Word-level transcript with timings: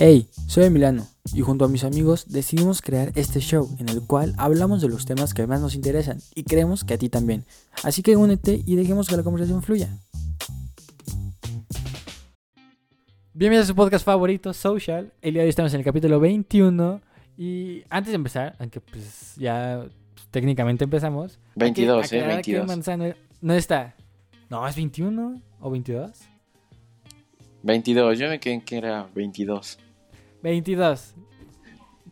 Hey, 0.00 0.28
soy 0.46 0.66
Emiliano 0.66 1.08
y 1.34 1.40
junto 1.40 1.64
a 1.64 1.68
mis 1.68 1.82
amigos 1.82 2.28
decidimos 2.28 2.82
crear 2.82 3.10
este 3.16 3.40
show 3.40 3.68
en 3.80 3.88
el 3.88 4.00
cual 4.06 4.32
hablamos 4.38 4.80
de 4.80 4.88
los 4.88 5.06
temas 5.06 5.34
que 5.34 5.44
más 5.48 5.60
nos 5.60 5.74
interesan 5.74 6.18
y 6.36 6.44
creemos 6.44 6.84
que 6.84 6.94
a 6.94 6.98
ti 6.98 7.08
también. 7.08 7.44
Así 7.82 8.00
que 8.04 8.14
únete 8.14 8.62
y 8.64 8.76
dejemos 8.76 9.08
que 9.08 9.16
la 9.16 9.24
conversación 9.24 9.60
fluya. 9.60 9.88
Bienvenidos 13.34 13.64
a 13.64 13.66
su 13.66 13.74
podcast 13.74 14.04
favorito, 14.04 14.54
Social. 14.54 15.12
El 15.20 15.32
día 15.32 15.42
de 15.42 15.46
hoy 15.46 15.50
estamos 15.50 15.74
en 15.74 15.80
el 15.80 15.84
capítulo 15.84 16.20
21 16.20 17.00
y 17.36 17.82
antes 17.90 18.12
de 18.12 18.16
empezar, 18.16 18.54
aunque 18.60 18.78
pues 18.78 19.34
ya 19.34 19.84
pues, 20.14 20.28
técnicamente 20.30 20.84
empezamos. 20.84 21.40
hay 21.58 21.72
que 21.72 21.86
22, 21.86 22.12
eh, 22.12 22.20
aclarar 22.20 22.42
que 22.42 22.52
22. 22.52 22.66
Manzano 22.68 23.14
no 23.40 23.52
está. 23.52 23.96
No, 24.48 24.64
es 24.68 24.76
21 24.76 25.42
o 25.58 25.70
22. 25.72 26.12
22, 27.64 28.16
yo 28.16 28.28
me 28.28 28.38
quedé 28.38 28.54
en 28.54 28.60
que 28.60 28.76
era 28.76 29.08
22. 29.12 29.78
22. 30.42 31.14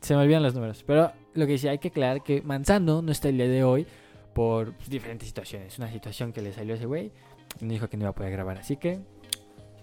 Se 0.01 0.15
me 0.15 0.23
olvidan 0.23 0.43
los 0.43 0.55
números. 0.55 0.85
Pero 0.87 1.13
lo 1.35 1.47
que 1.47 1.53
decía, 1.53 1.71
hay 1.71 1.79
que 1.79 1.89
aclarar 1.89 2.23
que 2.23 2.43
Manzano 2.43 3.03
no 3.03 3.13
está 3.13 3.29
el 3.29 3.37
día 3.37 3.49
de 3.49 3.65
hoy 3.65 3.87
por 4.35 4.77
diferentes 4.89 5.29
situaciones. 5.29 5.79
Una 5.79 5.91
situación 5.91 6.33
que 6.33 6.43
le 6.43 6.53
salió 6.53 6.75
a 6.75 6.77
ese 6.77 6.87
güey 6.87 7.13
nos 7.61 7.71
dijo 7.71 7.89
que 7.89 7.97
no 7.97 8.05
iba 8.05 8.11
a 8.11 8.15
poder 8.15 8.33
grabar. 8.33 8.59
Así 8.59 8.77
que, 8.77 9.01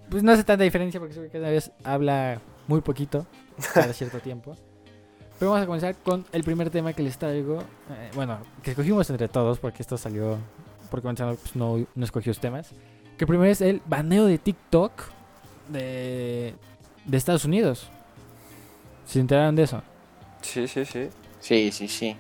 pues 0.10 0.24
no 0.24 0.32
hace 0.32 0.44
tanta 0.44 0.64
diferencia 0.64 1.00
porque 1.00 1.14
ese 1.14 1.30
cada 1.30 1.50
vez 1.50 1.72
habla 1.84 2.40
muy 2.68 2.82
poquito 2.82 3.26
cada 3.74 3.94
cierto 3.94 4.20
tiempo. 4.20 4.56
Pero 5.40 5.52
vamos 5.52 5.64
a 5.64 5.66
comenzar 5.66 5.96
con 5.96 6.26
el 6.32 6.44
primer 6.44 6.70
tema 6.70 6.94
que 6.94 7.02
les 7.04 7.18
traigo. 7.18 7.60
eh, 7.90 8.12
bueno, 8.14 8.38
que 8.62 8.72
escogimos 8.72 9.10
entre 9.10 9.28
todos 9.28 9.60
porque 9.60 9.82
esto 9.82 9.98
salió. 9.98 10.38
Porque 10.92 11.08
Manzano 11.08 11.36
pues, 11.36 11.56
no, 11.56 11.86
no 11.96 12.06
escogió 12.06 12.30
los 12.30 12.40
temas. 12.40 12.72
Que 13.18 13.26
primero 13.26 13.52
es 13.52 13.62
el 13.62 13.82
baneo 13.86 14.26
de 14.26 14.38
TikTok 14.38 14.92
de, 15.70 16.54
de 17.06 17.18
Estados 17.18 17.46
Unidos. 17.46 17.90
¿Se 19.06 19.20
enteraron 19.20 19.56
de 19.56 19.64
eso? 19.64 19.82
Sí, 20.42 20.68
sí, 20.68 20.86
sí. 20.86 21.09
Sí, 21.40 21.72
sí, 21.72 21.88
sí. 21.88 22.16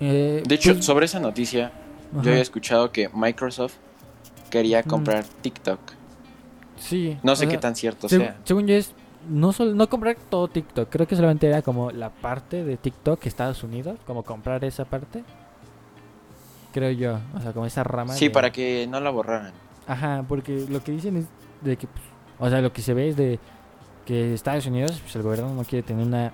Eh, 0.00 0.42
De 0.46 0.54
hecho, 0.54 0.72
pues, 0.74 0.84
sobre 0.84 1.06
esa 1.06 1.20
noticia, 1.20 1.66
ajá, 2.12 2.22
yo 2.22 2.30
había 2.30 2.42
escuchado 2.42 2.92
que 2.92 3.08
Microsoft 3.14 3.74
quería 4.50 4.80
Mm. 4.80 4.88
comprar 4.88 5.24
TikTok. 5.24 5.80
sí, 6.78 7.16
No 7.22 7.34
sé 7.36 7.46
qué 7.46 7.52
sea, 7.52 7.60
tan 7.60 7.74
cierto 7.74 8.06
seg- 8.06 8.18
sea. 8.18 8.36
Según 8.44 8.66
yo 8.66 8.74
es 8.74 8.92
no 9.30 9.52
solo 9.54 9.74
no 9.74 9.88
comprar 9.88 10.14
todo 10.28 10.46
TikTok, 10.46 10.90
creo 10.90 11.08
que 11.08 11.16
solamente 11.16 11.46
era 11.48 11.62
como 11.62 11.90
la 11.90 12.10
parte 12.10 12.62
de 12.64 12.76
TikTok 12.76 13.24
Estados 13.26 13.62
Unidos, 13.64 13.98
como 14.06 14.22
comprar 14.22 14.62
esa 14.64 14.84
parte. 14.84 15.24
Creo 16.74 16.90
yo, 16.90 17.18
o 17.34 17.40
sea, 17.40 17.52
como 17.54 17.64
esa 17.64 17.82
rama. 17.82 18.12
Sí, 18.12 18.26
de- 18.28 18.30
para 18.30 18.52
que 18.52 18.86
no 18.90 19.00
la 19.00 19.08
borraran. 19.10 19.52
Ajá, 19.86 20.24
porque 20.28 20.66
lo 20.68 20.84
que 20.84 20.92
dicen 20.92 21.16
es 21.16 21.24
de 21.62 21.76
que, 21.78 21.86
pues, 21.86 22.04
o 22.38 22.50
sea, 22.50 22.60
lo 22.60 22.72
que 22.72 22.82
se 22.82 22.92
ve 22.92 23.08
es 23.08 23.16
de 23.16 23.38
que 24.06 24.32
Estados 24.32 24.66
Unidos, 24.66 25.00
pues 25.02 25.14
el 25.16 25.22
gobierno 25.22 25.52
no 25.52 25.64
quiere 25.64 25.82
tener 25.82 26.06
una 26.06 26.32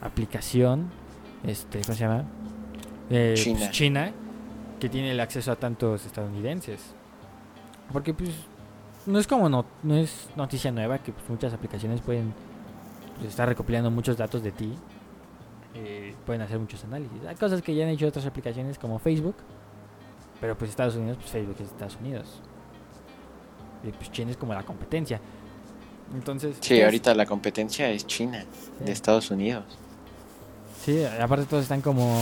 aplicación, 0.00 0.90
este, 1.42 1.80
¿cómo 1.80 1.94
se 1.94 2.00
llama? 2.00 2.24
Eh, 3.10 3.32
pues, 3.34 3.42
China. 3.42 3.70
China, 3.70 4.12
que 4.78 4.88
tiene 4.88 5.10
el 5.10 5.18
acceso 5.20 5.50
a 5.50 5.56
tantos 5.56 6.04
estadounidenses. 6.06 6.94
Porque, 7.92 8.14
pues, 8.14 8.30
no 9.06 9.18
es 9.18 9.26
como, 9.26 9.48
no, 9.48 9.64
no 9.82 9.96
es 9.96 10.28
noticia 10.36 10.70
nueva 10.70 10.98
que 10.98 11.12
pues, 11.12 11.28
muchas 11.28 11.52
aplicaciones 11.52 12.00
pueden 12.00 12.32
pues, 13.16 13.30
estar 13.30 13.48
recopilando 13.48 13.90
muchos 13.90 14.16
datos 14.16 14.42
de 14.42 14.52
ti. 14.52 14.74
eh, 15.74 16.14
pueden 16.24 16.42
hacer 16.42 16.58
muchos 16.58 16.84
análisis. 16.84 17.24
Hay 17.26 17.34
cosas 17.34 17.60
que 17.60 17.74
ya 17.74 17.84
han 17.84 17.90
hecho 17.90 18.06
otras 18.06 18.26
aplicaciones 18.26 18.78
como 18.78 18.98
Facebook. 18.98 19.36
Pero 20.40 20.56
pues 20.58 20.70
Estados 20.70 20.96
Unidos, 20.96 21.16
pues 21.18 21.30
Facebook 21.30 21.56
es 21.60 21.68
Estados 21.68 21.96
Unidos. 21.96 22.40
Y 23.82 23.90
pues 23.90 24.10
China 24.12 24.30
es 24.30 24.36
como 24.36 24.54
la 24.54 24.62
competencia. 24.62 25.20
Entonces. 26.14 26.56
Sí, 26.60 26.82
ahorita 26.82 27.14
la 27.14 27.26
competencia 27.26 27.88
es 27.90 28.06
China, 28.06 28.44
sí. 28.78 28.84
de 28.84 28.92
Estados 28.92 29.30
Unidos. 29.30 29.64
Sí, 30.84 31.04
aparte 31.04 31.46
todos 31.46 31.62
están 31.62 31.80
como. 31.80 32.14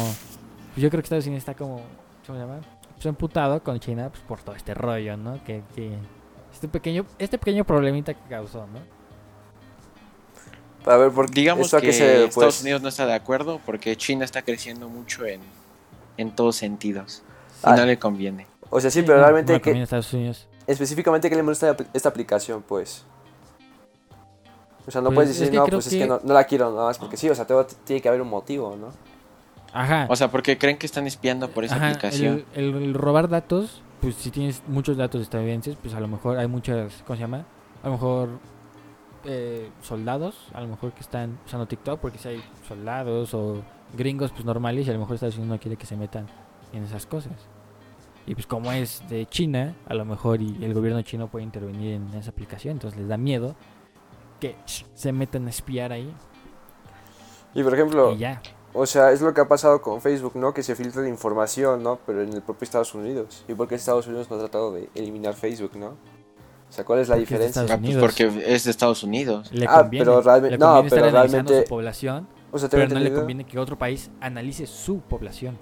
yo 0.77 0.89
creo 0.91 1.03
que 1.03 1.07
Estados 1.07 1.27
Unidos 1.27 1.41
está 1.43 1.55
como. 1.55 1.83
¿Cómo 2.27 2.39
se 2.39 2.45
llama? 2.47 2.61
Pues 2.95 3.07
emputado 3.07 3.63
con 3.63 3.81
China 3.81 4.09
pues, 4.11 4.23
por 4.23 4.41
todo 4.41 4.55
este 4.55 4.75
rollo, 4.75 5.17
¿no? 5.17 5.43
Que, 5.45 5.63
que 5.75 5.91
este 6.53 6.69
pequeño 6.69 7.05
este 7.19 7.37
pequeño 7.39 7.65
problemita 7.65 8.15
que 8.15 8.21
causó, 8.29 8.67
¿no? 8.69 8.79
A 10.91 10.97
ver, 10.97 11.11
¿por 11.13 11.31
Digamos 11.31 11.67
¿esto 11.67 11.77
a 11.77 11.81
que 11.81 11.93
se 11.93 12.25
Estados 12.25 12.35
pues? 12.35 12.63
Unidos 12.63 12.83
no 12.83 12.89
está 12.89 13.07
de 13.07 13.15
acuerdo 13.15 13.61
porque 13.65 13.97
China 13.97 14.25
está 14.25 14.43
creciendo 14.43 14.89
mucho 14.89 15.25
en, 15.27 15.41
en 16.17 16.35
todos 16.35 16.57
sentidos. 16.57 17.23
Y 17.65 17.69
Ah. 17.71 17.77
no 17.77 17.87
le 17.87 17.99
conviene. 17.99 18.47
O 18.71 18.81
sea, 18.81 18.91
sí, 18.91 19.03
pero 19.03 19.19
realmente, 19.21 19.53
Bueno, 19.53 19.63
¿qué- 19.63 19.71
también 19.71 19.83
Estados 19.85 20.13
Unidos. 20.13 20.49
específicamente, 20.67 21.29
¿qué 21.31 21.37
le 21.37 21.43
molesta 21.45 21.71
esta, 21.71 21.85
esta 21.93 22.09
aplicación, 22.09 22.63
pues? 22.63 23.05
O 24.87 24.91
sea, 24.91 25.01
no 25.01 25.09
Pues, 25.09 25.15
puedes 25.15 25.31
es 25.31 25.39
decir, 25.41 25.53
que 25.53 25.59
no, 25.59 25.67
pues 25.67 25.87
es 25.87 25.93
que- 25.95 26.07
no, 26.07 26.21
no 26.25 26.35
la 26.35 26.45
quiero 26.45 26.71
nada 26.73 26.87
más 26.87 26.99
porque 26.99 27.17
sí, 27.17 27.29
o 27.31 27.35
sea, 27.35 27.47
tiene 27.85 28.03
que 28.03 28.09
haber 28.09 28.21
un 28.23 28.29
motivo, 28.29 28.77
¿no? 28.77 28.89
Ajá. 29.73 30.07
O 30.11 30.17
sea, 30.17 30.31
porque 30.31 30.59
creen 30.59 30.77
que 30.77 30.87
están 30.87 31.07
espiando 31.07 31.49
por 31.49 31.65
esa 31.65 31.77
Ajá, 31.77 31.89
aplicación. 31.91 32.45
El, 32.55 32.75
el- 32.75 32.83
el 32.83 32.95
robar 32.95 33.29
datos, 33.29 33.81
pues 34.01 34.17
si 34.17 34.31
tienes 34.31 34.63
muchos 34.67 34.97
datos 34.97 35.23
estadounidenses, 35.23 35.77
pues 35.81 35.95
a 35.95 36.01
lo 36.01 36.09
mejor 36.09 36.39
hay 36.39 36.47
muchas, 36.49 37.03
¿cómo 37.07 37.17
se 37.17 37.21
llama? 37.23 37.47
A 37.83 37.87
lo 37.87 37.93
mejor 37.93 38.29
eh, 39.25 39.71
soldados, 39.83 40.37
a 40.53 40.61
lo 40.61 40.67
mejor 40.69 40.93
que 40.93 41.01
están 41.01 41.39
usando 41.47 41.67
TikTok, 41.67 42.01
porque 42.01 42.19
si 42.19 42.29
hay 42.29 42.43
soldados 42.67 43.33
o 43.35 43.63
gringos 43.97 44.33
pues 44.33 44.45
normales 44.45 44.87
y 44.87 44.91
a 44.91 44.95
lo 44.95 44.99
mejor 44.99 45.15
Estados 45.15 45.37
Unidos 45.37 45.57
no 45.57 45.61
quiere 45.61 45.77
que 45.77 45.87
se 45.87 45.97
metan 45.97 46.27
en 46.73 46.83
esas 46.83 47.07
cosas. 47.07 47.33
Y 48.27 48.35
pues 48.35 48.47
como 48.47 48.73
es 48.73 49.03
de 49.09 49.27
China, 49.27 49.75
a 49.87 49.95
lo 49.95 50.05
mejor 50.05 50.43
y 50.43 50.59
el 50.65 50.75
gobierno 50.75 51.01
chino 51.03 51.29
puede 51.29 51.45
intervenir 51.45 51.95
en 51.95 52.13
esa 52.15 52.31
aplicación, 52.31 52.73
entonces 52.73 52.99
les 52.99 53.09
da 53.09 53.17
miedo 53.17 53.55
que 54.43 54.57
se 54.95 55.13
metan 55.13 55.47
a 55.47 55.51
espiar 55.51 55.93
ahí 55.93 56.13
Y 57.55 57.63
por 57.63 57.75
ejemplo, 57.75 58.13
y 58.13 58.19
ya. 58.19 58.43
o 58.75 58.85
sea, 58.87 59.13
es 59.13 59.21
lo 59.21 59.33
que 59.33 59.41
ha 59.41 59.47
pasado 59.49 59.81
con 59.81 60.01
Facebook, 60.01 60.33
¿no? 60.37 60.53
Que 60.53 60.63
se 60.63 60.75
filtra 60.75 61.03
la 61.03 61.09
información, 61.09 61.83
¿no? 61.83 61.99
Pero 62.07 62.23
en 62.23 62.33
el 62.33 62.43
propio 62.43 62.65
Estados 62.65 62.95
Unidos. 62.95 63.45
¿Y 63.49 63.55
por 63.55 63.69
qué 63.69 63.77
Estados 63.77 64.07
Unidos 64.07 64.29
no 64.31 64.37
ha 64.37 64.39
tratado 64.41 64.73
de 64.73 64.89
eliminar 64.95 65.35
Facebook, 65.35 65.73
¿no? 65.77 65.89
O 66.69 66.75
sea, 66.75 66.85
¿cuál 66.87 67.01
es 67.01 67.09
la 67.09 67.17
Porque 67.17 67.21
diferencia? 67.35 67.63
Ah, 67.71 67.79
pues 67.81 67.97
porque 67.99 68.25
es 68.47 68.65
de 68.65 68.71
Estados 68.71 69.03
Unidos. 69.03 69.53
Le 69.53 69.67
Ah, 69.69 69.81
conviene, 69.83 70.05
pero 70.07 70.23
realmente- 70.23 70.57
le 70.57 70.59
conviene 70.59 70.91
pero 70.91 71.11
realmente- 71.11 71.63
su 71.63 71.69
población 71.69 72.29
O 72.51 72.59
sea, 72.59 72.69
Pero 72.69 72.87
no 72.89 72.99
le 73.01 73.13
conviene 73.13 73.45
que 73.47 73.59
otro 73.59 73.79
país 73.79 74.11
analice 74.21 74.67
su 74.67 75.01
población. 75.01 75.59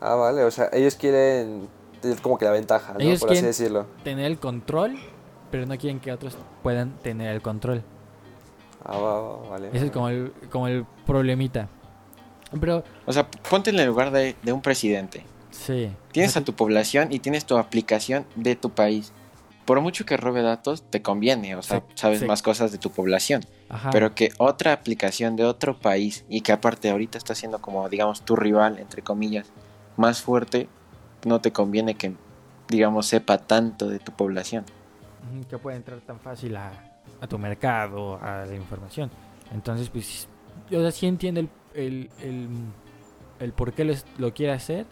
Ah, 0.00 0.14
vale, 0.14 0.44
o 0.44 0.50
sea, 0.50 0.68
ellos 0.72 0.94
quieren 0.96 1.68
tener 2.02 2.20
como 2.20 2.36
que 2.38 2.44
la 2.44 2.50
ventaja, 2.52 2.92
¿no? 2.92 3.00
Ellos 3.00 3.20
por 3.20 3.30
así 3.30 3.36
quieren- 3.36 3.50
decirlo. 3.50 3.86
Tener 4.04 4.26
el 4.26 4.38
control, 4.38 4.96
pero 5.50 5.66
no 5.66 5.76
quieren 5.78 6.00
que 6.00 6.12
otros 6.12 6.36
puedan 6.62 6.96
tener 6.98 7.34
el 7.34 7.42
control. 7.42 7.82
Ah, 8.84 8.98
va, 8.98 9.20
va, 9.20 9.48
vale. 9.50 9.70
Ese 9.72 9.86
es 9.86 9.90
como 9.92 10.08
el, 10.08 10.32
como 10.50 10.68
el 10.68 10.84
problemita. 11.06 11.68
Pero, 12.60 12.84
O 13.06 13.12
sea, 13.12 13.28
ponte 13.28 13.70
en 13.70 13.78
el 13.80 13.86
lugar 13.86 14.10
de, 14.12 14.36
de 14.42 14.52
un 14.52 14.62
presidente. 14.62 15.24
sí. 15.50 15.90
Tienes 16.12 16.30
O 16.30 16.32
sea, 16.34 16.42
a 16.42 16.44
tu 16.44 16.54
población 16.54 17.08
y 17.12 17.18
tienes 17.18 17.44
tu 17.44 17.58
aplicación 17.58 18.24
de 18.36 18.56
tu 18.56 18.70
país. 18.70 19.12
Por 19.66 19.80
mucho 19.80 20.06
que 20.06 20.16
robe 20.16 20.42
datos, 20.42 20.84
te 20.88 21.02
conviene, 21.02 21.56
o 21.56 21.62
sea, 21.62 21.80
Sí, 21.80 21.84
sabes 21.96 22.20
sí. 22.20 22.24
más 22.26 22.40
cosas 22.42 22.70
de 22.72 22.78
tu 22.78 22.90
población. 22.90 23.42
Ajá. 23.68 23.90
Pero 23.90 24.14
que 24.14 24.30
otra 24.38 24.72
aplicación 24.72 25.34
de 25.34 25.44
otro 25.44 25.78
país 25.78 26.24
y 26.28 26.40
que 26.42 26.52
aparte 26.52 26.88
ahorita 26.88 27.18
está 27.18 27.34
siendo 27.34 27.60
como, 27.60 27.88
digamos, 27.88 28.22
tu 28.22 28.36
rival, 28.36 28.78
entre 28.78 29.02
comillas, 29.02 29.48
más 29.96 30.22
fuerte, 30.22 30.68
no 31.24 31.40
te 31.40 31.50
conviene 31.52 31.96
que, 31.96 32.14
digamos, 32.68 33.06
sepa 33.06 33.38
tanto 33.38 33.88
de 33.88 33.98
tu 33.98 34.12
población. 34.12 34.64
Que 35.48 35.58
puede 35.58 35.76
entrar 35.76 36.00
tan 36.00 36.18
fácil 36.20 36.56
a, 36.56 36.72
tu 37.28 37.38
mercado, 37.38 38.18
a 38.20 38.44
la 38.44 38.54
información. 38.54 39.10
Entonces, 39.52 39.88
pues, 39.88 40.28
yo 40.70 40.90
sí 40.90 41.06
entiendo 41.06 41.40
el, 41.40 41.48
el, 42.20 42.48
el, 43.38 43.52
por 43.52 43.72
qué 43.72 43.96
lo 44.18 44.34
quiere 44.34 44.52
hacer. 44.52 44.86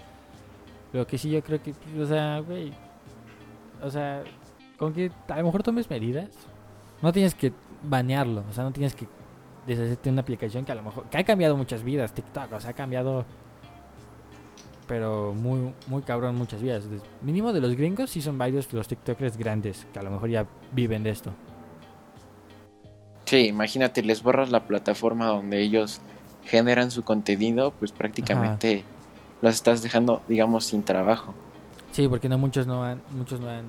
Lo 0.93 1.06
que 1.06 1.19
sí 1.19 1.31
yo 1.31 1.43
creo 1.43 1.62
que, 1.62 1.73
pues, 1.73 2.05
o 2.05 2.06
sea, 2.06 2.39
güey, 2.41 2.73
o 3.83 3.91
sea, 3.91 4.23
con 4.78 4.93
que 4.93 5.11
a 5.29 5.37
lo 5.38 5.44
mejor 5.44 5.62
tomes 5.62 5.88
medidas, 5.91 6.31
no 7.03 7.12
tienes 7.12 7.35
que 7.35 7.53
banearlo, 7.82 8.44
o 8.49 8.53
sea, 8.53 8.64
no 8.64 8.73
tienes 8.73 8.94
que 8.94 9.06
deshacerte 9.67 10.05
de 10.05 10.11
una 10.11 10.23
aplicación 10.23 10.64
que 10.64 10.73
a 10.73 10.75
lo 10.75 10.82
mejor, 10.82 11.05
que 11.09 11.19
ha 11.19 11.25
cambiado 11.25 11.56
muchas 11.56 11.82
vidas, 11.82 12.12
TikTok, 12.12 12.53
o 12.53 12.61
sea, 12.61 12.70
ha 12.70 12.75
cambiado, 12.75 13.25
pero 14.87 15.33
muy, 15.33 15.73
muy 15.87 16.03
cabrón 16.03 16.37
muchas 16.37 16.63
vidas. 16.63 16.85
Mínimo 17.23 17.53
de 17.53 17.61
los 17.61 17.75
gringos 17.75 18.11
sí 18.11 18.21
son 18.21 18.39
varios 18.39 18.73
los 18.73 18.89
TikTokers 18.89 19.37
grandes, 19.37 19.87
que 19.93 19.99
a 19.99 20.03
lo 20.03 20.11
mejor 20.11 20.29
ya 20.29 20.47
viven 20.73 21.03
de 21.03 21.11
esto. 21.11 21.33
Sí, 23.25 23.47
imagínate, 23.47 24.03
les 24.03 24.23
borras 24.23 24.51
la 24.51 24.67
plataforma 24.67 25.27
donde 25.27 25.61
ellos 25.61 26.01
generan 26.45 26.91
su 26.91 27.03
contenido, 27.03 27.73
pues 27.73 27.91
prácticamente 27.91 28.85
los 29.41 29.55
estás 29.55 29.83
dejando, 29.83 30.23
digamos, 30.29 30.67
sin 30.67 30.83
trabajo. 30.83 31.35
Sí, 31.93 32.07
porque 32.09 32.29
no 32.29 32.39
muchos 32.39 32.67
no 32.67 32.85
han, 32.85 33.01
muchos 33.11 33.41
no 33.41 33.49
han, 33.49 33.65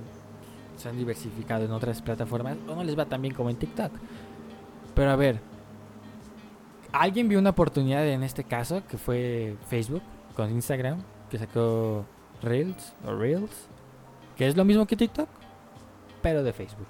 se 0.77 0.89
han 0.89 0.97
diversificado 0.97 1.63
en 1.65 1.71
otras 1.71 2.01
plataformas 2.01 2.57
o 2.67 2.75
no 2.75 2.83
les 2.83 2.97
va 2.97 3.05
tan 3.05 3.21
bien 3.21 3.33
como 3.33 3.49
en 3.49 3.55
TikTok. 3.55 3.91
Pero 4.93 5.11
a 5.11 5.15
ver, 5.15 5.39
alguien 6.91 7.29
vio 7.29 7.39
una 7.39 7.51
oportunidad 7.51 8.05
en 8.07 8.23
este 8.23 8.43
caso 8.43 8.83
que 8.87 8.97
fue 8.97 9.55
Facebook 9.69 10.01
con 10.35 10.51
Instagram 10.51 11.01
que 11.29 11.37
sacó 11.39 12.05
Reels 12.41 12.93
o 13.07 13.13
Reels, 13.15 13.67
que 14.35 14.47
es 14.47 14.55
lo 14.57 14.65
mismo 14.65 14.85
que 14.85 14.95
TikTok, 14.95 15.27
pero 16.21 16.43
de 16.43 16.53
Facebook. 16.53 16.87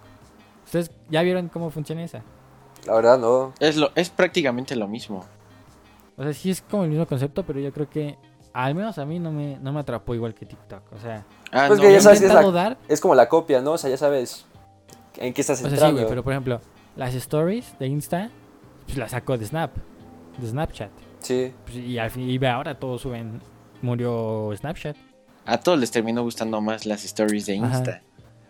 ¿Ustedes 0.66 0.92
ya 1.10 1.22
vieron 1.22 1.48
cómo 1.50 1.70
funciona 1.70 2.04
esa? 2.04 2.22
La 2.86 2.96
verdad, 2.96 3.18
no. 3.18 3.54
Es, 3.60 3.78
lo, 3.78 3.92
es 3.96 4.10
prácticamente 4.10 4.76
lo 4.76 4.88
mismo. 4.88 5.24
O 6.18 6.24
sea, 6.24 6.34
sí 6.34 6.50
es 6.52 6.62
como 6.62 6.84
el 6.84 6.90
mismo 6.90 7.06
concepto, 7.06 7.44
pero 7.46 7.60
yo 7.60 7.72
creo 7.74 7.90
que 7.90 8.18
al 8.54 8.74
menos 8.74 8.98
a 8.98 9.06
mí 9.06 9.20
no 9.20 9.32
me, 9.32 9.58
no 9.60 9.74
me 9.74 9.80
atrapó 9.82 10.16
igual 10.16 10.34
que 10.34 10.46
TikTok. 10.46 10.82
O 10.94 11.00
sea, 11.00 11.26
Ah, 11.52 11.66
Pues 11.68 11.80
no, 11.80 11.86
que 11.86 11.94
ya 11.94 12.02
sabes 12.02 12.20
es 12.22 12.28
la- 12.28 12.34
intentado 12.34 12.52
dar, 12.52 12.78
Es 12.88 13.00
como 13.02 13.16
la 13.16 13.28
copia, 13.30 13.62
¿no? 13.62 13.74
O 13.74 13.78
sea, 13.78 13.90
ya 13.90 13.98
sabes 13.98 14.46
en 15.18 15.34
qué 15.34 15.42
estás 15.42 15.58
o 15.60 15.62
sea, 15.62 15.70
sí, 15.70 15.76
entrando. 15.76 15.98
güey, 16.00 16.10
pero 16.10 16.24
por 16.24 16.34
ejemplo, 16.34 16.60
las 16.96 17.14
stories 17.16 17.78
de 17.80 17.88
Insta, 17.88 18.30
pues 18.86 18.98
las 18.98 19.12
sacó 19.12 19.38
de 19.38 19.46
Snap, 19.46 19.72
de 20.38 20.48
Snapchat. 20.48 20.90
Sí. 21.26 21.52
Pues, 21.66 21.78
y 21.78 21.98
al 21.98 22.12
fin, 22.12 22.30
y 22.30 22.38
ve 22.38 22.48
ahora 22.48 22.78
todos 22.78 23.02
suben, 23.02 23.42
murió 23.82 24.52
Snapchat. 24.56 24.96
A 25.46 25.58
todos 25.60 25.80
les 25.80 25.90
terminó 25.92 26.22
gustando 26.24 26.62
más 26.62 26.86
las 26.86 27.04
stories 27.04 27.46
de 27.48 27.58
Ajá. 27.58 27.78
Insta. 27.78 28.02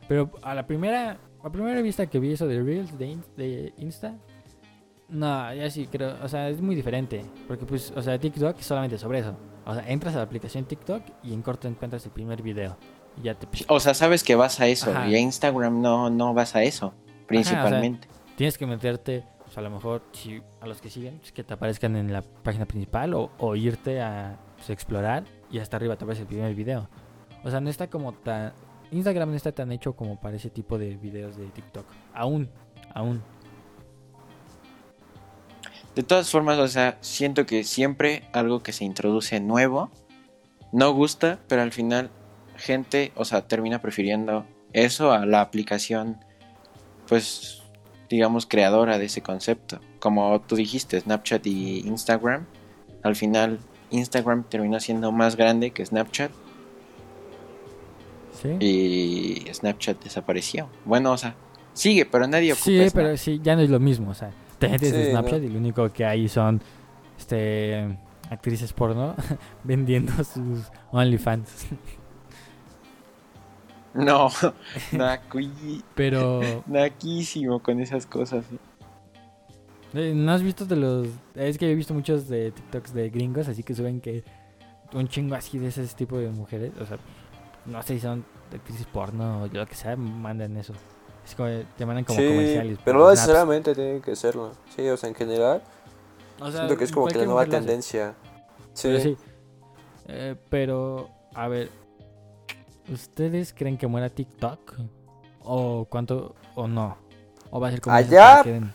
Pero 0.08 0.30
a 0.42 0.54
la 0.54 0.68
primera, 0.68 1.18
a 1.44 1.50
primera 1.52 1.82
vista 1.82 2.06
que 2.08 2.20
vi 2.20 2.34
eso 2.34 2.48
de 2.48 2.62
Reels 2.62 2.98
de, 2.98 3.06
In- 3.08 3.24
de 3.38 3.74
Insta, 3.78 4.16
no, 5.08 5.54
ya 5.54 5.70
sí 5.70 5.88
creo, 5.88 6.16
o 6.22 6.28
sea, 6.28 6.50
es 6.50 6.62
muy 6.62 6.76
diferente. 6.76 7.24
Porque 7.48 7.66
pues, 7.66 7.92
o 7.96 8.02
sea, 8.02 8.20
TikTok 8.20 8.60
es 8.60 8.66
solamente 8.66 8.98
sobre 8.98 9.20
eso. 9.20 9.38
O 9.66 9.74
sea, 9.74 9.88
entras 9.90 10.14
a 10.16 10.18
la 10.18 10.24
aplicación 10.24 10.66
TikTok 10.66 11.02
y 11.24 11.34
en 11.34 11.42
corto 11.42 11.68
encuentras 11.68 12.06
el 12.06 12.12
primer 12.12 12.42
video. 12.42 12.78
Y 13.18 13.24
ya 13.24 13.36
te... 13.36 13.48
O 13.68 13.80
sea, 13.80 13.94
sabes 13.94 14.24
que 14.24 14.36
vas 14.36 14.60
a 14.60 14.68
eso. 14.68 14.92
Ajá. 14.92 15.08
Y 15.08 15.16
a 15.16 15.20
Instagram 15.20 15.82
no, 15.82 16.10
no 16.10 16.34
vas 16.34 16.56
a 16.56 16.64
eso. 16.64 16.94
Principalmente. 17.28 18.08
Tienes 18.36 18.58
que 18.58 18.66
meterte, 18.68 19.24
pues 19.46 19.58
a 19.58 19.62
lo 19.62 19.70
mejor, 19.70 20.02
si 20.12 20.42
a 20.60 20.68
los 20.68 20.82
que 20.82 20.90
siguen, 20.90 21.20
pues, 21.20 21.32
que 21.32 21.44
te 21.44 21.54
aparezcan 21.54 21.96
en 21.96 22.12
la 22.12 22.22
página 22.22 22.66
principal 22.66 23.14
o, 23.14 23.56
irte 23.56 24.02
a 24.02 24.38
pues, 24.58 24.70
explorar 24.70 25.24
y 25.52 25.60
hasta 25.60 25.78
arriba 25.78 25.96
te 25.96 26.04
aparece 26.04 26.24
el 26.24 26.28
primer 26.28 26.54
video. 26.56 26.90
O 27.44 27.52
sea, 27.52 27.62
no 27.62 27.70
está 27.70 27.90
como 27.90 28.14
tan... 28.14 28.54
Instagram 28.92 29.30
no 29.30 29.36
está 29.36 29.52
tan 29.52 29.72
hecho 29.72 29.96
como 29.96 30.20
para 30.20 30.36
ese 30.36 30.50
tipo 30.50 30.78
de 30.78 30.96
videos 30.98 31.38
de 31.38 31.46
TikTok. 31.48 31.86
Aún, 32.14 32.50
aún. 32.94 33.22
De 35.96 36.04
todas 36.04 36.30
formas, 36.30 36.58
o 36.60 36.68
sea, 36.68 36.98
siento 37.02 37.46
que 37.46 37.64
siempre 37.64 38.24
algo 38.34 38.62
que 38.62 38.74
se 38.74 38.84
introduce 38.84 39.40
nuevo 39.40 39.92
no 40.72 40.92
gusta, 40.92 41.40
pero 41.48 41.62
al 41.62 41.72
final 41.72 42.10
gente, 42.58 43.12
o 43.16 43.26
sea, 43.26 43.48
termina 43.48 43.82
prefiriendo 43.82 44.46
eso 44.74 45.12
a 45.12 45.26
la 45.26 45.42
aplicación, 45.42 46.18
pues, 47.08 47.65
digamos, 48.16 48.46
creadora 48.46 48.98
de 48.98 49.06
ese 49.06 49.22
concepto. 49.22 49.80
Como 50.00 50.40
tú 50.42 50.56
dijiste, 50.56 51.00
Snapchat 51.00 51.46
y 51.48 51.80
Instagram, 51.80 52.46
al 53.04 53.16
final 53.16 53.60
Instagram 53.92 54.46
terminó 54.46 54.80
siendo 54.80 55.12
más 55.12 55.36
grande 55.36 55.72
que 55.72 55.86
Snapchat 55.86 56.32
¿Sí? 58.42 58.50
y 58.60 59.54
Snapchat 59.54 60.02
desapareció. 60.02 60.70
Bueno, 60.86 61.12
o 61.12 61.18
sea, 61.18 61.36
sigue, 61.74 62.06
pero 62.06 62.26
nadie 62.26 62.54
ocupa 62.54 62.66
Sí, 62.66 62.88
pero 62.94 63.18
sí, 63.18 63.42
ya 63.44 63.56
no 63.56 63.62
es 63.62 63.70
lo 63.70 63.80
mismo. 63.80 64.12
O 64.12 64.14
sea, 64.14 64.32
te 64.60 64.70
metes 64.70 64.94
Sí, 64.94 65.12
Snapchat 65.12 65.40
¿no? 65.40 65.46
y 65.46 65.50
lo 65.50 65.60
único 65.60 65.92
que 65.92 66.06
hay 66.06 66.30
son 66.30 66.62
este 67.18 67.98
actrices 68.30 68.72
porno 68.72 69.16
vendiendo 69.64 70.14
sus 70.24 70.72
OnlyFans. 70.92 71.68
No, 73.96 74.30
Pero 75.96 76.42
naquísimo 76.68 77.60
con 77.60 77.80
esas 77.80 78.06
cosas. 78.06 78.44
¿eh? 79.94 80.14
no 80.14 80.32
has 80.34 80.44
visto 80.44 80.66
de 80.66 80.76
los. 80.76 81.08
Es 81.34 81.58
que 81.58 81.72
he 81.72 81.76
visto 81.76 81.94
muchos 81.94 82.28
de 82.28 82.52
TikToks 82.52 82.94
de 82.94 83.10
gringos, 83.10 83.48
así 83.48 83.64
que 83.64 83.74
suben 83.74 84.02
que 84.02 84.24
un 84.94 85.08
chingo 85.08 85.36
así 85.36 85.58
de 85.58 85.68
ese 85.68 85.86
tipo 85.88 86.18
de 86.18 86.28
mujeres. 86.30 86.74
O 86.82 86.86
sea, 86.86 86.98
no 87.66 87.82
sé 87.84 87.96
si 87.96 88.02
son 88.02 88.26
actrices 88.54 88.86
porno 88.86 89.44
o 89.44 89.48
lo 89.48 89.66
que 89.66 89.76
sea, 89.76 89.96
mandan 89.96 90.58
eso. 90.58 90.74
Es 91.26 91.34
como, 91.34 91.48
te 91.78 91.86
mandan 91.86 92.04
como 92.04 92.20
sí, 92.20 92.28
comerciales. 92.28 92.78
pero 92.84 93.00
no 93.00 93.10
necesariamente 93.10 93.74
tiene 93.74 94.02
que 94.02 94.16
serlo. 94.16 94.52
Sí, 94.76 94.88
o 94.90 94.98
sea, 94.98 95.08
en 95.08 95.16
general, 95.16 95.64
O 96.40 96.52
sea, 96.52 96.62
siento 96.62 96.78
que 96.78 96.84
es 96.84 96.92
como 96.92 97.08
que 97.08 97.18
la 97.18 97.26
nueva 97.26 97.46
tendencia. 97.46 98.14
Sí. 98.74 98.90
Pero 98.90 99.00
sí. 99.00 99.18
Eh, 100.08 100.36
pero, 100.50 101.10
a 101.34 101.48
ver, 101.48 101.70
¿ustedes 102.92 103.54
creen 103.54 103.78
que 103.78 103.88
muera 103.88 104.10
TikTok? 104.10 104.74
¿O 105.44 105.86
cuánto? 105.90 106.36
¿O 106.56 106.68
no? 106.68 106.98
¿O 107.52 107.60
va 107.60 107.68
a 107.68 107.72
ser 107.72 107.82
como... 107.82 107.96
Allá. 107.96 108.38
que 108.44 108.50
queden? 108.50 108.74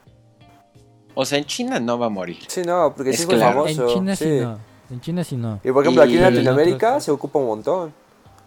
O 1.14 1.24
sea, 1.24 1.38
en 1.38 1.44
China 1.44 1.80
no 1.80 1.98
va 1.98 2.06
a 2.06 2.10
morir. 2.10 2.38
Sí, 2.46 2.62
no, 2.64 2.92
porque 2.94 3.10
Es 3.10 3.16
sí 3.16 3.22
es 3.22 3.28
claro. 3.28 3.66
En 3.66 3.76
famoso. 3.76 3.94
China 3.94 4.16
sí. 4.16 4.24
sí. 4.24 4.40
no. 4.40 4.58
En 4.90 5.00
China 5.00 5.24
sí 5.24 5.36
no. 5.36 5.60
Y 5.62 5.70
por 5.72 5.82
ejemplo, 5.84 6.02
aquí 6.02 6.14
Y 6.14 6.18
en 6.18 6.24
en 6.24 6.34
Latinoamérica 6.34 6.88
otros- 6.90 7.04
se 7.04 7.10
ocupa 7.10 7.38
un 7.38 7.46
montón. 7.46 7.94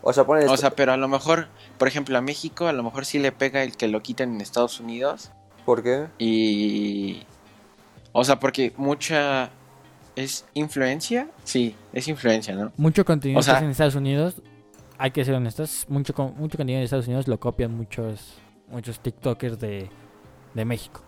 O 0.02 0.12
sea, 0.12 0.26
ponen 0.26 0.50
O 0.50 0.58
sea, 0.58 0.72
pero 0.72 0.92
a 0.92 0.98
lo 0.98 1.08
mejor, 1.08 1.48
por 1.78 1.88
ejemplo, 1.88 2.18
a 2.18 2.22
México, 2.22 2.68
a 2.68 2.74
lo 2.74 2.84
mejor 2.84 3.06
sí 3.06 3.20
le 3.20 3.32
pega 3.32 3.64
el 3.64 3.78
que 3.78 3.88
lo 3.88 4.02
quiten 4.02 4.36
en 4.36 4.42
Estados 4.42 4.80
Unidos. 4.80 5.32
¿Por 5.66 5.82
qué? 5.84 6.08
Y. 6.20 7.24
O 8.12 8.24
sea, 8.24 8.40
porque 8.40 8.74
mucha. 8.78 9.50
¿Es 10.16 10.46
influencia? 10.54 11.28
Sí, 11.44 11.76
es 11.94 12.08
influencia, 12.08 12.54
¿no? 12.56 12.72
Mucho 12.78 13.04
contenido 13.06 13.40
O 13.40 13.44
sea- 13.44 13.60
en 13.60 13.70
Estados 13.70 13.96
Unidos, 13.96 14.36
hay 15.04 15.12
que 15.12 15.26
ser 15.26 15.36
honestos, 15.36 15.86
mucho, 15.90 16.14
mucho 16.14 16.56
contenido 16.56 16.80
de 16.80 16.86
Estados 16.86 17.08
Unidos 17.08 17.28
lo 17.28 17.38
copian 17.38 17.76
muchos 17.76 18.36
muchos 18.70 19.02
TikTokers 19.02 19.60
de, 19.60 19.90
de 20.54 20.64
México. 20.64 21.02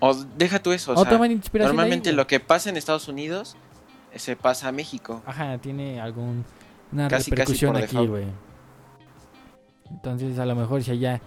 O 0.00 0.12
deja 0.12 0.62
tú 0.62 0.72
eso. 0.72 0.92
O 0.92 0.96
O 0.96 1.02
sea, 1.02 1.10
toman 1.10 1.30
inspiración 1.30 1.70
ahí, 1.70 1.76
normalmente 1.76 2.12
lo 2.12 2.26
que 2.26 2.38
pasa 2.38 2.68
en 2.68 2.76
Estados 2.76 3.08
Unidos 3.08 3.56
eh, 4.12 4.18
se 4.18 4.36
pasa 4.36 4.68
a 4.68 4.72
México. 4.72 5.22
Ajá, 5.24 5.56
tiene 5.56 5.98
algún 5.98 6.44
una 6.92 7.08
Casi, 7.08 7.30
repercusión 7.30 7.74
aquí, 7.74 8.06
güey. 8.06 8.26
Entonces, 9.90 10.38
a 10.38 10.44
lo 10.44 10.54
mejor 10.54 10.82
si 10.82 10.90
allá, 10.90 11.22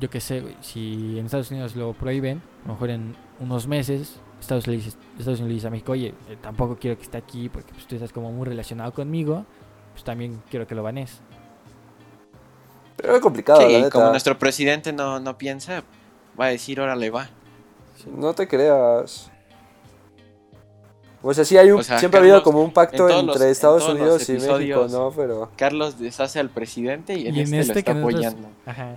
yo 0.00 0.08
qué 0.08 0.20
sé, 0.20 0.56
si 0.62 1.18
en 1.18 1.26
Estados 1.26 1.50
Unidos 1.50 1.76
lo 1.76 1.92
prohíben, 1.92 2.40
a 2.64 2.68
lo 2.68 2.72
mejor 2.72 2.88
en 2.88 3.14
unos 3.38 3.66
meses, 3.66 4.18
Estados 4.40 4.66
Unidos, 4.66 4.96
Estados 5.18 5.40
Unidos 5.40 5.48
le 5.48 5.54
dice 5.54 5.66
a 5.66 5.70
México, 5.70 5.92
oye, 5.92 6.14
eh, 6.30 6.38
tampoco 6.40 6.78
quiero 6.78 6.96
que 6.96 7.02
esté 7.02 7.18
aquí 7.18 7.50
porque 7.50 7.74
pues, 7.74 7.86
tú 7.86 7.96
estás 7.96 8.14
como 8.14 8.32
muy 8.32 8.46
relacionado 8.46 8.90
conmigo, 8.94 9.44
pues 9.94 10.04
también 10.04 10.42
quiero 10.50 10.66
que 10.66 10.74
lo 10.74 10.82
banes. 10.82 11.20
Pero 12.96 13.16
es 13.16 13.22
complicado, 13.22 13.60
Sí, 13.60 13.72
la 13.72 13.78
neta. 13.78 13.90
como 13.90 14.10
nuestro 14.10 14.38
presidente 14.38 14.92
no, 14.92 15.18
no 15.20 15.36
piensa, 15.38 15.82
va 16.38 16.46
a 16.46 16.48
decir, 16.48 16.80
órale, 16.80 17.10
va. 17.10 17.28
No 18.06 18.34
te 18.34 18.46
creas. 18.46 19.30
O 21.22 21.32
sea, 21.32 21.44
sí 21.44 21.56
hay 21.56 21.70
un, 21.70 21.80
O 21.80 21.82
sea, 21.82 21.98
siempre 21.98 22.18
ha 22.18 22.22
habido 22.22 22.42
como 22.42 22.62
un 22.62 22.70
pacto 22.70 23.08
en 23.08 23.26
los- 23.26 23.34
entre 23.36 23.46
en 23.46 23.52
Estados 23.52 23.88
Unidos 23.88 24.28
y 24.28 24.32
México, 24.34 24.86
¿no? 24.90 25.10
Pero 25.10 25.50
Carlos 25.56 25.98
deshace 25.98 26.38
al 26.38 26.50
presidente 26.50 27.14
y 27.14 27.26
en 27.28 27.34
Y 27.34 27.40
en 27.40 27.44
este, 27.44 27.60
este 27.60 27.72
lo 27.72 27.78
está 27.78 27.92
que 27.92 27.98
nosotros- 27.98 28.24
apoyando. 28.26 28.48
Ajá. 28.66 28.96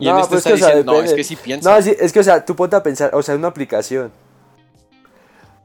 Y 0.00 0.08
en 0.08 0.12
No, 0.14 0.18
este 0.22 0.28
pues 0.30 0.38
está 0.38 0.50
que, 0.50 0.54
o 0.54 0.58
sea, 0.58 0.66
diciendo, 0.68 0.92
no, 0.92 1.02
es 1.02 1.14
que 1.14 1.22
sí 1.24 1.36
piensa. 1.36 1.70
No, 1.70 1.76
es 1.76 2.12
que, 2.12 2.18
o 2.20 2.24
sea, 2.24 2.44
tú 2.44 2.56
ponte 2.56 2.74
a 2.74 2.82
pensar, 2.82 3.10
o 3.14 3.22
sea, 3.22 3.36
una 3.36 3.46
aplicación. 3.46 4.10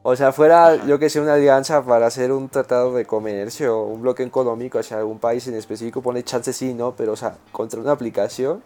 O 0.02 0.16
sea, 0.16 0.32
fuera, 0.32 0.68
Ajá. 0.68 0.86
yo 0.86 0.98
que 0.98 1.10
sé, 1.10 1.20
una 1.20 1.34
alianza 1.34 1.84
para 1.84 2.06
hacer 2.06 2.32
un 2.32 2.48
tratado 2.48 2.94
de 2.94 3.04
comercio 3.04 3.78
o 3.80 3.86
un 3.88 4.00
bloque 4.00 4.22
económico 4.22 4.78
hacia 4.78 4.96
algún 4.98 5.18
país 5.18 5.46
en 5.46 5.54
específico, 5.54 6.00
pone 6.00 6.22
chance 6.22 6.52
sí, 6.54 6.72
¿no? 6.72 6.92
Pero, 6.96 7.12
o 7.12 7.16
sea, 7.16 7.36
contra 7.52 7.78
una 7.80 7.92
aplicación, 7.92 8.62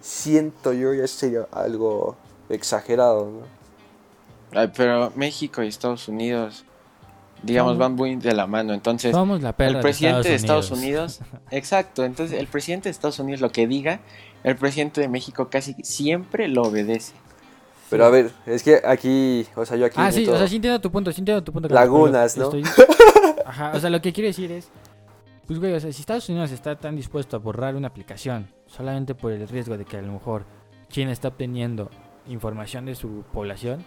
siento 0.00 0.72
yo 0.72 0.94
ya 0.94 1.06
sería 1.08 1.46
algo 1.50 2.14
exagerado, 2.48 3.26
¿no? 3.30 3.56
Ay, 4.60 4.70
pero 4.76 5.10
México 5.16 5.60
y 5.64 5.66
Estados 5.66 6.06
Unidos, 6.06 6.64
digamos, 7.42 7.72
Somos- 7.72 7.78
van 7.78 7.94
muy 7.96 8.14
de 8.14 8.32
la 8.32 8.46
mano. 8.46 8.72
Entonces, 8.72 9.10
Somos 9.10 9.42
la 9.42 9.52
perra 9.54 9.78
el 9.78 9.80
presidente 9.80 10.22
de 10.22 10.28
de 10.30 10.34
Estados 10.36 10.70
Unidos, 10.70 11.18
exacto, 11.50 12.04
entonces 12.04 12.38
el 12.38 12.46
presidente 12.46 12.84
de 12.88 12.90
Estados 12.92 13.18
Unidos 13.18 13.40
lo 13.40 13.50
que 13.50 13.66
diga, 13.66 13.98
el 14.44 14.54
presidente 14.54 15.00
de 15.00 15.08
México 15.08 15.48
casi 15.50 15.74
siempre 15.82 16.46
lo 16.46 16.62
obedece. 16.62 17.12
Pero 17.90 18.04
a 18.04 18.10
ver, 18.10 18.30
es 18.46 18.62
que 18.62 18.80
aquí, 18.84 19.46
o 19.54 19.64
sea, 19.64 19.76
yo 19.76 19.86
aquí 19.86 19.96
Ah, 19.98 20.10
sí, 20.10 20.20
meto- 20.20 20.32
o 20.34 20.38
sea, 20.38 20.48
sí 20.48 20.56
entiendo 20.56 20.80
tu 20.80 20.90
punto, 20.90 21.12
sí 21.12 21.20
entiendo 21.20 21.42
tu 21.44 21.52
punto. 21.52 21.68
Carlos, 21.68 21.84
Lagunas, 21.84 22.36
¿no? 22.36 22.44
estoy- 22.44 22.64
Ajá, 23.44 23.72
o 23.74 23.80
sea, 23.80 23.90
lo 23.90 24.00
que 24.02 24.12
quiero 24.12 24.26
decir 24.28 24.50
es, 24.52 24.68
pues, 25.46 25.58
güey, 25.60 25.72
o 25.72 25.80
sea, 25.80 25.92
si 25.92 26.00
Estados 26.00 26.28
Unidos 26.28 26.50
está 26.50 26.74
tan 26.76 26.96
dispuesto 26.96 27.36
a 27.36 27.38
borrar 27.38 27.76
una 27.76 27.88
aplicación 27.88 28.48
solamente 28.66 29.14
por 29.14 29.30
el 29.32 29.46
riesgo 29.48 29.76
de 29.78 29.84
que 29.84 29.96
a 29.98 30.02
lo 30.02 30.12
mejor 30.12 30.44
China 30.88 31.12
está 31.12 31.28
obteniendo 31.28 31.90
información 32.28 32.86
de 32.86 32.94
su 32.96 33.22
población, 33.32 33.84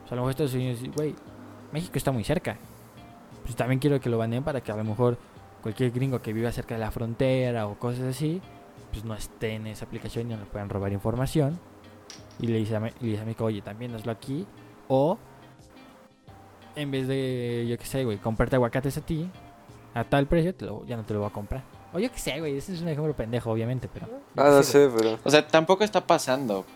pues 0.00 0.12
a 0.12 0.14
lo 0.16 0.22
mejor 0.22 0.30
Estados 0.30 0.54
Unidos, 0.54 0.80
dice, 0.80 0.92
güey, 0.96 1.14
México 1.72 1.92
está 1.96 2.10
muy 2.10 2.24
cerca. 2.24 2.56
Pues 3.44 3.54
también 3.54 3.78
quiero 3.78 4.00
que 4.00 4.08
lo 4.10 4.18
baneen 4.18 4.42
para 4.42 4.60
que 4.60 4.72
a 4.72 4.76
lo 4.76 4.82
mejor 4.82 5.18
cualquier 5.62 5.92
gringo 5.92 6.20
que 6.20 6.32
viva 6.32 6.50
cerca 6.50 6.74
de 6.74 6.80
la 6.80 6.90
frontera 6.90 7.68
o 7.68 7.78
cosas 7.78 8.02
así, 8.06 8.40
pues 8.90 9.04
no 9.04 9.14
esté 9.14 9.52
en 9.54 9.68
esa 9.68 9.84
aplicación 9.84 10.26
y 10.30 10.34
no 10.34 10.40
le 10.40 10.46
puedan 10.46 10.68
robar 10.68 10.92
información. 10.92 11.58
Y 12.40 12.46
le 12.48 12.58
dice 12.58 12.76
a, 12.76 12.80
y 13.00 13.04
le 13.04 13.10
dice 13.10 13.22
a 13.22 13.24
México, 13.24 13.44
oye, 13.44 13.62
también 13.62 13.94
hazlo 13.94 14.12
aquí. 14.12 14.46
O 14.88 15.18
en 16.74 16.90
vez 16.90 17.08
de, 17.08 17.66
yo 17.68 17.78
qué 17.78 17.86
sé, 17.86 18.04
güey, 18.04 18.18
comprarte 18.18 18.56
aguacates 18.56 18.96
a 18.98 19.00
ti 19.00 19.30
a 19.94 20.04
tal 20.04 20.26
precio, 20.26 20.54
te 20.54 20.66
lo- 20.66 20.84
ya 20.84 20.96
no 20.96 21.04
te 21.04 21.14
lo 21.14 21.20
voy 21.20 21.28
a 21.28 21.32
comprar. 21.32 21.62
O 21.94 21.98
yo 21.98 22.10
qué 22.12 22.18
sé, 22.18 22.38
güey, 22.38 22.58
ese 22.58 22.74
es 22.74 22.82
un 22.82 22.88
ejemplo 22.88 23.14
pendejo, 23.14 23.50
obviamente, 23.50 23.88
pero... 23.92 24.06
Ah, 24.36 24.44
no 24.44 24.50
güey. 24.52 24.64
sé, 24.64 24.90
pero... 24.94 25.18
O 25.24 25.30
sea, 25.30 25.46
tampoco 25.46 25.84
está 25.84 26.06
pasando. 26.06 26.66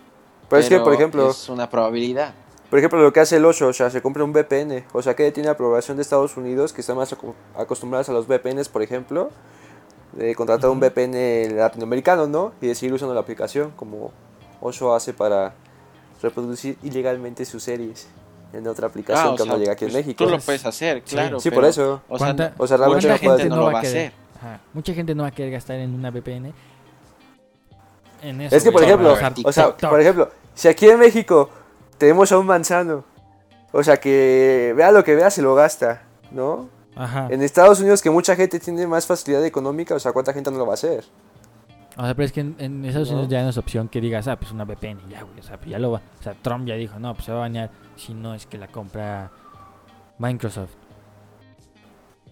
Pero 0.48 0.60
es 0.62 0.68
que, 0.68 0.80
por 0.80 0.94
ejemplo, 0.94 1.30
Es 1.30 1.48
una 1.50 1.68
probabilidad. 1.68 2.32
por 2.70 2.78
ejemplo, 2.78 2.98
lo 3.02 3.12
que 3.12 3.20
hace 3.20 3.36
el 3.36 3.44
8, 3.44 3.68
o 3.68 3.72
sea, 3.74 3.90
se 3.90 4.00
compra 4.00 4.24
un 4.24 4.32
VPN. 4.32 4.84
O 4.94 5.02
sea, 5.02 5.14
que 5.14 5.30
tiene 5.32 5.50
aprobación 5.50 5.98
de 5.98 6.02
Estados 6.02 6.36
Unidos, 6.38 6.72
que 6.72 6.80
están 6.80 6.96
más 6.96 7.14
acostumbrados 7.54 8.08
a 8.08 8.12
los 8.12 8.26
VPNs, 8.26 8.68
por 8.70 8.82
ejemplo. 8.82 9.30
de 10.12 10.34
contratar 10.34 10.70
un. 10.70 10.80
VPN 10.80 11.56
latinoamericano, 11.56 12.26
¿no? 12.26 12.52
Y 12.60 12.66
de 12.68 12.74
seguir 12.74 12.94
usando 12.94 13.14
la 13.14 13.20
aplicación 13.20 13.70
como 13.76 14.10
Osho 14.60 14.94
hace 14.94 15.12
para 15.12 15.52
reproducir 16.22 16.76
ilegalmente 16.82 17.44
sus 17.44 17.62
series 17.62 18.08
en 18.52 18.66
otra 18.66 18.88
aplicación 18.88 19.28
Ah, 19.28 19.30
o 19.32 19.36
que 19.36 19.44
no 19.44 19.50
sea, 19.52 19.58
llega 19.58 19.72
aquí 19.72 19.84
en 19.86 19.92
pues, 19.92 20.04
México. 20.06 20.24
Tú 20.24 20.30
lo 20.30 20.38
puedes 20.40 20.64
hacer, 20.66 21.02
claro. 21.02 21.38
Sí, 21.40 21.50
por 21.50 21.58
pero, 21.58 21.68
eso. 21.68 22.02
O 22.08 22.18
sea, 22.18 22.26
¿Cuánta- 22.26 22.48
no- 22.50 22.54
O 22.58 22.66
sea, 22.66 22.76
realmente 22.76 23.08
mucha 23.08 23.14
no 23.22 23.28
puede- 23.30 23.38
gente 23.42 23.48
no, 23.50 23.56
lo 23.56 23.72
va 23.72 23.78
a 23.78 23.82
querer- 23.82 24.06
hacer. 24.08 24.12
Ajá, 24.38 24.60
Mucha 24.72 24.94
gente 24.94 25.14
no 25.14 25.22
va 25.22 25.28
a 25.28 25.32
querer 25.32 25.52
gastar 25.52 25.76
en 25.76 25.94
una 25.94 26.10
VPN. 26.10 26.52
En 28.22 28.40
eso, 28.40 28.54
Es 28.56 28.64
que, 28.64 28.72
por 28.72 28.82
ejemplo, 28.82 29.12
o 29.44 29.52
sea, 29.52 29.74
por 29.76 30.00
ejemplo, 30.00 30.30
si 30.54 30.68
aquí 30.68 30.86
en 30.88 30.98
México 30.98 31.48
tenemos 31.96 32.30
a 32.32 32.38
un 32.38 32.46
manzano, 32.46 33.04
o 33.72 33.82
sea, 33.82 33.98
que 33.98 34.74
vea 34.76 34.92
lo 34.92 35.02
que 35.04 35.14
vea, 35.14 35.30
se 35.30 35.40
lo 35.42 35.54
gasta, 35.54 36.02
¿no? 36.30 36.68
Ajá. 36.96 37.28
En 37.30 37.42
Estados 37.42 37.80
Unidos, 37.80 38.02
que 38.02 38.10
mucha 38.10 38.36
gente 38.36 38.58
tiene 38.60 38.86
más 38.86 39.06
facilidad 39.06 39.44
económica, 39.44 39.94
o 39.94 39.98
sea, 40.00 40.12
¿cuánta 40.12 40.32
gente 40.34 40.50
no 40.50 40.58
lo 40.58 40.66
va 40.66 40.72
a 40.72 40.74
hacer? 40.74 41.04
O 41.96 42.04
sea, 42.04 42.14
pero 42.14 42.24
es 42.24 42.32
que 42.32 42.40
en, 42.40 42.56
en 42.58 42.84
Estados 42.84 43.08
¿No? 43.08 43.14
Unidos 43.16 43.30
ya 43.30 43.42
no 43.42 43.50
es 43.50 43.58
opción 43.58 43.88
que 43.88 44.00
digas, 44.00 44.28
ah, 44.28 44.38
pues 44.38 44.52
una 44.52 44.64
VPN, 44.64 45.00
y 45.08 45.10
ya, 45.10 45.22
güey. 45.22 45.40
O 45.40 45.42
sea, 45.42 45.56
pues 45.56 45.70
ya 45.70 45.78
lo 45.78 45.90
va. 45.92 46.00
O 46.18 46.22
sea, 46.22 46.34
Trump 46.34 46.66
ya 46.66 46.74
dijo, 46.74 46.98
no, 46.98 47.14
pues 47.14 47.26
se 47.26 47.32
va 47.32 47.38
a 47.38 47.40
bañar 47.40 47.70
si 47.96 48.14
no 48.14 48.34
es 48.34 48.46
que 48.46 48.58
la 48.58 48.68
compra 48.68 49.30
Microsoft. 50.18 50.70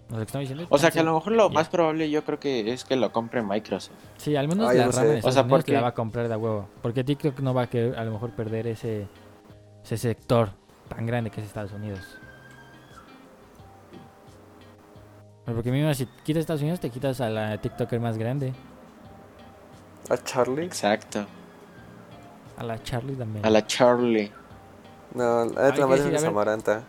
¿No 0.08 0.14
es 0.16 0.18
lo 0.18 0.18
que 0.18 0.22
estamos 0.22 0.48
diciendo? 0.48 0.66
O 0.70 0.78
sea, 0.78 0.90
que 0.90 1.00
a 1.00 1.02
lo 1.02 1.14
mejor 1.14 1.32
lo 1.32 1.48
ya. 1.48 1.54
más 1.54 1.68
probable 1.68 2.08
yo 2.08 2.24
creo 2.24 2.38
que 2.40 2.72
es 2.72 2.84
que 2.84 2.96
lo 2.96 3.12
compre 3.12 3.42
Microsoft. 3.42 3.94
Sí, 4.16 4.36
al 4.36 4.48
menos 4.48 4.72
yo 4.72 4.78
la 4.78 4.86
no 4.86 4.92
rama 4.92 5.02
sé. 5.02 5.08
de 5.08 5.18
O 5.18 5.32
sea, 5.32 5.42
Unidos 5.42 5.58
¿por 5.58 5.64
que 5.64 5.72
la 5.72 5.80
va 5.82 5.88
a 5.88 5.94
comprar 5.94 6.28
de 6.28 6.36
huevo. 6.36 6.68
Porque 6.80 7.04
TikTok 7.04 7.40
no 7.40 7.52
va 7.52 7.62
a 7.62 7.66
querer 7.66 7.98
a 7.98 8.04
lo 8.04 8.12
mejor 8.12 8.30
perder 8.30 8.68
ese, 8.68 9.06
ese 9.84 9.98
sector 9.98 10.50
tan 10.88 11.04
grande 11.04 11.30
que 11.30 11.40
es 11.40 11.46
Estados 11.46 11.72
Unidos. 11.72 12.00
Porque 15.44 15.70
mismo 15.70 15.92
si 15.94 16.06
quitas 16.24 16.40
Estados 16.40 16.62
Unidos 16.62 16.80
te 16.80 16.90
quitas 16.90 17.20
a 17.20 17.28
la 17.28 17.58
TikToker 17.60 18.00
más 18.00 18.16
grande. 18.16 18.52
¿A 20.08 20.16
Charlie? 20.16 20.64
Exacto. 20.64 21.26
A 22.56 22.64
la 22.64 22.82
Charlie 22.82 23.14
también. 23.14 23.44
A 23.44 23.50
la 23.50 23.66
Charlie. 23.66 24.32
No, 25.14 25.44
la 25.44 25.96
decir, 25.96 26.14
es. 26.14 26.24
Amaranta. 26.24 26.82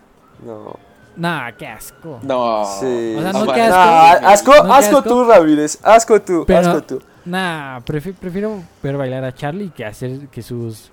No. 0.45 0.75
Nah, 1.15 1.51
qué 1.51 1.67
asco. 1.67 2.19
No. 2.23 2.65
Sí. 2.79 3.15
O 3.17 3.21
sea, 3.21 3.33
no, 3.33 3.51
qué 3.53 3.67
Nah, 3.67 4.11
asco. 4.11 4.27
asco, 4.53 4.63
No, 4.67 4.73
asco 4.73 4.97
asco. 4.97 5.09
tú, 5.09 5.23
Ramírez. 5.25 5.79
Asco 5.83 6.21
tú, 6.21 6.43
Pero- 6.47 6.59
asco 6.59 6.83
tú. 6.83 7.01
Nah, 7.25 7.79
prefi- 7.81 8.13
prefiero 8.15 8.61
ver 8.81 8.97
bailar 8.97 9.23
a 9.25 9.33
Charlie 9.33 9.69
que 9.69 9.85
hacer 9.85 10.27
que 10.29 10.41
sus. 10.41 10.91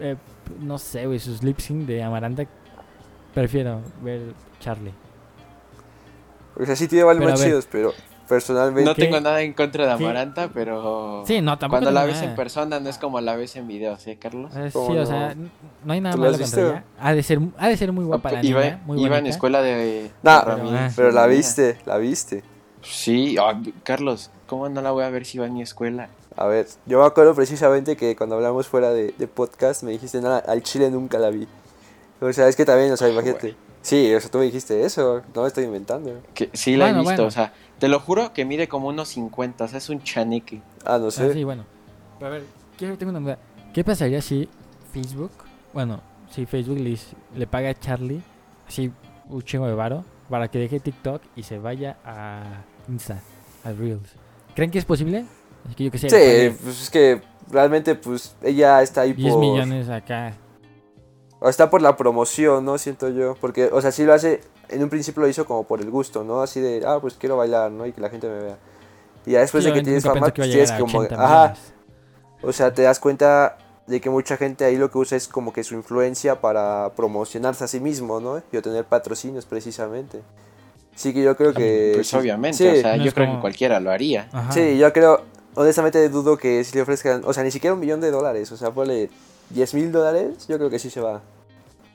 eh, 0.00 0.16
no 0.60 0.78
sé, 0.78 1.06
güey, 1.06 1.18
sus 1.18 1.42
lip 1.42 1.58
sync 1.60 1.86
de 1.86 2.02
Amaranta. 2.02 2.44
Prefiero 3.34 3.80
ver 4.02 4.34
Charlie. 4.58 4.92
O 6.58 6.64
sea, 6.66 6.74
sí 6.76 6.88
tiene 6.88 7.04
ver. 7.38 7.46
chidos, 7.48 7.68
pero 7.70 7.92
personalmente. 8.32 8.88
No 8.88 8.94
¿Qué? 8.94 9.02
tengo 9.04 9.20
nada 9.20 9.42
en 9.42 9.52
contra 9.52 9.84
de. 9.86 9.92
Amaranta, 9.92 10.48
pero 10.54 11.22
Sí, 11.26 11.42
no, 11.42 11.58
tampoco. 11.58 11.82
cuando 11.82 11.90
la 11.90 12.06
ves 12.06 12.22
en 12.22 12.34
persona 12.34 12.80
no 12.80 12.88
es 12.88 12.96
como 12.96 13.20
la 13.20 13.36
ves 13.36 13.56
en 13.56 13.68
videos, 13.68 14.06
¿eh, 14.06 14.16
Carlos? 14.18 14.50
Eh, 14.56 14.68
sí, 14.68 14.72
¿Cómo 14.72 14.88
o 14.88 14.94
no? 14.94 15.06
sea, 15.06 15.34
no 15.84 15.92
hay 15.92 16.00
nada 16.00 16.16
¿Tú 16.16 16.22
la 16.22 16.30
malo 16.30 16.42
contra 16.42 16.62
ella. 16.62 16.84
Ha 16.98 17.14
de 17.14 17.22
ser, 17.22 17.40
ha 17.58 17.68
de 17.68 17.76
ser 17.76 17.92
muy 17.92 18.04
guapa 18.06 18.32
la 18.32 18.42
iba, 18.44 18.62
niña, 18.62 18.80
muy 18.86 19.04
iba 19.04 19.18
en 19.18 19.26
escuela 19.26 19.60
de 19.60 20.10
Nah, 20.22 20.38
ah. 20.46 20.90
Pero 20.96 21.10
la 21.10 21.26
viste, 21.26 21.76
la 21.84 21.98
viste. 21.98 22.42
Sí, 22.80 23.36
ah, 23.38 23.60
Carlos, 23.82 24.30
¿cómo 24.46 24.68
no 24.70 24.80
la 24.80 24.90
voy 24.92 25.04
a 25.04 25.10
ver 25.10 25.26
si 25.26 25.38
va 25.38 25.46
a 25.46 25.50
mi 25.50 25.60
escuela? 25.60 26.08
A 26.34 26.46
ver, 26.46 26.66
yo 26.86 27.00
me 27.00 27.04
acuerdo 27.06 27.34
precisamente 27.34 27.96
que 27.96 28.16
cuando 28.16 28.36
hablamos 28.36 28.66
fuera 28.66 28.90
de, 28.90 29.14
de 29.18 29.28
podcast 29.28 29.82
me 29.82 29.90
dijiste, 29.92 30.22
nada, 30.22 30.38
al 30.38 30.62
chile 30.62 30.90
nunca 30.90 31.18
la 31.18 31.28
vi. 31.28 31.46
O 32.22 32.32
sea, 32.32 32.48
es 32.48 32.56
que 32.56 32.64
también, 32.64 32.90
o 32.92 32.96
sea, 32.96 33.08
imagínate. 33.10 33.54
Sí, 33.82 34.14
o 34.14 34.20
sea, 34.20 34.30
tú 34.30 34.38
me 34.38 34.44
dijiste 34.44 34.84
eso, 34.84 35.22
no 35.34 35.42
me 35.42 35.48
estoy 35.48 35.64
inventando. 35.64 36.22
Que 36.34 36.48
sí 36.52 36.76
la 36.76 36.84
Bueno, 36.86 36.98
he 36.98 37.02
visto, 37.02 37.14
bueno. 37.16 37.28
o 37.28 37.30
sea, 37.32 37.52
te 37.82 37.88
lo 37.88 37.98
juro 37.98 38.32
que 38.32 38.44
mide 38.44 38.68
como 38.68 38.86
unos 38.86 39.08
50, 39.08 39.64
o 39.64 39.66
sea, 39.66 39.78
es 39.78 39.88
un 39.88 40.00
chaneque. 40.04 40.62
Ah, 40.84 40.98
no 40.98 41.08
Ah, 41.08 41.10
sé. 41.10 41.32
sí, 41.32 41.42
bueno. 41.42 41.64
Pero 42.16 42.28
a 42.28 42.30
ver, 42.34 42.44
quiero, 42.78 42.96
tengo 42.96 43.10
una 43.10 43.18
duda. 43.18 43.38
¿Qué 43.74 43.82
pasaría 43.82 44.22
si 44.22 44.48
Facebook, 44.92 45.32
bueno, 45.74 46.00
si 46.30 46.46
Facebook 46.46 46.78
le, 46.78 47.46
paga 47.48 47.70
a 47.70 47.74
Charlie 47.74 48.22
así 48.68 48.92
un 49.28 49.42
chingo 49.42 49.66
de 49.66 49.74
varo 49.74 50.04
para 50.30 50.46
que 50.46 50.60
deje 50.60 50.78
TikTok 50.78 51.22
y 51.34 51.42
se 51.42 51.58
vaya 51.58 51.96
a 52.04 52.62
Insta, 52.88 53.20
a 53.64 53.72
Reels? 53.72 54.10
¿Creen 54.54 54.70
que 54.70 54.78
es 54.78 54.84
posible? 54.84 55.24
Es 55.68 55.74
que 55.74 55.82
yo 55.82 55.90
que 55.90 55.98
sé, 55.98 56.08
Sí, 56.08 56.56
pues 56.62 56.82
es 56.82 56.88
que 56.88 57.20
realmente, 57.50 57.96
pues 57.96 58.36
ella 58.44 58.80
está 58.80 59.00
ahí 59.00 59.12
10 59.12 59.32
por. 59.32 59.40
millones 59.40 59.88
acá. 59.88 60.34
O 61.40 61.48
está 61.48 61.68
por 61.68 61.82
la 61.82 61.96
promoción, 61.96 62.64
¿no? 62.64 62.78
Siento 62.78 63.08
yo. 63.08 63.34
Porque, 63.40 63.70
o 63.72 63.80
sea, 63.80 63.90
sí 63.90 64.04
lo 64.04 64.14
hace. 64.14 64.40
En 64.72 64.82
un 64.82 64.88
principio 64.88 65.22
lo 65.22 65.28
hizo 65.28 65.44
como 65.44 65.64
por 65.64 65.80
el 65.80 65.90
gusto, 65.90 66.24
¿no? 66.24 66.40
Así 66.42 66.60
de, 66.60 66.82
ah, 66.86 66.98
pues 67.00 67.14
quiero 67.14 67.36
bailar, 67.36 67.70
¿no? 67.70 67.86
Y 67.86 67.92
que 67.92 68.00
la 68.00 68.08
gente 68.10 68.28
me 68.28 68.38
vea. 68.42 68.56
Y 69.26 69.32
ya 69.32 69.40
después 69.40 69.62
Sí, 69.64 69.70
de 69.70 69.74
que 69.76 69.82
tienes 69.82 70.02
fama, 70.04 70.30
que 70.32 70.40
pues 70.42 70.50
tienes 70.50 70.72
como. 70.72 70.98
80 71.00 71.24
Ajá. 71.24 71.54
O 72.42 72.52
sea, 72.52 72.72
te 72.74 72.82
das 72.82 72.98
cuenta 72.98 73.56
de 73.86 74.00
que 74.00 74.10
mucha 74.10 74.36
gente 74.36 74.64
ahí 74.64 74.76
lo 74.76 74.90
que 74.90 74.98
usa 74.98 75.16
es 75.16 75.28
como 75.28 75.52
que 75.52 75.62
su 75.64 75.74
influencia 75.74 76.40
para 76.40 76.90
promocionarse 76.96 77.64
a 77.64 77.68
sí 77.68 77.78
mismo, 77.80 78.20
¿no? 78.20 78.42
Y 78.52 78.56
obtener 78.56 78.84
patrocinios 78.84 79.44
precisamente. 79.46 80.20
Sí 80.94 81.12
que 81.14 81.22
yo 81.22 81.36
creo 81.36 81.52
que... 81.54 81.92
Pues 81.94 82.08
sí- 82.08 82.16
obviamente, 82.16 82.58
sí, 82.58 82.66
o 82.78 82.80
sea, 82.80 82.96
No 82.96 83.04
yo 83.04 83.12
creo 83.12 83.26
como- 83.26 83.38
que 83.38 83.40
cualquiera 83.42 83.80
lo 83.80 83.90
haría. 83.90 84.28
Ajá. 84.32 84.52
Sí, 84.52 84.76
yo 84.78 84.92
creo, 84.92 85.22
honestamente 85.54 86.08
dudo 86.08 86.36
que 86.36 86.62
si 86.64 86.74
le 86.74 86.82
ofrezcan, 86.82 87.22
o 87.24 87.32
sea, 87.32 87.42
ni 87.44 87.50
siquiera 87.50 87.74
un 87.74 87.80
millón 87.80 88.00
de 88.00 88.10
dólares, 88.10 88.50
o 88.52 88.56
sea, 88.56 88.70
ponle 88.72 89.08
10 89.50 89.74
mil 89.74 89.90
dólares, 89.92 90.46
yo 90.48 90.56
creo 90.58 90.68
que 90.70 90.78
sí 90.78 90.90
se 90.90 91.00
va. 91.00 91.22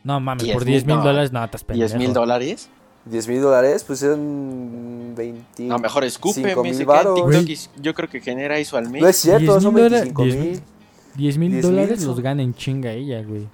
No 0.08 0.22
mames, 0.22 0.42
10 0.46 0.56
por 0.56 0.64
10 0.64 0.86
mil 0.86 0.96
dólares 1.04 1.34
no, 1.34 1.44
estás 1.44 1.66
pendejo. 1.66 1.90
10 1.90 2.00
mil 2.00 2.14
dólares. 2.14 2.70
10 3.04 3.28
mil 3.28 3.42
dólares, 3.42 3.84
pues 3.86 4.00
son 4.00 5.14
20... 5.18 5.64
No, 5.64 5.80
mejor 5.80 6.06
se 6.34 6.42
mil 6.64 6.74
en. 6.78 7.16
TikTok 7.16 7.50
y 7.50 7.82
yo 7.82 7.94
creo 7.94 8.08
que 8.10 8.22
genera 8.22 8.58
eso 8.58 8.78
al 8.78 8.90
mes. 8.90 9.02
No 9.02 9.08
es 9.10 9.18
cierto, 9.18 9.60
10,000 9.60 9.62
son 9.62 9.74
dólares- 9.74 10.02
25 10.14 10.24
10 10.24 10.36
mil. 10.38 10.62
10 11.16 11.38
mil 11.38 11.52
10,000 11.52 11.62
dólares 11.62 12.04
los 12.06 12.20
gana 12.22 12.42
en 12.42 12.54
chinga 12.54 12.92
ella, 12.92 13.22
güey. 13.22 13.50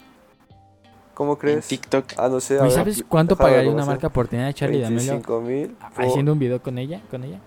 ¿cómo 1.16 1.34
en 1.34 1.38
crees? 1.40 1.68
TikTok. 1.68 2.06
Ah, 2.18 2.30
no 2.30 2.40
sé, 2.40 2.58
Güey. 2.58 2.70
¿Sabes 2.70 3.04
cuánto 3.10 3.36
pagaría 3.36 3.72
una 3.72 3.86
marca 3.86 4.10
por 4.10 4.28
tener 4.28 4.46
a 4.46 4.54
Charlie 4.54 4.80
D'Amelio 4.82 5.14
25 5.14 5.42
mil. 5.42 5.76
haciendo 5.98 6.34
un 6.34 6.40
video 6.40 6.62
con 6.62 6.78
ella? 6.78 7.02
¿Con 7.10 7.24
ella? 7.24 7.40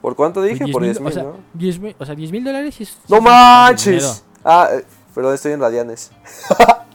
¿Por 0.00 0.16
cuánto 0.16 0.40
dije? 0.40 0.64
10,000, 0.64 0.72
Por 0.72 0.82
10 0.84 0.96
o 0.98 1.00
mil, 1.02 1.12
sea, 1.12 1.22
¿no? 1.22 1.36
10 1.52 1.80
mil, 1.80 1.96
o 1.98 2.06
sea, 2.06 2.14
10 2.14 2.32
mil 2.32 2.44
dólares 2.44 2.80
es... 2.80 2.96
¡No 3.08 3.20
manches! 3.20 4.24
Ah, 4.44 4.68
eh, 4.72 4.84
perdón, 5.14 5.34
estoy 5.34 5.52
en 5.52 5.60
radianes. 5.60 6.10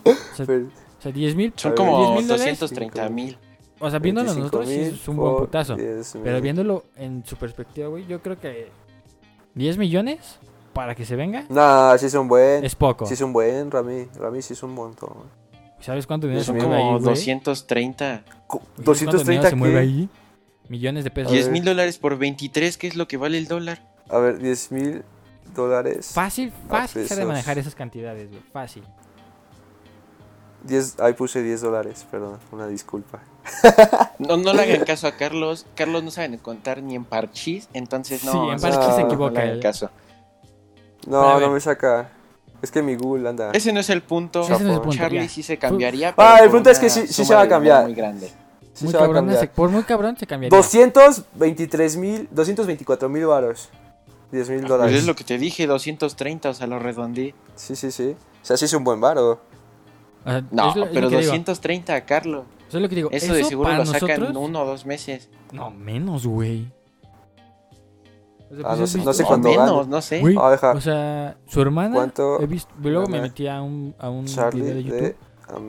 O 0.03 0.35
sea, 0.35 0.45
o 1.01 1.03
sea, 1.03 1.11
10 1.11 1.35
mil... 1.35 1.51
Son 1.55 1.73
como 1.73 1.97
10,000 2.13 2.27
dólares. 2.27 2.59
230 2.59 3.09
mil. 3.09 3.35
O 3.79 3.89
sea, 3.89 3.97
viéndolo 3.97 4.27
25 4.35 4.57
nosotros 4.59 4.69
sí 4.69 4.95
es 5.01 5.07
un 5.07 5.17
buen 5.17 5.35
putazo. 5.37 5.75
10 5.75 6.17
Pero 6.23 6.39
viéndolo 6.41 6.83
en 6.95 7.25
su 7.25 7.35
perspectiva, 7.37 7.87
güey, 7.87 8.05
yo 8.05 8.21
creo 8.21 8.39
que 8.39 8.69
10 9.55 9.77
millones 9.79 10.37
para 10.73 10.93
que 10.93 11.03
se 11.03 11.15
venga 11.15 11.43
Nah, 11.49 11.97
sí 11.97 12.05
es 12.05 12.13
un 12.13 12.27
buen. 12.27 12.63
es 12.63 12.75
poco. 12.75 13.07
Sí 13.07 13.15
es 13.15 13.21
un 13.21 13.33
buen, 13.33 13.71
Rami. 13.71 14.05
Rami 14.19 14.43
sí 14.43 14.53
es 14.53 14.61
un 14.61 14.75
montón. 14.75 15.13
¿Sabes 15.79 16.05
cuánto 16.05 16.27
dinero 16.27 16.41
se 16.43 16.45
Son 16.45 16.55
Dios 16.57 16.67
mueve 16.67 16.81
ahí, 16.83 16.87
como 16.87 16.99
güey? 16.99 17.09
230. 17.15 18.23
Co- 18.45 18.59
¿Sabes 18.59 18.85
cuánto 18.85 18.97
dinero 19.01 19.17
230 19.17 19.49
se 19.49 19.55
mueve 19.55 19.79
ahí? 19.79 20.09
Millones 20.69 21.03
de 21.03 21.09
pesos. 21.09 21.31
A 21.31 21.33
10 21.33 21.45
ver. 21.47 21.53
mil 21.53 21.63
dólares 21.65 21.97
por 21.97 22.17
23, 22.19 22.77
¿qué 22.77 22.85
es 22.87 22.95
lo 22.95 23.07
que 23.07 23.17
vale 23.17 23.39
el 23.39 23.47
dólar? 23.47 23.81
A 24.09 24.19
ver, 24.19 24.37
10 24.37 24.71
mil 24.71 25.03
dólares. 25.55 26.11
Fácil, 26.13 26.53
fácil 26.69 27.07
se 27.07 27.15
de 27.15 27.25
manejar 27.25 27.57
esas 27.57 27.73
cantidades, 27.73 28.29
güey. 28.29 28.41
Fácil. 28.53 28.83
10, 30.63 30.99
ahí 30.99 31.13
puse 31.13 31.41
10 31.41 31.61
dólares, 31.61 32.05
perdón, 32.09 32.39
una 32.51 32.67
disculpa. 32.67 33.19
No, 34.19 34.37
no 34.37 34.53
le 34.53 34.61
hagan 34.61 34.85
caso 34.85 35.07
a 35.07 35.13
Carlos. 35.13 35.65
Carlos 35.75 36.03
no 36.03 36.11
sabe 36.11 36.37
contar 36.37 36.83
ni 36.83 36.93
en 36.95 37.05
parchís, 37.05 37.67
entonces 37.73 38.23
no. 38.23 38.31
Sí, 38.31 38.37
en 38.51 38.59
parchís 38.59 38.93
se 38.95 39.01
no, 39.01 39.07
equivoca 39.07 39.31
No 39.33 39.39
le 39.39 39.49
hagan 39.49 39.59
caso. 39.61 39.89
No, 41.07 41.39
no 41.39 41.49
me 41.49 41.59
saca. 41.59 42.09
Es 42.61 42.69
que 42.69 42.83
mi 42.83 42.95
Google 42.95 43.27
anda. 43.27 43.49
Ese 43.53 43.73
no 43.73 43.79
es 43.79 43.89
el 43.89 44.03
punto. 44.03 44.41
Ese 44.41 44.51
no 44.51 44.55
es 44.57 44.75
el 44.75 44.81
punto, 44.81 44.95
Charlie 44.97 45.21
ya. 45.23 45.29
sí 45.29 45.41
se 45.41 45.57
cambiaría. 45.57 46.09
Ah, 46.09 46.13
pero 46.15 46.35
el 46.35 46.41
por 46.43 46.51
punto 46.59 46.69
es 46.69 46.77
que 46.77 46.89
sí- 46.91 47.07
sí 47.07 47.25
se 47.25 47.33
va 47.33 47.41
a 47.41 47.47
cambiar. 47.47 47.85
Muy 47.85 47.95
grande. 47.95 48.31
Sí 48.73 48.83
muy 48.85 48.91
se 48.91 48.97
va 48.99 49.03
a 49.05 49.07
cabrón, 49.07 49.15
cambiar. 49.25 49.39
se- 49.39 49.47
por 49.47 49.69
muy 49.69 49.83
cabrón 49.83 50.15
se 50.17 50.27
cambiaría. 50.27 50.55
223 50.55 51.97
mil, 51.97 52.27
224 52.31 53.09
mil 53.09 53.25
varos. 53.25 53.69
10 54.31 54.49
mil 54.49 54.59
Pues 54.59 54.69
dólares. 54.69 54.95
es 54.99 55.05
lo 55.07 55.15
que 55.15 55.23
te 55.23 55.37
dije, 55.39 55.65
230, 55.65 56.49
o 56.49 56.53
sea, 56.53 56.67
lo 56.67 56.77
redondeé. 56.79 57.33
Sí, 57.55 57.75
sí, 57.75 57.91
sí. 57.91 58.15
O 58.41 58.45
sea, 58.45 58.55
sí 58.55 58.65
es 58.65 58.73
un 58.73 58.83
buen 58.83 59.01
varo. 59.01 59.41
O 60.25 60.29
sea, 60.29 60.43
No, 60.51 60.69
es 60.69 60.75
lo- 60.75 60.83
es 60.85 60.89
lo 60.89 60.93
pero 60.93 61.09
que 61.09 61.17
digo. 61.17 61.31
230, 61.31 62.05
Carlos. 62.05 62.45
Eso 62.67 62.77
es 62.77 62.81
lo 62.83 62.89
que 62.89 62.95
digo. 62.95 63.09
Eso, 63.11 63.33
de 63.33 63.43
seguro 63.43 63.73
lo 63.73 63.85
sacan 63.85 64.09
en 64.09 64.19
nosotros- 64.19 64.37
uno 64.49 64.61
o 64.61 64.65
dos 64.65 64.85
meses. 64.85 65.29
No, 65.51 65.71
menos, 65.71 66.25
güey. 66.25 66.71
O 68.51 68.55
sea, 68.55 68.63
Ah, 68.65 68.75
pues 68.77 68.95
no 68.97 69.13
sé- 69.13 69.21
no 69.23 69.27
cuándo 69.27 69.49
menos, 69.49 69.87
no 69.87 70.01
sé. 70.01 70.21
Ah, 70.39 70.51
deja. 70.51 70.71
o 70.71 70.81
sea, 70.81 71.37
su 71.47 71.61
hermana. 71.61 71.95
¿Cuánto 71.95 72.41
He 72.41 72.47
visto, 72.47 72.73
luego 72.81 73.07
me 73.07 73.21
metí 73.21 73.47
a 73.47 73.61
un, 73.61 73.95
a 73.97 74.09
un 74.09 74.25
Charlie 74.25 74.61
video 74.61 74.75
de 74.75 74.83
YouTube. 74.83 74.99
de 75.01 75.15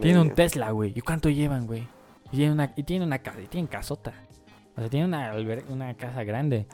Tiene 0.00 0.20
un. 0.20 0.30
Tesla, 0.30 0.70
güey. 0.72 0.92
¿Y 0.96 1.00
cuánto 1.00 1.28
llevan, 1.28 1.66
güey? 1.66 1.86
Y 2.32 2.36
tiene 2.36 2.52
una, 2.52 2.72
y 2.74 2.82
tiene 2.82 3.04
una 3.04 3.18
casa, 3.18 3.40
y 3.40 3.46
tienen 3.46 3.68
casota. 3.68 4.12
O 4.76 4.80
sea, 4.80 4.88
tiene 4.90 5.06
una, 5.06 5.32
una 5.68 5.94
casa 5.94 6.24
grande. 6.24 6.66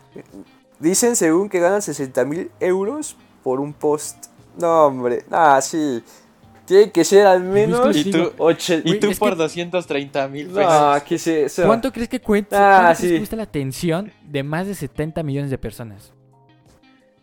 Dicen 0.78 1.14
según 1.16 1.48
que 1.48 1.58
ganan 1.60 1.82
60 1.82 2.24
mil 2.24 2.50
euros 2.60 3.16
por 3.42 3.60
un 3.60 3.72
post. 3.74 4.26
No, 4.58 4.86
hombre. 4.86 5.24
Ah, 5.30 5.58
sí. 5.60 6.02
Tiene 6.68 6.92
que 6.92 7.02
ser 7.02 7.26
al 7.26 7.42
menos 7.42 7.96
Y 7.96 8.10
tú, 8.10 8.30
ocho- 8.36 8.74
y 8.84 9.00
tú 9.00 9.10
por 9.18 9.30
que- 9.30 9.36
230 9.36 10.28
mil 10.28 10.48
pesos. 10.48 10.70
No, 10.72 11.02
¿qué 11.06 11.14
es 11.14 11.26
eso? 11.26 11.64
¿Cuánto 11.64 11.90
crees 11.90 12.08
que 12.10 12.20
cuenta? 12.20 12.56
Ah, 12.58 12.80
¿Cuánto 12.82 12.98
crees 12.98 13.08
sí. 13.08 13.08
que 13.14 13.18
cuesta 13.20 13.36
la 13.36 13.42
atención 13.44 14.12
de 14.22 14.42
más 14.42 14.66
de 14.66 14.74
70 14.74 15.22
millones 15.22 15.50
de 15.50 15.56
personas? 15.56 16.12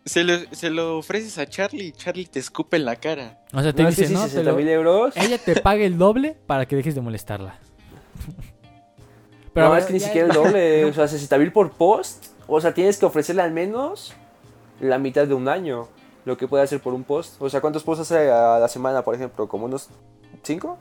Se 0.03 0.23
lo, 0.23 0.33
se 0.51 0.69
lo 0.71 0.97
ofreces 0.97 1.37
a 1.37 1.45
Charlie 1.47 1.85
y 1.85 1.91
Charlie 1.91 2.25
te 2.25 2.39
escupe 2.39 2.77
en 2.77 2.85
la 2.85 2.95
cara. 2.95 3.39
O 3.53 3.61
sea, 3.61 3.71
te 3.71 3.83
No, 3.83 3.89
que 3.89 3.95
dice, 3.95 4.07
sí, 4.07 4.13
no, 4.13 4.23
te 4.23 4.29
60 4.29 4.51
lo- 4.51 4.59
euros. 4.59 5.15
ella 5.17 5.37
te 5.37 5.61
paga 5.61 5.83
el 5.83 5.97
doble 5.99 6.35
para 6.47 6.65
que 6.67 6.75
dejes 6.75 6.95
de 6.95 7.01
molestarla. 7.01 7.59
no, 9.53 9.73
a 9.73 9.79
es 9.79 9.85
que 9.85 9.93
ni 9.93 9.99
ya- 9.99 10.05
siquiera 10.07 10.27
el 10.27 10.33
doble. 10.33 10.85
O 10.89 10.93
sea, 10.93 11.07
60 11.07 11.37
mil 11.37 11.51
por 11.51 11.71
post. 11.71 12.25
O 12.47 12.59
sea, 12.61 12.73
tienes 12.73 12.97
que 12.97 13.05
ofrecerle 13.05 13.41
al 13.41 13.51
menos 13.51 14.13
la 14.79 14.97
mitad 14.99 15.25
de 15.27 15.33
un 15.33 15.47
año. 15.47 15.87
Lo 16.25 16.35
que 16.37 16.47
puede 16.47 16.63
hacer 16.63 16.79
por 16.81 16.93
un 16.93 17.03
post. 17.03 17.39
O 17.41 17.49
sea, 17.49 17.61
¿cuántos 17.61 17.83
posts 17.83 18.01
hace 18.11 18.31
a 18.31 18.57
la 18.59 18.67
semana, 18.67 19.03
por 19.03 19.13
ejemplo? 19.15 19.47
¿Como 19.47 19.65
unos 19.65 19.89
5? 20.43 20.77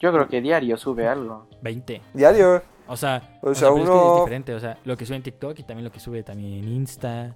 Yo 0.00 0.12
creo 0.12 0.28
que 0.28 0.40
diario 0.40 0.76
sube 0.76 1.08
algo. 1.08 1.46
20. 1.62 2.00
Diario. 2.14 2.62
O 2.86 2.96
sea, 2.96 3.38
O 3.42 3.50
o 3.50 3.54
sea, 3.54 3.68
es 3.68 3.74
que 3.74 3.80
uno- 3.80 4.14
es 4.14 4.20
diferente. 4.20 4.54
O 4.54 4.60
sea, 4.60 4.78
lo 4.84 4.96
que 4.96 5.04
sube 5.04 5.16
en 5.16 5.22
TikTok 5.24 5.58
y 5.58 5.62
también 5.64 5.84
lo 5.84 5.90
que 5.90 5.98
sube 5.98 6.22
también 6.22 6.52
en 6.64 6.68
Insta. 6.68 7.34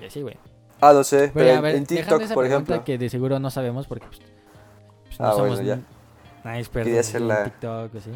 Y 0.00 0.04
así, 0.06 0.22
güey. 0.22 0.36
Ah, 0.80 0.92
no 0.92 1.04
sé. 1.04 1.30
Pero, 1.32 1.32
Pero 1.34 1.50
en- 1.50 1.62
ver, 1.62 1.74
en 1.76 1.84
dejando 1.84 2.02
TikTok, 2.16 2.22
esa 2.22 2.34
por 2.34 2.44
pregunta 2.44 2.72
ejemplo. 2.74 2.84
que 2.84 2.98
de 2.98 3.08
seguro 3.08 3.38
no 3.38 3.50
sabemos 3.50 3.86
porque 3.86 4.06
pues, 4.06 4.20
pues, 5.04 5.20
no 5.20 5.26
Ah, 5.26 5.32
somos 5.32 5.48
bueno, 5.50 5.62
ya. 5.62 5.74
n- 5.74 5.82
nada 6.44 6.58
expertos 6.58 6.86
Quería 6.86 7.00
así 7.00 7.10
hacer 7.10 7.22
en 7.22 7.28
la- 7.28 7.44
TikTok 7.44 7.94
o 7.94 7.98
así. 7.98 8.10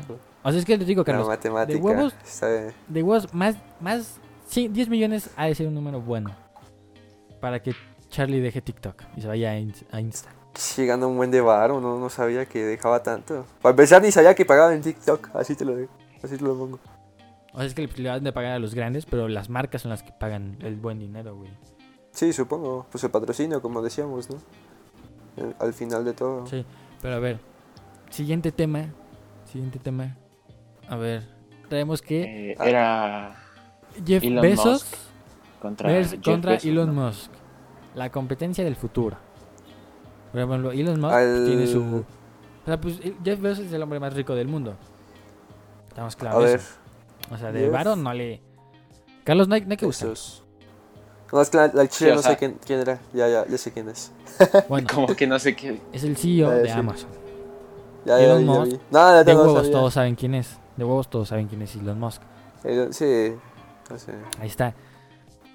O 0.45 0.51
sea, 0.51 0.59
es 0.59 0.65
que 0.65 0.79
te 0.79 0.85
digo, 0.85 1.05
Carlos, 1.05 1.29
matemática. 1.29 1.79
de 1.79 1.85
huevos- 1.85 2.15
de 2.89 3.03
huevos, 3.03 3.33
más, 3.35 3.57
más, 3.81 4.19
sí, 4.47 4.67
10 4.69 4.89
millones 4.89 5.31
ha 5.37 5.47
de 5.47 5.55
ser 5.55 5.69
un 5.69 5.75
número 5.75 6.01
bueno 6.01 6.31
para 7.41 7.61
que 7.63 7.75
Charlie 8.13 8.41
deje 8.41 8.61
TikTok 8.63 9.03
y 9.17 9.23
se 9.23 9.27
vaya 9.27 9.51
a, 9.51 9.57
Ins- 9.59 9.85
a 9.91 10.01
Insta. 10.01 10.31
Sí, 10.55 10.87
gana 10.87 11.07
un 11.07 11.17
buen 11.17 11.31
de 11.31 11.41
varo, 11.41 11.81
no, 11.81 11.99
no 11.99 12.09
sabía 12.11 12.45
que 12.47 12.63
dejaba 12.63 13.03
tanto. 13.03 13.45
Para 13.63 13.71
empezar, 13.71 14.03
ni 14.03 14.13
sabía 14.13 14.35
que 14.35 14.45
pagaba 14.45 14.73
en 14.75 14.83
TikTok, 14.83 15.31
así 15.35 15.57
te 15.57 15.65
lo 15.65 15.75
digo. 15.77 15.89
Así 16.23 16.37
te 16.37 16.45
lo 16.45 16.57
pongo. 16.57 16.79
O 17.55 17.59
sea, 17.59 17.67
es 17.67 17.75
que 17.75 17.87
le 17.87 18.09
van 18.09 18.23
de 18.23 18.33
pagar 18.33 18.53
a 18.53 18.59
los 18.59 18.75
grandes, 18.75 19.07
pero 19.07 19.29
las 19.29 19.49
marcas 19.49 19.83
son 19.83 19.91
las 19.91 20.03
que 20.03 20.13
pagan 20.13 20.57
el 20.61 20.77
buen 20.77 20.99
dinero, 20.99 21.35
güey. 21.37 21.51
Sí, 22.13 22.33
supongo. 22.35 22.87
Pues 22.93 23.03
el 23.05 23.11
patrocinio, 23.11 23.61
como 23.63 23.81
decíamos, 23.83 24.29
¿no? 24.31 24.37
Eh, 25.39 25.55
Al 25.59 25.73
final 25.73 26.05
de 26.05 26.13
todo. 26.13 26.47
Sí, 26.47 26.65
pero 27.01 27.15
a 27.17 27.19
ver, 27.19 27.39
siguiente 28.11 28.53
tema, 28.53 28.87
siguiente 29.51 29.79
tema. 29.79 30.17
A 30.89 30.97
ver, 30.97 31.27
traemos 31.71 32.03
que 32.03 32.51
Eh, 32.53 32.57
era 32.61 33.35
Jeff 34.05 34.23
Elon 34.23 34.43
Bezos 34.43 34.67
Musk 34.85 34.95
contra, 35.63 35.89
Jeff 35.91 36.15
contra 36.23 36.53
Bezos, 36.53 36.67
Elon 36.67 36.95
¿no? 36.95 37.07
Musk, 37.07 37.31
la 37.95 38.11
competencia 38.11 38.65
del 38.65 38.77
futuro. 38.77 39.17
Por 40.33 40.41
ejemplo, 40.41 40.73
Elon 40.73 41.01
Musk 41.01 41.13
Al- 41.13 41.45
tiene 41.47 41.67
su... 41.67 41.81
O 41.83 42.65
sea, 42.67 42.81
pues 42.81 43.01
Jeff 43.25 43.41
Bezos 43.41 43.67
es 43.67 43.73
el 43.73 43.83
hombre 43.83 43.99
más 44.01 44.15
rico 44.15 44.35
del 44.35 44.49
mundo. 44.49 44.75
Estamos 45.89 46.15
A 46.15 46.19
claros. 46.19 46.45
ver, 46.45 46.61
O 47.31 47.37
sea, 47.37 47.53
de 47.53 47.61
Jeff 47.61 47.73
varo 47.73 47.97
no 47.97 48.15
le... 48.15 48.41
Carlos, 49.25 49.49
no 49.49 49.55
hay, 49.55 49.61
no 49.63 49.71
hay 49.73 49.77
que 49.77 49.87
buscar. 49.87 50.11
No, 51.33 51.41
es 51.41 51.49
que 51.51 51.57
la, 51.57 51.67
la 51.69 51.89
chile 51.89 52.11
Sí, 52.11 52.17
no 52.17 52.23
sea- 52.23 52.31
sé 52.33 52.37
quién, 52.39 52.59
quién 52.65 52.81
era. 52.81 52.99
Ya, 53.13 53.29
ya, 53.29 53.47
ya 53.47 53.59
sé 53.59 53.73
quién 53.73 53.89
es. 53.89 54.13
Bueno, 54.69 54.89
Como 54.93 55.07
que 55.15 55.27
no 55.27 55.39
sé 55.39 55.55
qué. 55.57 55.81
es 55.93 56.05
el 56.05 56.17
CEO 56.17 56.51
de 56.51 56.65
sí. 56.67 56.71
Amazon. 56.71 57.09
Ya, 58.05 58.19
ya, 58.19 58.25
Elon 58.25 58.41
ya 58.47 58.47
Musk. 58.53 58.73
No, 58.91 58.99
ya 58.99 59.25
De 59.25 59.33
no 59.35 59.41
huevos 59.41 59.57
sabía. 59.59 59.73
todos 59.73 59.95
saben 59.95 60.15
quién 60.15 60.35
es. 60.35 60.59
De 60.77 60.85
huevos 60.85 61.09
todos 61.11 61.29
saben 61.29 61.47
quién 61.49 61.63
es 61.63 61.75
Elon 61.77 61.99
Musk. 62.01 62.23
Eh, 62.65 62.89
sí, 62.91 63.35
no 63.91 63.99
sé. 63.99 64.13
Ahí 64.41 64.49
está. 64.49 64.75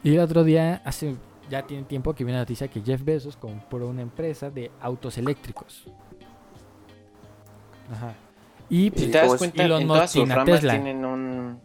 Y 0.04 0.14
el 0.16 0.20
otro 0.22 0.44
día, 0.44 0.82
hace 0.86 1.16
ya 1.50 1.66
tiene 1.66 1.84
tiempo 1.84 2.14
que 2.14 2.24
viene 2.24 2.38
la 2.38 2.44
noticia 2.44 2.68
que 2.68 2.82
Jeff 2.82 3.04
Bezos 3.04 3.38
compró 3.38 3.88
una 3.88 4.02
empresa 4.02 4.50
de 4.50 4.72
autos 4.82 5.18
eléctricos. 5.18 5.86
Ajá. 7.92 8.16
Y 8.70 8.88
¿Y 8.88 8.92
pues, 8.92 9.06
te 9.06 9.12
das 9.12 9.22
cómo 9.24 9.34
es? 9.36 9.40
cuenta, 9.40 9.64
Elon 9.64 9.82
en 9.82 9.88
Musk 9.88 9.98
todas 9.98 10.12
sus 10.12 10.30
ramas 10.30 10.46
Tesla. 10.46 10.74
tienen 10.74 11.06
un, 11.06 11.62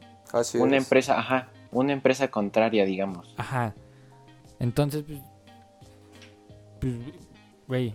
una 0.61 0.77
es. 0.77 0.85
empresa, 0.85 1.19
ajá, 1.19 1.49
una 1.73 1.93
empresa 1.93 2.29
contraria, 2.29 2.85
digamos. 2.85 3.35
Ajá. 3.37 3.75
Entonces, 4.61 5.03
pues, 5.03 5.19
pues, 6.81 6.95
güey, 7.67 7.95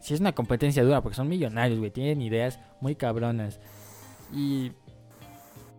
si 0.00 0.14
es 0.14 0.20
una 0.20 0.32
competencia 0.32 0.82
dura, 0.82 1.02
porque 1.02 1.16
son 1.16 1.28
millonarios, 1.28 1.78
güey, 1.78 1.90
tienen 1.90 2.20
ideas 2.20 2.58
muy 2.80 2.96
cabronas. 2.96 3.60
Y, 4.32 4.72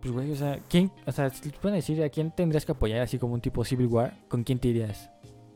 pues, 0.00 0.12
güey, 0.14 0.32
o 0.32 0.36
sea, 0.36 0.58
¿quién, 0.70 0.90
o 1.06 1.12
sea, 1.12 1.28
si 1.28 1.50
te 1.50 1.58
pueden 1.58 1.76
decir 1.76 2.02
a 2.02 2.08
quién 2.08 2.30
tendrías 2.30 2.64
que 2.64 2.72
apoyar 2.72 3.02
así 3.02 3.18
como 3.18 3.34
un 3.34 3.42
tipo 3.42 3.64
Civil 3.64 3.88
War, 3.88 4.14
¿con 4.28 4.42
quién 4.42 4.58
te 4.58 4.68
irías? 4.68 5.10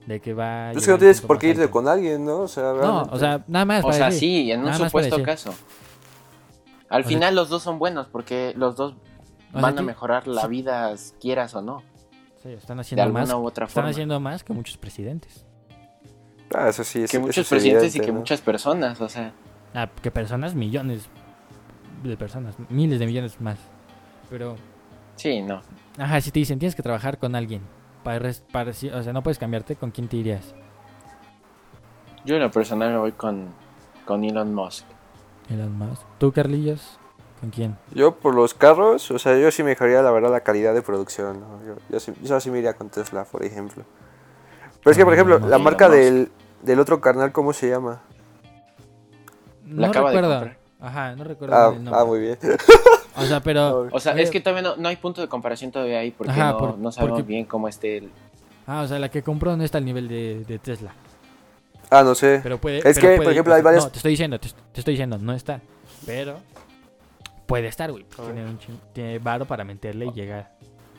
De 0.07 0.21
que 0.21 0.35
va... 0.35 0.69
a 0.69 0.73
Es 0.73 0.85
que 0.85 0.91
no 0.91 0.99
tienes 0.99 1.21
por 1.23 1.37
más 1.37 1.41
qué 1.41 1.49
irte 1.49 1.71
con 1.71 1.89
alguien, 1.89 2.25
¿no? 2.25 2.41
O 2.41 2.49
sea, 2.49 2.65
No, 2.65 2.75
realmente. 2.75 3.11
o 3.15 3.19
sea, 3.19 3.45
nada 3.49 3.65
más. 3.65 3.81
O 3.85 3.87
para 3.89 3.97
sea, 3.97 4.07
decir. 4.07 4.21
sí, 4.45 4.53
en 4.53 4.61
un 4.61 4.67
Nada 4.67 4.79
más 4.79 4.89
supuesto 4.91 5.23
caso. 5.23 5.55
Al 6.91 7.01
O 7.01 7.05
sea- 7.05 7.09
final 7.09 7.35
los 7.35 7.49
dos 7.49 7.63
son 7.63 7.79
buenos 7.79 8.07
porque 8.09 8.53
los 8.57 8.77
dos 8.77 8.95
sea, 9.53 9.61
van 9.63 9.79
a 9.79 9.83
mejorar 9.83 10.27
la 10.29 10.43
sí. 10.43 10.49
vida, 10.49 10.95
quieras 11.21 11.55
o 11.55 11.63
no, 11.63 11.83
Sí, 12.43 12.51
están 12.51 12.77
de 12.77 12.83
haciendo 12.83 13.11
más. 13.11 13.23
alguna 13.31 13.43
u 13.43 13.47
otra 13.49 13.65
Están 13.65 13.83
forma. 13.85 13.91
haciendo 13.91 14.21
más 14.21 14.45
que 14.45 14.53
muchos 14.53 14.77
presidentes. 14.77 15.47
Ah, 16.55 16.69
eso 16.69 16.85
sí, 16.85 17.03
eso- 17.05 17.11
Que 17.13 17.19
muchos 17.19 17.39
es 17.39 17.49
presidentes 17.49 17.97
y 17.97 18.01
que 18.01 18.09
¿no? 18.13 18.19
muchas 18.19 18.41
personas, 18.43 19.01
o 19.01 19.09
sea, 19.09 19.33
Ah, 19.73 19.89
que 20.03 20.11
personas, 20.11 20.55
millones 20.55 21.09
de 22.03 22.17
personas, 22.19 22.55
miles 22.69 22.99
de 22.99 23.07
millones 23.07 23.41
más. 23.41 23.57
Pero, 24.29 24.57
sí, 25.17 25.41
no. 25.41 25.63
ajá, 25.99 26.21
si 26.21 26.31
te 26.31 26.39
dicen 26.41 26.59
tienes 26.59 26.75
que 26.77 26.83
trabajar 26.83 27.17
con 27.19 27.35
alguien, 27.35 27.63
para, 28.05 28.31
para 28.53 28.71
o 28.71 28.75
sea, 29.03 29.13
no 29.13 29.23
puedes 29.23 29.39
cambiarte, 29.39 29.75
¿con 29.77 29.91
quién 29.91 30.07
te 30.09 30.17
irías? 30.19 30.55
Yo 32.25 32.37
en 32.37 32.43
lo 32.43 32.51
personal 32.51 32.91
me 32.93 32.99
voy 32.99 33.13
con, 33.13 33.49
con 34.05 34.23
Elon 34.25 34.55
Musk. 34.55 34.85
Elon 35.51 35.77
Musk. 35.77 36.03
¿Tú, 36.19 36.33
Carlillos? 36.33 36.99
¿Con 37.41 37.51
quién? 37.51 37.77
Yo 37.93 38.15
por 38.15 38.35
los 38.35 38.55
carros, 38.55 39.11
o 39.11 39.19
sea, 39.19 39.37
yo 39.37 39.51
sí 39.51 39.63
mejoraría 39.63 40.01
la 40.03 40.11
verdad 40.11 40.31
la 40.31 40.41
calidad 40.41 40.73
de 40.73 40.81
producción, 40.83 41.41
¿no? 41.41 41.61
Yo, 41.67 41.75
yo, 41.91 42.01
sí, 42.01 42.13
yo 42.23 42.41
sí 42.41 42.51
me 42.51 42.59
iría 42.59 42.75
con 42.75 42.89
Tesla, 42.89 43.25
por 43.25 43.45
ejemplo. 43.45 43.85
Pero 44.83 44.91
es 44.93 44.97
que, 44.97 45.05
por 45.05 45.13
Ah, 45.13 45.17
ejemplo, 45.17 45.39
no. 45.41 45.49
la 45.49 45.59
marca 45.59 45.89
del, 45.89 46.31
del 46.63 46.81
otro 46.81 47.01
carnal, 47.01 47.33
¿cómo 47.33 47.53
se 47.53 47.69
llama? 47.69 48.01
No 49.65 49.87
acaba 49.87 50.11
de 50.11 50.17
recuerdo. 50.17 50.39
comprar. 50.41 50.59
Ajá, 50.81 51.17
no 51.17 51.25
recuerdo 51.25 51.55
Ah, 51.57 51.69
el 51.75 51.85
nombre. 51.85 52.01
ah, 52.01 52.05
muy 52.05 52.21
bien. 52.21 52.39
O 53.17 53.25
sea, 53.25 53.41
pero... 53.41 53.89
O 53.93 54.01
sea, 54.01 54.13
es 54.15 54.31
que 54.31 54.41
todavía 54.41 54.63
no, 54.63 54.77
no 54.77 54.89
hay 54.89 54.97
punto 54.97 55.21
de 55.21 55.29
comparación 55.29 55.71
todavía 55.71 55.99
ahí 56.01 56.11
porque 56.11 56.33
Ajá, 56.33 56.53
no, 56.53 56.59
por- 56.59 56.79
no 56.79 56.93
sabemos 56.93 57.19
porque- 57.21 57.29
bien 57.33 57.45
cómo 57.45 57.69
esté 57.69 57.99
el... 57.99 58.11
Ah, 58.67 58.81
o 58.83 58.89
sea, 58.89 58.99
la 58.99 59.11
que 59.11 59.23
compró 59.23 59.57
no 59.57 59.63
está 59.65 59.79
al 59.79 59.85
nivel 59.85 60.09
de, 60.09 60.45
de 60.45 60.59
Tesla. 60.59 60.93
Ah, 61.91 62.03
no 62.03 62.15
sé. 62.15 62.41
Pero 62.43 62.59
puede. 62.59 62.79
Es 62.79 62.99
pero 62.99 63.01
que, 63.11 63.17
por 63.23 63.31
ejemplo, 63.33 63.55
hay 63.55 63.63
varias- 63.63 63.85
No, 63.85 63.91
te 63.91 63.99
estoy 63.99 64.13
diciendo, 64.13 64.41
te, 64.41 64.49
te 64.73 64.81
estoy 64.81 64.95
diciendo, 64.95 65.19
no 65.19 65.35
está. 65.35 65.61
Pero 66.07 66.39
puede 67.47 67.69
estar, 67.69 67.93
güey. 67.93 68.05
Tiene, 68.05 68.45
un 68.47 68.59
chin- 68.59 68.81
tiene 68.95 69.19
varo 69.19 69.45
para 69.45 69.65
meterle 69.65 70.07
y 70.07 70.13
llegar. 70.13 70.51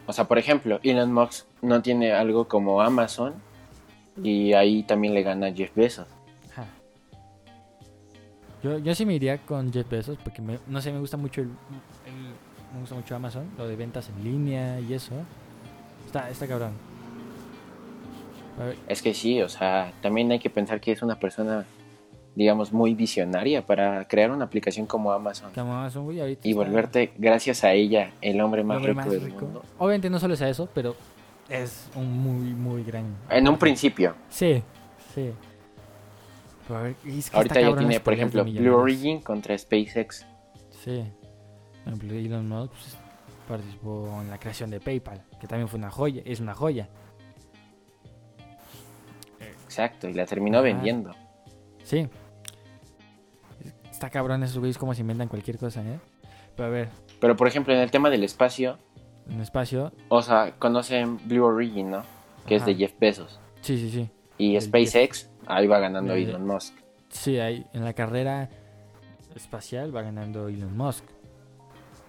O 0.05 0.13
sea, 0.13 0.25
por 0.25 0.37
ejemplo, 0.37 0.79
Elon 0.83 1.11
Musk 1.11 1.45
no 1.63 1.81
tiene 1.81 2.13
algo 2.13 2.47
como 2.47 2.79
Amazon 2.81 3.33
y 4.21 4.53
ahí 4.53 4.83
también 4.83 5.15
le 5.15 5.23
gana 5.23 5.51
Jeff 5.51 5.71
Bezos. 5.75 6.05
Ajá. 6.51 6.67
Yo, 8.63 8.77
yo 8.77 8.93
sí 8.93 9.05
me 9.07 9.15
iría 9.15 9.39
con 9.39 9.73
Jeff 9.73 9.89
Bezos 9.89 10.17
porque 10.23 10.41
me- 10.43 10.59
no 10.67 10.81
sé, 10.81 10.91
me 10.91 10.99
gusta 10.99 11.17
mucho 11.17 11.41
el- 11.41 11.49
me 12.75 12.81
gusta 12.81 12.95
mucho 12.95 13.15
Amazon, 13.15 13.49
lo 13.57 13.67
de 13.67 13.75
ventas 13.75 14.09
en 14.09 14.23
línea 14.23 14.79
y 14.79 14.93
eso. 14.93 15.13
Está, 16.05 16.29
está 16.29 16.47
cabrón. 16.47 16.73
Es 18.87 19.01
que 19.01 19.13
sí, 19.13 19.41
o 19.41 19.49
sea, 19.49 19.91
también 20.01 20.31
hay 20.31 20.39
que 20.39 20.49
pensar 20.49 20.79
que 20.79 20.91
es 20.91 21.01
una 21.01 21.19
persona, 21.19 21.65
digamos, 22.35 22.71
muy 22.71 22.93
visionaria 22.93 23.65
para 23.65 24.07
crear 24.07 24.31
una 24.31 24.45
aplicación 24.45 24.85
como 24.85 25.11
Amazon 25.11 25.51
que 25.51 25.59
Amazon, 25.59 26.05
güey, 26.05 26.21
ahorita 26.21 26.47
y 26.47 26.53
volverte, 26.53 27.11
gracias 27.17 27.63
a 27.65 27.73
ella, 27.73 28.11
el 28.21 28.39
hombre 28.39 28.61
el 28.61 28.67
más 28.67 28.77
hombre 28.77 28.91
rico 28.93 29.01
más 29.01 29.11
del 29.11 29.21
rico. 29.21 29.41
mundo. 29.41 29.63
Obviamente 29.77 30.09
no 30.09 30.19
solo 30.19 30.35
es 30.35 30.41
a 30.41 30.49
eso, 30.49 30.69
pero 30.73 30.95
es 31.49 31.89
un 31.95 32.11
muy, 32.17 32.53
muy 32.53 32.83
gran. 32.83 33.05
En 33.29 33.47
un 33.47 33.57
principio. 33.57 34.15
Sí, 34.29 34.63
sí. 35.13 35.31
Ver, 36.69 36.95
es 37.05 37.29
que 37.29 37.37
Ahorita 37.37 37.61
ya 37.61 37.75
tiene, 37.75 37.99
por 37.99 38.13
ejemplo, 38.13 38.43
Blue. 38.43 38.75
Origin 38.75 39.21
contra 39.21 39.57
SpaceX. 39.57 40.25
Sí. 40.83 41.03
Por 41.85 41.93
ejemplo, 41.93 42.17
Elon 42.17 42.49
Musk 42.49 42.71
pues, 42.71 42.97
participó 43.47 44.19
en 44.21 44.29
la 44.29 44.39
creación 44.39 44.69
de 44.71 44.79
PayPal, 44.79 45.23
que 45.39 45.47
también 45.47 45.69
fue 45.69 45.77
una 45.79 45.89
joya, 45.91 46.21
es 46.25 46.39
una 46.39 46.53
joya. 46.53 46.89
Exacto, 49.39 50.09
y 50.09 50.13
la 50.13 50.25
terminó 50.25 50.61
vendiendo. 50.61 51.11
Sí. 51.83 52.07
Está 53.89 54.09
cabrón 54.09 54.43
esos 54.43 54.57
güeyes 54.57 54.77
como 54.77 54.93
se 54.93 55.01
inventan 55.01 55.27
cualquier 55.27 55.57
cosa, 55.57 55.81
¿eh? 55.81 55.99
Pero 56.55 56.67
a 56.67 56.71
ver, 56.71 56.89
Pero, 57.19 57.35
por 57.35 57.47
ejemplo, 57.47 57.73
en 57.73 57.79
el 57.79 57.91
tema 57.91 58.09
del 58.09 58.23
espacio, 58.23 58.77
en 59.29 59.41
espacio, 59.41 59.91
o 60.09 60.21
sea, 60.21 60.55
conocen 60.57 61.19
Blue 61.27 61.45
Origin, 61.45 61.91
¿no? 61.91 62.03
Que 62.47 62.55
es 62.55 62.65
de. 62.65 62.75
Jeff 62.75 62.93
Bezos. 62.99 63.39
sí, 63.61 63.77
sí, 63.77 63.89
sí. 63.89 64.09
Y 64.37 64.55
El 64.55 64.61
SpaceX, 64.61 65.29
ahí 65.47 65.65
va 65.67 65.79
ganando 65.79 66.13
Elon 66.13 66.45
Musk. 66.45 66.75
Sí, 67.09 67.39
ahí 67.39 67.65
en 67.73 67.85
la 67.85 67.93
carrera 67.93 68.49
espacial 69.33 69.95
va 69.95 70.01
ganando 70.01 70.49
Elon 70.49 70.75
Musk. 70.75 71.05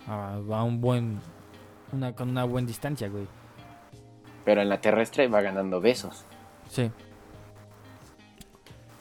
Va 0.09 0.61
a 0.61 0.63
un 0.65 0.81
buen 0.81 1.19
una 1.93 2.15
con 2.15 2.29
una 2.31 2.45
buena 2.45 2.67
distancia, 2.69 3.09
güey. 3.09 3.27
Pero 4.45 4.63
en 4.63 4.69
la 4.69 4.81
terrestre 4.81 5.27
va 5.29 5.41
ganando 5.41 5.81
Bezos. 5.81 6.25
Sí. 6.69 6.91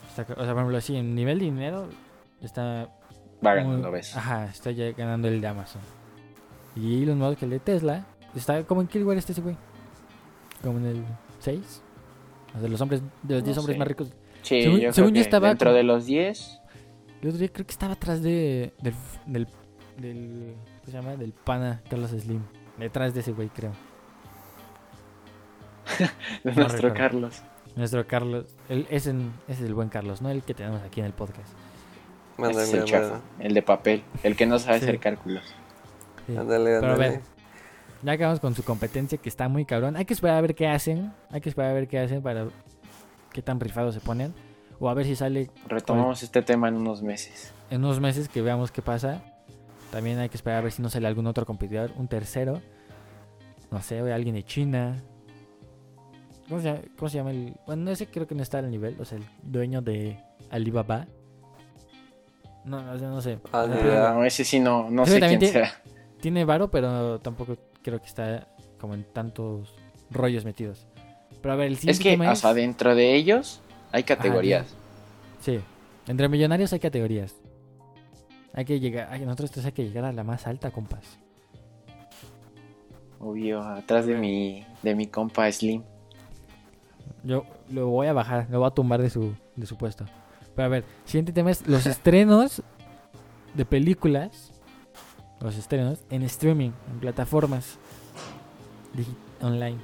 Está 0.10 0.22
o 0.24 0.26
sea, 0.26 0.36
por 0.36 0.44
ejemplo, 0.58 0.78
así, 0.78 0.96
en 0.96 1.14
nivel 1.14 1.40
de 1.40 1.46
dinero, 1.46 1.90
está 2.42 2.90
Va 3.46 3.54
muy- 3.56 3.64
ganando, 3.64 3.92
¿ves? 3.92 4.16
Ajá, 4.16 4.46
está 4.46 4.72
ya 4.72 4.92
ganando 4.94 5.28
el 5.28 5.42
de 5.42 5.48
Amazon. 5.48 5.82
Y 6.76 7.04
Elon 7.04 7.18
Musk, 7.20 7.44
el 7.44 7.50
de 7.52 7.60
Tesla, 7.60 8.06
está 8.36 8.64
como 8.64 8.82
en 8.82 8.88
qué 8.88 9.00
lugar 9.00 9.18
está 9.18 9.32
ese 9.34 9.42
güey? 9.42 9.56
Como 10.64 10.80
en 10.80 10.86
el 10.86 11.04
6. 11.40 11.82
O 12.58 12.60
de 12.62 12.70
los 12.70 12.80
hombres, 12.82 13.02
de 13.24 13.34
los 13.36 13.44
No 13.44 13.46
10 13.46 13.58
hombres 13.58 13.76
sé. 13.76 13.80
más 13.80 13.88
ricos. 13.88 14.14
Sí, 14.42 14.62
según- 14.62 14.80
yo 14.80 14.94
según 14.94 14.94
creo 14.94 15.08
yo 15.10 15.14
que 15.14 15.20
estaba 15.22 15.48
dentro 15.50 15.70
como- 15.70 15.78
de 15.78 15.84
los 15.84 16.06
10, 16.06 16.62
El 17.22 17.30
otro 17.30 17.40
día 17.40 17.50
creo 17.52 17.66
que 17.66 17.72
estaba 17.72 17.94
atrás 17.94 18.22
de, 18.22 18.74
del, 18.82 18.94
del, 19.26 19.48
del, 19.98 20.54
¿cómo 20.54 20.75
se 20.92 20.98
llama? 20.98 21.16
Del 21.16 21.32
pana 21.34 21.82
Carlos 21.90 22.12
Slim. 22.12 22.42
Detrás 22.78 23.14
de 23.14 23.20
ese 23.22 23.32
güey, 23.32 23.50
creo. 23.50 23.72
de 26.44 26.52
No 26.52 26.54
nuestro 26.62 26.90
recuerdo. 26.90 26.94
Carlos. 26.96 27.42
Nuestro 27.76 28.08
Carlos, 28.08 28.46
el, 28.70 28.88
ese, 28.90 29.12
ese 29.12 29.20
es 29.50 29.62
el 29.62 29.74
buen 29.74 29.90
Carlos, 29.90 30.22
no 30.22 30.30
el 30.30 30.44
que 30.44 30.54
tenemos 30.54 30.82
aquí 30.84 31.02
en 31.02 31.08
el 31.08 31.14
podcast. 31.14 31.50
Ese 32.38 32.64
es 32.64 32.74
el 32.74 32.86
chafa, 32.86 33.20
el 33.40 33.54
de 33.54 33.62
papel, 33.62 34.04
el 34.24 34.36
que 34.38 34.46
no 34.46 34.60
sabe 34.60 34.80
Sí. 34.80 34.86
hacer 34.86 35.00
cálculos. 35.00 35.44
Sí. 36.26 36.36
ándale, 36.38 36.80
Pero 36.80 36.94
a 36.94 36.96
ver, 36.96 37.22
ya 38.02 38.12
acabamos 38.14 38.40
con 38.40 38.56
su 38.56 38.64
competencia 38.64 39.18
que 39.18 39.28
está 39.30 39.50
muy 39.50 39.66
cabrón. 39.66 39.96
Hay 39.98 40.06
que 40.06 40.14
esperar 40.14 40.38
a 40.38 40.42
ver 40.42 40.56
qué 40.56 40.68
hacen. 40.68 41.14
Hay 41.32 41.42
que 41.42 41.50
esperar 41.50 41.72
a 41.72 41.74
ver 41.74 41.88
qué 41.88 42.00
hacen 42.00 42.22
para 42.22 42.48
qué 43.34 43.42
tan 43.42 43.60
rifados 43.60 43.94
se 43.94 44.00
ponen. 44.02 44.34
O 44.80 44.90
a 44.90 44.94
ver 44.94 45.06
si 45.06 45.16
sale 45.16 45.50
Retomamos 45.68 46.24
este 46.24 46.42
tema 46.42 46.68
en 46.70 46.76
unos 46.76 47.02
meses. 47.02 47.54
en 47.70 47.84
unos 47.84 48.00
meses 48.00 48.28
que 48.30 48.42
veamos 48.42 48.72
qué 48.72 48.82
pasa. 48.82 49.22
También 49.96 50.20
hay 50.20 50.28
que 50.28 50.36
esperar 50.36 50.60
a 50.60 50.62
ver 50.62 50.74
si 50.74 50.82
no 50.82 50.90
sale 50.90 51.08
algún 51.08 51.26
otro 51.26 51.46
competidor, 51.46 51.90
un 51.96 52.10
tercero. 52.10 52.62
No 53.72 53.82
sé, 53.82 54.02
o 54.02 54.14
alguien 54.14 54.36
de 54.36 54.44
China. 54.44 55.02
¿Cómo 56.50 56.60
se, 56.60 56.68
llama, 56.68 56.82
cómo 56.98 57.08
se 57.10 57.18
llama 57.18 57.32
el...? 57.32 57.54
Bueno, 57.66 57.90
ese 57.90 58.08
creo 58.08 58.28
que 58.28 58.36
no 58.36 58.44
está 58.44 58.60
al 58.60 58.70
nivel. 58.70 58.98
O 59.00 59.06
sea, 59.06 59.20
el 59.20 59.24
dueño 59.42 59.82
de 59.82 60.20
Alibaba. 60.50 61.08
No, 62.66 62.82
no, 62.82 63.00
sé, 63.00 63.06
no 63.06 63.22
sé. 63.22 63.40
Ah, 63.54 63.64
O 63.64 63.72
pero. 63.72 64.14
No, 64.16 64.26
ese 64.26 64.44
sí 64.44 64.60
no, 64.60 64.90
no 64.90 65.06
sé 65.06 65.18
quién 65.18 65.40
sea. 65.40 65.72
Tiene 66.20 66.44
varo, 66.44 66.70
pero 66.70 67.22
tampoco 67.22 67.56
creo 67.82 68.02
que 68.02 68.08
está 68.08 68.50
como 68.78 68.96
en 68.96 69.06
tantos 69.06 69.74
rollos 70.12 70.44
metidos. 70.44 70.88
Pero 71.42 71.54
a 71.54 71.56
ver, 71.56 71.68
el 71.68 71.74
Es 71.88 72.00
que 72.02 72.20
es- 72.22 72.54
dentro 72.54 72.96
de 72.96 73.16
ellos 73.16 73.62
hay 73.94 74.04
categorías. 74.04 74.68
Sí, 75.40 75.62
entre 76.06 76.28
millonarios 76.28 76.74
hay 76.74 76.82
categorías. 76.82 77.34
Hay 78.56 78.64
que 78.64 78.80
llegar, 78.80 79.10
hay, 79.12 79.26
nosotros 79.26 79.52
tres 79.52 79.66
hay 79.66 79.74
que 79.74 79.84
llegar 79.84 80.06
a 80.06 80.14
la 80.14 80.24
más 80.24 80.48
alta, 80.48 80.72
compas. 80.72 81.20
Obvio, 83.20 83.62
atrás 83.62 84.06
de 84.06 84.16
mi, 84.16 84.66
de 84.82 84.96
mi 84.96 85.08
compa 85.08 85.52
Slim. 85.52 85.84
Yo 87.24 87.44
lo 87.70 87.88
voy 87.88 88.08
a 88.08 88.14
bajar, 88.14 88.48
lo 88.50 88.60
voy 88.60 88.68
a 88.68 88.72
tumbar 88.72 89.02
de 89.02 89.10
su, 89.10 89.36
de 89.58 89.66
su 89.66 89.78
puesto. 89.78 90.06
Pero 90.56 90.66
a 90.68 90.70
ver, 90.70 90.86
siguiente 91.04 91.34
tema 91.34 91.52
es 91.52 91.68
los 91.68 91.86
estrenos 91.86 92.64
de 93.54 93.66
películas. 93.66 94.54
Los 95.42 95.58
estrenos 95.58 96.04
en 96.10 96.24
streaming, 96.24 96.72
en 96.92 97.00
plataformas 97.02 97.78
online. 99.42 99.78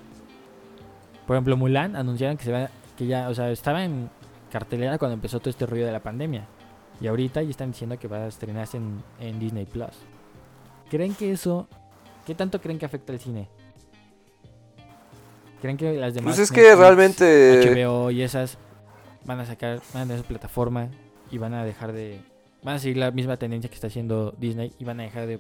Por 1.28 1.36
ejemplo, 1.36 1.58
Mulan 1.58 1.98
anunciaron 1.98 2.38
que 2.38 2.46
se 2.46 2.52
va, 2.54 2.70
que 2.98 3.06
ya, 3.06 3.28
o 3.28 3.34
sea, 3.34 3.52
estaba 3.52 3.84
en 3.84 4.10
cartelera 4.50 4.98
cuando 4.98 5.16
empezó 5.16 5.40
todo 5.40 5.50
este 5.50 5.66
rollo 5.66 5.86
de 5.86 5.92
la 5.92 6.00
pandemia. 6.00 6.48
Y 7.02 7.08
ahorita 7.08 7.42
ya 7.42 7.50
están 7.50 7.72
diciendo 7.72 7.98
que 7.98 8.08
va 8.08 8.18
a 8.18 8.28
estrenarse 8.28 8.78
en, 8.78 9.04
en 9.20 9.40
Disney 9.40 9.66
Plus. 9.66 9.96
¿Creen 10.90 11.16
que 11.16 11.32
eso, 11.32 11.68
qué 12.26 12.36
tanto 12.36 12.62
creen 12.62 12.78
que 12.78 12.86
afecta 12.86 13.12
al 13.12 13.20
cine? 13.20 13.50
¿Creen 15.62 15.78
que 15.78 15.94
las 15.94 16.14
demás 16.14 16.36
Pues 16.36 16.50
es 16.50 16.52
que 16.52 16.62
Netflix, 16.62 16.80
realmente. 16.80 17.76
HBO 17.76 18.12
y 18.12 18.22
esas 18.24 18.58
van 19.26 19.40
a 19.40 19.46
sacar, 19.46 19.82
van 19.94 20.04
a 20.04 20.06
tener 20.06 20.20
su 20.20 20.26
plataforma 20.26 20.90
y 21.32 21.38
van 21.38 21.54
a 21.54 21.64
dejar 21.64 21.94
de, 21.94 22.20
van 22.64 22.76
a 22.76 22.80
seguir 22.80 22.98
la 22.98 23.12
misma 23.12 23.38
tendencia 23.38 23.70
que 23.70 23.76
está 23.76 23.88
haciendo 23.88 24.34
Disney 24.38 24.74
y 24.80 24.86
van 24.86 25.00
a 25.00 25.04
dejar 25.04 25.28
de 25.28 25.40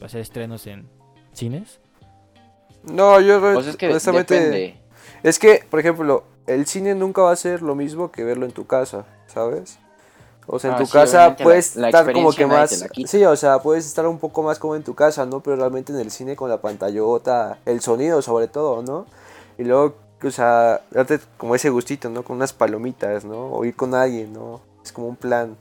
hacer 0.00 0.20
estrenos 0.20 0.66
en 0.66 0.88
cines. 1.32 1.80
No, 2.82 3.20
yo 3.20 3.40
Pues 3.40 3.66
es 3.66 3.76
que 3.76 3.88
honestamente. 3.88 4.34
depende. 4.34 4.76
Es 5.22 5.38
que, 5.38 5.64
por 5.70 5.80
ejemplo, 5.80 6.24
el 6.46 6.66
cine 6.66 6.94
nunca 6.94 7.22
va 7.22 7.32
a 7.32 7.36
ser 7.36 7.62
lo 7.62 7.74
mismo 7.74 8.10
que 8.12 8.24
verlo 8.24 8.44
en 8.44 8.52
tu 8.52 8.66
casa, 8.66 9.06
¿sabes? 9.26 9.78
O 10.46 10.58
sea, 10.58 10.70
en 10.70 10.76
Ah, 10.76 10.78
tu 10.78 10.86
sí, 10.86 10.92
casa 10.92 11.28
la- 11.28 11.36
puedes 11.36 11.76
la 11.76 11.88
estar 11.88 12.12
como 12.12 12.32
que 12.32 12.46
más... 12.46 12.84
Sí, 13.06 13.24
o 13.24 13.34
sea, 13.36 13.60
puedes 13.60 13.86
estar 13.86 14.06
un 14.06 14.18
poco 14.18 14.42
más 14.42 14.58
como 14.58 14.76
en 14.76 14.82
tu 14.82 14.94
casa, 14.94 15.24
¿no? 15.24 15.40
Pero 15.40 15.56
realmente 15.56 15.92
en 15.92 15.98
el 15.98 16.10
cine 16.10 16.36
con 16.36 16.50
la 16.50 16.60
pantallota, 16.60 17.58
el 17.64 17.80
sonido 17.80 18.20
sobre 18.22 18.48
todo, 18.48 18.82
¿no? 18.82 19.06
Y 19.56 19.64
luego, 19.64 19.94
o 20.22 20.30
sea, 20.30 20.82
darte 20.90 21.18
como 21.38 21.54
ese 21.54 21.70
gustito, 21.70 22.10
¿no? 22.10 22.22
Con 22.24 22.36
unas 22.36 22.52
palomitas, 22.52 23.24
¿no? 23.24 23.46
O 23.52 23.64
ir 23.64 23.74
con 23.74 23.94
alguien, 23.94 24.32
¿no? 24.34 24.60
Es 24.84 24.92
como 24.92 25.08
un 25.08 25.16
plan 25.16 25.56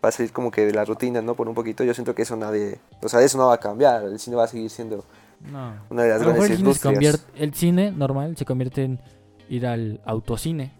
para 0.00 0.12
salir 0.12 0.32
como 0.32 0.50
que 0.52 0.64
de 0.66 0.72
la 0.72 0.84
rutina, 0.84 1.20
¿no? 1.20 1.34
Por 1.34 1.48
un 1.48 1.54
poquito. 1.54 1.82
Yo 1.82 1.92
siento 1.94 2.14
que 2.14 2.22
eso 2.22 2.36
nadie... 2.36 2.78
O 3.02 3.08
sea, 3.08 3.20
eso 3.22 3.38
no 3.38 3.48
va 3.48 3.54
a 3.54 3.58
cambiar. 3.60 4.04
El 4.04 4.18
cine 4.20 4.36
va 4.36 4.44
a 4.44 4.48
seguir 4.48 4.70
siendo 4.70 5.04
No. 5.50 5.72
una 5.90 6.02
de 6.04 6.10
A 6.12 6.14
las 6.18 6.22
grandes 6.22 6.42
el 6.42 6.46
cine, 6.48 6.56
se 6.56 6.60
industrias. 6.60 6.92
convierte, 6.94 7.42
el 7.42 7.54
cine 7.54 7.90
normal 7.90 8.36
se 8.36 8.44
convierte 8.44 8.84
en 8.84 9.00
ir 9.48 9.66
al 9.66 10.00
autocine. 10.04 10.72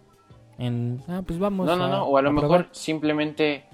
En, 0.58 1.02
ah, 1.08 1.22
pues 1.26 1.38
vamos. 1.38 1.66
No, 1.66 1.76
no, 1.76 1.88
no. 1.88 2.04
O 2.04 2.16
a 2.16 2.22
lo 2.22 2.32
mejor 2.32 2.48
probar. 2.48 2.68
simplemente 2.72 3.64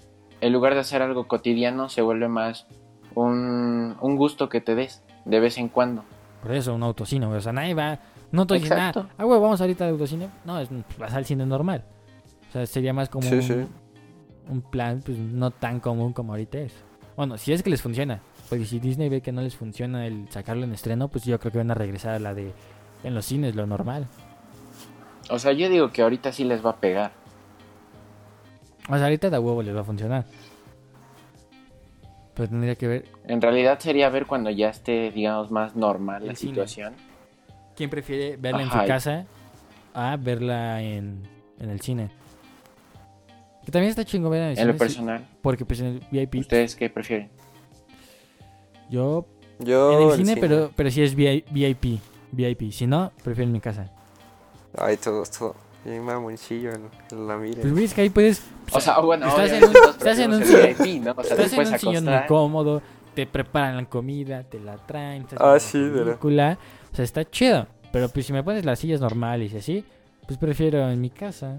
en 0.41 0.53
lugar 0.53 0.75
de 0.75 0.81
hacer 0.81 1.03
algo 1.03 1.29
cotidiano 1.29 1.89
se 1.89 2.03
vuelve 2.03 2.29
más 2.29 2.67
un, 3.15 3.97
un 4.01 4.17
gusto 4.17 4.49
que 4.49 4.61
te 4.61 4.75
des 4.75 5.03
de 5.25 5.41
vez 5.41 5.59
en 5.59 5.69
cuando. 5.69 6.05
Por 6.43 6.53
eso, 6.53 6.75
un 6.75 6.83
autocine. 6.83 7.27
O 7.27 7.41
sea, 7.41 7.53
nadie 7.53 7.75
va. 7.75 7.99
No 8.33 8.47
te 8.47 8.55
dicen, 8.55 8.73
ah, 8.73 8.89
Exacto. 8.89 9.09
ah, 9.19 9.25
güey, 9.25 9.39
vamos 9.41 9.61
ahorita 9.61 9.85
al 9.85 9.91
autocine. 9.93 10.29
No, 10.45 10.59
es, 10.59 10.69
vas 10.99 11.13
al 11.15 11.25
cine 11.25 11.47
normal. 11.47 11.85
O 12.49 12.53
sea, 12.53 12.67
sería 12.67 12.93
más 12.93 13.09
como 13.09 13.29
Sí, 13.29 13.35
un, 13.37 13.43
sí. 13.43 13.55
un 14.49 14.63
plan, 14.63 15.03
pues 15.05 15.19
no 15.19 15.51
tan 15.51 15.81
común 15.81 16.13
como 16.13 16.33
ahorita 16.33 16.59
es. 16.59 16.75
Bueno, 17.17 17.37
si 17.37 17.53
es 17.53 17.63
que 17.63 17.71
les 17.71 17.83
funciona. 17.83 18.21
Porque 18.49 18.65
si 18.65 18.81
Disney 18.81 19.09
ve 19.09 19.21
que 19.21 19.33
no 19.33 19.41
les 19.43 19.55
funciona 19.55 20.07
el 20.07 20.29
sacarlo 20.31 20.65
en 20.65 20.73
estreno, 20.73 21.09
pues 21.09 21.25
yo 21.25 21.39
creo 21.39 21.53
que 21.53 21.59
van 21.59 21.71
a 21.71 21.75
regresar 21.75 22.15
a 22.15 22.19
la 22.19 22.35
de 22.35 22.53
en 23.05 23.15
los 23.15 23.25
cines, 23.27 23.55
lo 23.55 23.67
normal. 23.67 24.07
O 25.33 25.39
sea, 25.39 25.53
yo 25.53 25.69
digo 25.71 25.91
que 25.91 26.03
ahorita 26.03 26.31
sí 26.33 26.45
les 26.45 26.65
va 26.65 26.71
a 26.71 26.77
pegar. 26.77 27.13
O 28.89 28.95
sea, 28.95 29.05
ahorita 29.05 29.31
de 29.31 29.39
huevo 29.39 29.63
les 29.63 29.75
va 29.75 29.81
a 29.81 29.85
funcionar. 29.85 30.25
Pero 32.35 32.49
tendría 32.49 32.75
que 32.77 32.87
ver 32.89 33.05
En 33.27 33.41
realidad 33.41 33.79
sería 33.79 34.09
ver 34.09 34.27
cuando 34.27 34.51
ya 34.51 34.69
esté, 34.69 35.11
digamos, 35.11 35.51
más 35.51 35.75
normal 35.77 36.27
la 36.27 36.35
cine. 36.35 36.51
situación. 36.51 36.95
quién 37.77 37.89
prefiere 37.91 38.37
verla 38.37 38.63
en 38.63 38.71
su 38.71 38.79
casa 38.87 39.25
a 39.95 40.17
verla 40.17 40.83
en, 40.83 41.23
en 41.59 41.71
el 41.71 41.81
cine. 41.81 42.11
Que 43.65 43.71
también 43.73 43.91
está 43.91 44.05
chingo 44.05 44.29
ver 44.29 44.43
en 44.43 44.49
el 44.51 44.59
En 44.59 44.67
lo 44.69 44.73
cine, 44.73 44.73
sí, 44.73 44.79
personal, 44.95 45.27
porque 45.41 45.65
pues 45.65 45.81
en 45.81 45.87
el 45.87 46.03
VIP 46.11 46.35
¿ustedes 46.41 46.75
qué 46.77 46.91
prefieren? 46.91 47.31
yo 48.91 49.27
Yo 49.61 49.93
en 49.93 50.03
el 50.03 50.11
el 50.11 50.17
cine, 50.27 50.37
pero 50.39 50.71
pero 50.77 50.91
si 50.91 51.03
es 51.03 51.15
VI- 51.15 51.45
VIP, 51.51 52.01
VIP, 52.33 52.73
si 52.73 52.87
no, 52.87 53.13
prefiero 53.23 53.47
en 53.49 53.53
mi 53.53 53.61
casa. 53.61 53.91
Ay, 54.77 54.97
todo, 54.97 55.23
todo. 55.25 55.55
Bien 55.85 56.03
mamoncillo 56.05 56.71
en, 56.73 56.89
en 57.11 57.27
la 57.27 57.37
mira. 57.37 57.61
Pues 57.61 57.75
ves 57.75 57.93
que 57.95 58.03
ahí 58.03 58.11
puedes 58.11 58.43
O 58.73 58.81
sea, 58.81 59.01
bueno, 59.01 59.27
Estás 59.27 59.51
en 59.53 59.65
un- 59.65 59.77
estás 59.77 60.19
en 60.19 60.33
un 60.33 60.43
el 60.43 60.75
VIP, 60.77 61.03
¿no? 61.05 61.15
O 61.17 61.23
sea, 61.25 61.37
te 61.37 61.43
estás 61.45 61.59
en 61.59 61.73
un 61.73 61.79
sillón 61.79 62.05
muy 62.05 62.27
cómodo, 62.29 62.83
te 63.15 63.27
preparan 63.27 63.77
la 63.77 63.85
comida, 63.87 64.45
te 64.45 64.61
la 64.61 64.77
traen, 64.87 65.23
estás 65.23 65.39
Ah, 65.41 65.47
viendo 65.57 65.61
sí, 65.61 65.79
la 65.79 65.85
¿verdad? 65.89 66.05
película, 66.05 66.59
o 66.93 66.97
sea, 66.97 67.05
está 67.05 67.29
chido, 67.29 67.67
pero 67.93 68.09
pues 68.09 68.27
si 68.27 68.33
me 68.33 68.43
pones 68.45 68.65
las 68.65 68.79
sillas 68.79 69.01
normales 69.01 69.53
y 69.53 69.57
así, 69.59 69.85
pues 70.27 70.39
prefiero 70.39 70.89
en 70.89 71.01
mi 71.01 71.11
casa. 71.11 71.59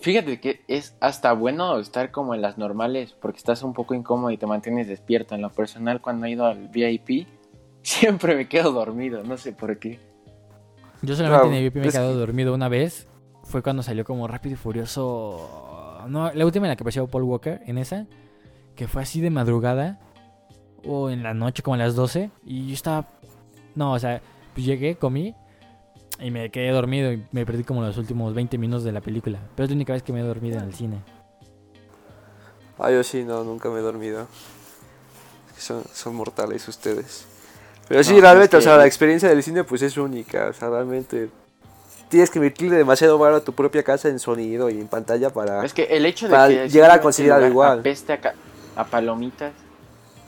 Fíjate 0.00 0.40
que 0.40 0.62
es 0.68 0.94
hasta 1.00 1.32
bueno 1.32 1.76
estar 1.80 2.12
como 2.12 2.32
en 2.32 2.40
las 2.40 2.56
normales 2.56 3.16
porque 3.20 3.38
estás 3.38 3.64
un 3.64 3.72
poco 3.74 3.94
incómodo 3.94 4.30
y 4.30 4.38
te 4.38 4.46
mantienes 4.46 4.86
despierto. 4.86 5.34
En 5.34 5.42
lo 5.42 5.50
personal, 5.50 6.00
cuando 6.00 6.26
he 6.26 6.30
ido 6.30 6.46
al 6.46 6.68
VIP, 6.68 7.26
siempre 7.82 8.36
me 8.36 8.48
quedo 8.48 8.70
dormido, 8.70 9.24
no 9.24 9.36
sé 9.36 9.52
por 9.52 9.76
qué. 9.80 9.98
Yo 11.02 11.14
solamente 11.14 11.48
en 11.48 11.54
el 11.54 11.62
VIP 11.64 11.76
me 11.76 11.88
he 11.88 11.90
quedado 11.90 12.12
que- 12.12 12.18
dormido 12.18 12.54
una 12.54 12.68
vez. 12.68 13.06
Fue 13.44 13.62
cuando 13.62 13.82
salió 13.82 14.04
como 14.04 14.26
Rápido 14.28 14.54
y 14.54 14.56
Furioso. 14.56 16.04
No, 16.08 16.30
la 16.32 16.44
última 16.44 16.66
en 16.66 16.70
la 16.70 16.76
que 16.76 16.82
apareció 16.82 17.06
Paul 17.06 17.22
Walker, 17.24 17.60
en 17.66 17.78
esa. 17.78 18.06
Que 18.76 18.88
fue 18.88 19.02
así 19.02 19.20
de 19.20 19.30
madrugada. 19.30 20.00
O 20.84 21.10
en 21.10 21.22
la 21.22 21.34
noche, 21.34 21.62
como 21.62 21.74
a 21.74 21.78
las 21.78 21.94
12. 21.94 22.30
Y 22.44 22.68
yo 22.68 22.74
estaba. 22.74 23.08
No, 23.74 23.92
o 23.92 23.98
sea, 23.98 24.20
pues 24.54 24.66
llegué, 24.66 24.96
comí. 24.96 25.34
Y 26.20 26.30
me 26.30 26.50
quedé 26.50 26.70
dormido. 26.70 27.12
Y 27.12 27.24
me 27.32 27.46
perdí 27.46 27.64
como 27.64 27.80
los 27.82 27.96
últimos 27.96 28.34
20 28.34 28.58
minutos 28.58 28.84
de 28.84 28.92
la 28.92 29.00
película. 29.00 29.38
Pero 29.54 29.64
es 29.64 29.70
la 29.70 29.76
única 29.76 29.92
vez 29.92 30.02
que 30.02 30.12
me 30.12 30.20
he 30.20 30.24
dormido 30.24 30.58
en 30.58 30.64
el 30.64 30.74
cine. 30.74 31.02
Ah, 32.78 32.90
yo 32.90 33.02
sí, 33.02 33.24
no, 33.24 33.42
nunca 33.44 33.68
me 33.70 33.78
he 33.78 33.82
dormido. 33.82 34.26
Es 35.48 35.54
que 35.54 35.60
son, 35.60 35.82
son 35.92 36.14
mortales 36.14 36.66
ustedes. 36.68 37.26
Pero 37.88 38.04
sí, 38.04 38.14
No, 38.14 38.20
realmente, 38.20 38.56
es 38.56 38.64
o 38.64 38.68
sea, 38.68 38.76
la 38.76 38.86
experiencia 38.86 39.28
del 39.28 39.42
cine 39.42 39.64
pues 39.64 39.82
es 39.82 39.96
única. 39.96 40.48
O 40.48 40.52
sea, 40.52 40.68
realmente 40.68 41.28
tienes 42.08 42.30
que 42.30 42.38
invertirle 42.38 42.76
demasiado 42.76 43.18
valor 43.18 43.40
a 43.40 43.44
tu 43.44 43.52
propia 43.52 43.82
casa 43.82 44.08
en 44.08 44.18
sonido 44.18 44.68
y 44.70 44.80
en 44.80 44.88
pantalla 44.88 45.30
para... 45.30 45.64
Es 45.64 45.72
que 45.74 45.84
el 45.84 46.04
hecho 46.06 46.26
de 46.26 46.32
Para 46.32 46.48
que 46.48 46.68
llegar 46.68 46.90
a 46.90 46.96
lugar 47.02 47.42
igual. 47.48 47.78
apeste 47.80 48.12
a, 48.14 48.34
a 48.76 48.84
palomitas, 48.84 49.52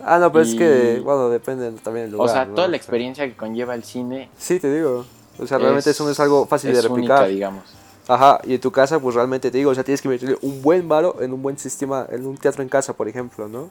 Ah, 0.03 0.19
no, 0.19 0.33
pero 0.33 0.45
es 0.45 0.55
que, 0.55 0.99
bueno, 1.05 1.29
depende 1.29 1.71
también 1.83 2.07
del 2.07 2.15
o 2.15 2.19
lugar. 2.19 2.31
sea, 2.35 2.45
¿no? 2.47 2.55
toda 2.55 2.69
la 2.69 2.73
sea, 2.73 2.77
experiencia 2.79 3.27
que 3.27 3.37
conlleva 3.37 3.75
el 3.75 3.85
cine 3.85 4.31
Sí, 4.39 4.59
te 4.59 4.75
digo. 4.75 5.05
O 5.39 5.47
sea, 5.47 5.59
realmente 5.59 5.91
eso 5.91 6.05
no 6.05 6.11
es 6.11 6.21
algo 6.21 6.47
fácil 6.47 6.73
de 6.73 6.79
es 6.79 6.85
única, 6.87 7.17
replicar. 7.17 7.29
digamos. 7.29 7.65
Ajá, 8.09 8.41
y 8.45 8.55
en 8.55 8.61
tu 8.61 8.73
casa, 8.73 8.99
pues 8.99 9.15
realmente 9.15 9.51
te 9.51 9.59
digo, 9.59 9.71
o 9.71 9.75
sea, 9.75 9.85
tienes 9.85 10.01
que 10.01 10.09
meterle 10.09 10.39
un 10.41 10.63
buen 10.63 10.89
varo 10.89 11.17
en 11.21 11.33
un 11.35 11.43
buen 11.43 11.59
sistema, 11.59 12.07
en 12.11 12.27
un 12.27 12.37
teatro 12.39 12.63
en 12.63 12.69
casa, 12.71 12.95
por 12.95 13.09
ejemplo, 13.09 13.47
¿no? 13.47 13.65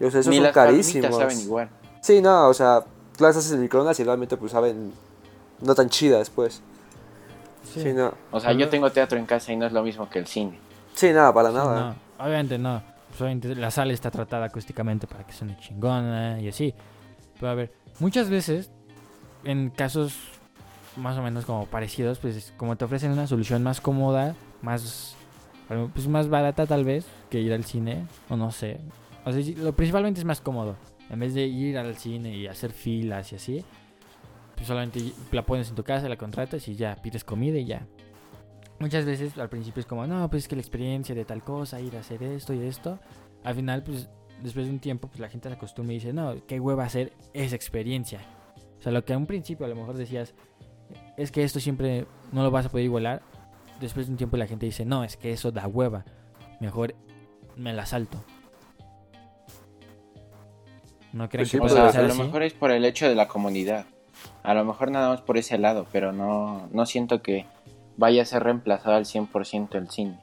O 0.00 0.10
sea, 0.10 0.20
esos 0.20 0.28
Ni 0.28 0.36
son 0.36 0.44
las 0.44 0.54
palomitas 0.54 0.92
carísimos. 0.92 1.16
saben 1.16 1.40
igual. 1.40 1.68
Sí, 2.00 2.20
no, 2.22 2.48
o 2.48 2.54
sea, 2.54 2.84
tú 3.18 3.24
las 3.24 3.36
haces 3.36 3.52
en 3.52 3.60
microondas 3.60 3.98
y 4.00 4.04
realmente 4.04 4.36
pues 4.36 4.52
saben 4.52 4.92
no 5.60 5.74
tan 5.74 5.90
chidas, 5.90 6.30
pues. 6.30 6.62
Sí, 7.64 7.92
no. 7.92 8.14
O 8.30 8.40
sea, 8.40 8.52
yo 8.52 8.68
tengo 8.68 8.90
teatro 8.90 9.18
en 9.18 9.26
casa 9.26 9.52
y 9.52 9.56
no 9.56 9.66
es 9.66 9.72
lo 9.72 9.82
mismo 9.82 10.08
que 10.08 10.20
el 10.20 10.26
cine. 10.26 10.58
Sí, 10.94 11.12
nada, 11.12 11.34
para 11.34 11.50
Sí, 11.50 11.56
nada. 11.56 11.96
No, 12.18 12.24
obviamente 12.24 12.58
no. 12.58 12.82
Pues 13.08 13.20
obviamente 13.20 13.54
la 13.56 13.70
sala 13.70 13.92
está 13.92 14.10
tratada 14.10 14.46
acústicamente 14.46 15.06
para 15.06 15.26
que 15.26 15.32
suene 15.32 15.58
chingona 15.58 16.40
y 16.40 16.48
así. 16.48 16.72
Pero 17.34 17.50
a 17.50 17.54
ver, 17.54 17.72
muchas 17.98 18.30
veces, 18.30 18.70
en 19.44 19.70
casos 19.70 20.14
más 20.96 21.18
o 21.18 21.22
menos 21.22 21.44
como 21.44 21.66
parecidos, 21.66 22.18
pues 22.20 22.52
como 22.56 22.76
te 22.76 22.84
ofrecen 22.84 23.10
una 23.10 23.26
solución 23.26 23.62
más 23.62 23.80
cómoda, 23.80 24.34
más 24.62 25.16
pues 25.92 26.08
más 26.08 26.28
barata 26.28 26.66
tal 26.66 26.84
vez 26.84 27.04
que 27.28 27.40
ir 27.40 27.52
al 27.52 27.64
cine, 27.64 28.06
o 28.30 28.36
no 28.36 28.50
sé. 28.52 28.80
O 29.24 29.32
sea, 29.32 29.42
sí, 29.42 29.54
lo 29.56 29.72
principalmente 29.72 30.20
es 30.20 30.24
más 30.24 30.40
cómodo. 30.40 30.76
En 31.10 31.18
vez 31.18 31.34
de 31.34 31.46
ir 31.46 31.78
al 31.78 31.96
cine 31.96 32.36
y 32.36 32.46
hacer 32.46 32.72
filas 32.72 33.32
y 33.32 33.36
así, 33.36 33.64
pues 34.54 34.66
solamente 34.66 35.00
la 35.32 35.46
pones 35.46 35.68
en 35.70 35.74
tu 35.74 35.84
casa, 35.84 36.08
la 36.08 36.16
contratas 36.16 36.68
y 36.68 36.74
ya 36.74 36.96
pides 36.96 37.24
comida 37.24 37.58
y 37.58 37.64
ya. 37.64 37.86
Muchas 38.80 39.04
veces 39.04 39.36
al 39.38 39.48
principio 39.48 39.80
es 39.80 39.86
como, 39.86 40.06
no, 40.06 40.28
pues 40.30 40.44
es 40.44 40.48
que 40.48 40.56
la 40.56 40.62
experiencia 40.62 41.14
de 41.14 41.24
tal 41.24 41.42
cosa, 41.42 41.80
ir 41.80 41.96
a 41.96 42.00
hacer 42.00 42.22
esto 42.22 42.52
y 42.54 42.64
esto. 42.64 42.98
Al 43.42 43.54
final, 43.54 43.82
pues 43.82 44.08
después 44.42 44.66
de 44.66 44.72
un 44.72 44.78
tiempo, 44.78 45.08
pues 45.08 45.20
la 45.20 45.28
gente 45.28 45.48
se 45.48 45.54
acostumbra 45.54 45.94
y 45.94 45.98
dice, 45.98 46.12
no, 46.12 46.34
qué 46.46 46.60
hueva 46.60 46.84
hacer 46.84 47.12
esa 47.32 47.56
experiencia. 47.56 48.20
O 48.78 48.82
sea, 48.82 48.92
lo 48.92 49.04
que 49.04 49.12
a 49.12 49.18
un 49.18 49.26
principio 49.26 49.66
a 49.66 49.68
lo 49.68 49.74
mejor 49.74 49.96
decías, 49.96 50.34
es 51.16 51.32
que 51.32 51.42
esto 51.42 51.60
siempre 51.60 52.06
no 52.32 52.42
lo 52.42 52.50
vas 52.50 52.66
a 52.66 52.68
poder 52.68 52.84
igualar. 52.84 53.22
Después 53.80 54.06
de 54.06 54.12
un 54.12 54.18
tiempo 54.18 54.36
la 54.36 54.46
gente 54.46 54.66
dice, 54.66 54.84
no, 54.84 55.04
es 55.04 55.16
que 55.16 55.32
eso 55.32 55.50
da 55.50 55.66
hueva. 55.66 56.04
Mejor 56.60 56.94
me 57.56 57.72
la 57.72 57.86
salto. 57.86 58.24
¿No 61.18 61.28
creen 61.28 61.42
Pues 61.42 61.50
sí, 61.50 61.58
que 61.58 61.68
sea, 61.68 61.74
pueda 61.74 61.88
a 61.88 61.92
ser 61.92 62.04
lo 62.04 62.12
así? 62.12 62.22
mejor 62.22 62.42
es 62.44 62.52
por 62.52 62.70
el 62.70 62.84
hecho 62.84 63.08
de 63.08 63.16
la 63.16 63.26
comodidad. 63.26 63.86
A 64.44 64.54
lo 64.54 64.64
mejor 64.64 64.92
nada 64.92 65.08
más 65.08 65.20
por 65.20 65.36
ese 65.36 65.58
lado, 65.58 65.86
pero 65.90 66.12
no, 66.12 66.68
no 66.72 66.86
siento 66.86 67.22
que 67.22 67.44
vaya 67.96 68.22
a 68.22 68.24
ser 68.24 68.44
reemplazado 68.44 68.94
al 68.94 69.04
100% 69.04 69.74
el 69.74 69.90
cine. 69.90 70.20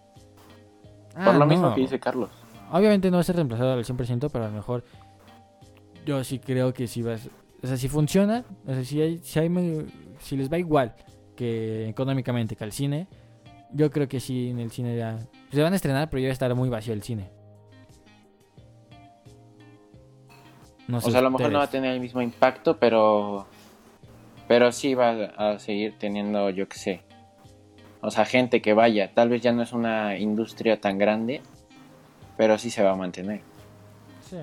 Ah, 1.15 1.25
por 1.25 1.35
lo 1.35 1.45
mismo 1.45 1.75
que 1.75 1.81
dice 1.81 1.99
Carlos. 1.99 2.29
Obviamente 2.71 3.11
no 3.11 3.17
va 3.17 3.21
a 3.21 3.23
ser 3.25 3.35
reemplazado 3.35 3.73
al 3.73 3.83
100%, 3.83 4.29
pero 4.31 4.45
a 4.45 4.47
lo 4.47 4.53
mejor 4.53 4.85
yo 6.05 6.23
sí 6.23 6.39
creo 6.39 6.73
que 6.73 6.87
si 6.87 7.01
vas, 7.01 7.29
o 7.61 7.67
sea, 7.67 7.75
si 7.75 7.89
funciona, 7.89 8.45
o 8.65 8.73
sea, 8.73 8.83
si 8.85 9.01
hay, 9.01 9.17
si 9.19 9.39
hay 9.39 9.85
si 10.19 10.37
les 10.37 10.51
va 10.51 10.57
igual 10.57 10.95
que 11.35 11.89
económicamente 11.89 12.55
que 12.55 12.63
al 12.63 12.71
cine, 12.71 13.07
yo 13.73 13.91
creo 13.91 14.07
que 14.07 14.21
sí 14.21 14.49
en 14.49 14.59
el 14.59 14.71
cine 14.71 14.95
ya 14.95 15.19
se 15.51 15.61
van 15.61 15.73
a 15.73 15.75
estrenar, 15.75 16.09
pero 16.09 16.21
ya 16.21 16.27
va 16.27 16.31
a 16.31 16.33
estar 16.33 16.55
muy 16.55 16.69
vacío 16.69 16.93
el 16.93 17.03
cine. 17.03 17.29
No 20.87 21.01
sé 21.01 21.07
O 21.07 21.11
sea, 21.11 21.19
a 21.19 21.23
lo 21.23 21.31
mejor 21.31 21.51
no 21.51 21.57
va 21.59 21.63
a 21.65 21.69
tener 21.69 21.93
el 21.93 21.99
mismo 21.99 22.21
impacto, 22.21 22.77
pero 22.77 23.47
pero 24.47 24.71
sí 24.71 24.93
va 24.93 25.09
a 25.37 25.57
seguir 25.59 25.95
teniendo, 25.97 26.49
yo 26.51 26.67
qué 26.69 26.77
sé. 26.77 27.01
O 28.01 28.11
sea, 28.11 28.25
gente 28.25 28.61
que 28.61 28.73
vaya, 28.73 29.11
tal 29.13 29.29
vez 29.29 29.41
ya 29.41 29.51
no 29.51 29.63
es 29.63 29.73
una 29.73 30.17
industria 30.19 30.79
tan 30.79 30.99
grande, 30.99 31.41
pero 32.37 32.57
sí 32.59 32.69
se 32.69 32.83
va 32.83 32.91
a 32.91 32.95
mantener. 32.95 33.41
Sí. 34.29 34.37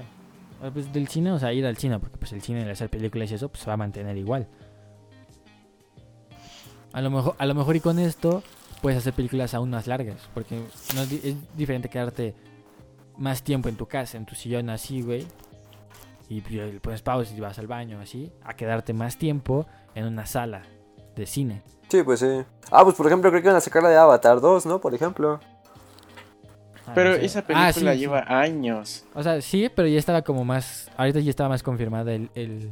Ah, 0.61 0.71
Pues 0.73 0.93
del 0.93 1.07
cine, 1.07 1.31
o 1.31 1.39
sea, 1.39 1.53
ir 1.53 1.65
al 1.67 1.77
cine, 1.77 2.01
porque 2.01 2.17
pues 2.17 2.33
el 2.33 2.43
cine 2.43 2.69
hacer 2.69 2.89
películas 2.91 3.31
y 3.31 3.35
eso, 3.35 3.49
pues 3.49 3.61
se 3.63 3.67
va 3.69 3.75
a 3.75 3.77
mantener 3.77 4.17
igual. 4.17 4.49
A 6.93 7.01
lo 7.01 7.11
mejor, 7.11 7.35
a 7.39 7.47
lo 7.47 7.55
mejor 7.55 7.77
y 7.77 7.81
con 7.81 7.99
esto 7.99 8.43
puedes 8.83 8.99
hacer 8.99 9.13
películas 9.15 9.55
aún 9.55 9.71
más 9.71 9.87
largas, 9.87 10.29
porque 10.35 10.61
no 10.95 11.03
es, 11.03 11.11
di- 11.11 11.21
es 11.23 11.57
diferente 11.57 11.89
quedarte 11.89 12.35
más 13.17 13.43
tiempo 13.43 13.69
en 13.69 13.77
tu 13.77 13.87
casa, 13.87 14.17
en 14.19 14.27
tu 14.27 14.35
sillón 14.35 14.69
así, 14.71 15.01
güey, 15.03 15.25
y 16.37 16.40
le 16.73 16.81
pones 16.81 17.03
pausa 17.03 17.35
y 17.35 17.40
vas 17.40 17.59
al 17.59 17.66
baño 17.66 18.01
así, 18.01 18.33
a 18.45 18.55
quedarte 18.55 18.92
más 18.92 19.16
tiempo 19.18 19.66
en 19.95 20.05
una 20.07 20.27
sala 20.27 20.62
de 21.16 21.27
cine. 21.27 21.62
Sí, 21.88 22.03
pues 22.03 22.21
sí. 22.21 22.42
Ah, 22.71 22.85
pues 22.85 22.97
por 22.97 23.07
ejemplo, 23.07 23.31
creo 23.31 23.42
que 23.42 23.49
van 23.49 23.57
a 23.57 23.61
sacar 23.61 23.83
la 23.83 23.90
de 23.90 23.97
Avatar 23.97 24.40
2, 24.40 24.64
¿no? 24.66 24.81
Por 24.81 24.95
ejemplo. 24.95 25.40
Ah, 26.87 26.92
Pero 26.95 27.11
no 27.11 27.16
sé. 27.16 27.25
esa 27.27 27.40
Ah, 27.40 27.42
película 27.73 27.92
sí. 27.92 27.99
lleva 27.99 28.25
años. 28.29 29.05
O 29.14 29.23
sea, 29.23 29.40
sí, 29.40 29.71
pero 29.75 29.87
ya 29.88 29.99
estaba 29.99 30.23
como 30.23 30.45
más. 30.45 30.90
Ahorita 30.97 31.21
ya 31.21 31.31
estaba 31.31 31.49
más 31.49 31.62
confirmada 31.62 32.12
el. 32.14 32.31
el 32.35 32.71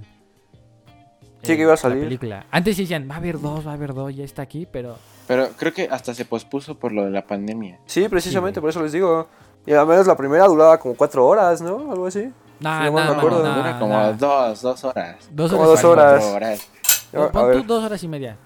Sí, 1.42 1.52
el- 1.52 1.56
que 1.56 1.62
iba 1.62 1.72
a 1.72 1.74
la 1.74 1.76
salir. 1.76 2.02
película. 2.04 2.46
Antes 2.50 2.76
sí 2.76 2.82
decían, 2.82 3.08
va 3.10 3.14
a 3.14 3.18
haber 3.18 3.40
dos, 3.40 3.66
va 3.66 3.70
a 3.70 3.74
haber 3.74 3.94
dos, 3.94 4.14
ya 4.14 4.24
está 4.24 4.42
aquí, 4.42 4.66
pero. 4.70 4.96
Pero 5.26 5.48
creo 5.56 5.72
que 5.72 5.88
hasta 5.90 6.12
se 6.12 6.24
pospuso 6.24 6.76
por 6.78 6.90
lo 6.92 7.04
de 7.04 7.10
la 7.10 7.24
pandemia. 7.26 7.78
Sí, 7.86 8.08
precisamente, 8.08 8.60
por 8.60 8.70
eso 8.70 8.82
les 8.82 8.92
digo. 8.92 9.28
Y 9.64 9.72
al 9.72 9.86
menos 9.86 10.06
la 10.06 10.16
primera 10.16 10.46
duraba 10.46 10.78
como 10.78 10.96
cuatro 10.96 11.26
horas, 11.26 11.60
¿no? 11.62 11.92
Algo 11.92 12.06
así. 12.06 12.32
Nah, 12.60 12.84
no 12.84 12.92
mal 12.92 13.04
nah, 13.06 13.10
me 13.12 13.16
acuerdo. 13.18 13.42
nah, 13.42 13.56
Dura 13.56 13.78
como 13.78 13.94
nah. 13.94 14.12
dos, 14.12 14.62
dos 14.62 14.84
horas. 14.84 15.16
Dos 15.30 15.50
como 15.50 15.62
horas. 15.64 15.82
dos 15.82 15.82
y 15.82 15.86
media. 15.86 16.34
horas. 16.36 16.68
Cuatro 17.10 17.20
horas. 17.22 17.56
Pon- 17.56 17.66
tú 17.66 17.74
dos 17.74 17.84
horas 17.84 18.02
y 18.02 18.08
media. 18.08 18.36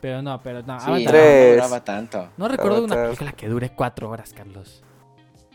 Pero 0.00 0.20
no, 0.22 0.42
pero 0.42 0.62
no. 0.62 0.78
Sí, 0.80 0.86
Avatar, 0.86 1.04
no, 1.04 1.10
Tres. 1.10 1.46
no 1.48 1.54
duraba 1.62 1.84
tanto. 1.84 2.28
No 2.36 2.48
recuerdo 2.48 2.84
una 2.84 2.94
Avatar. 2.94 3.06
película 3.06 3.32
que 3.32 3.48
dure 3.48 3.70
cuatro 3.70 4.10
horas, 4.10 4.32
Carlos. 4.34 4.82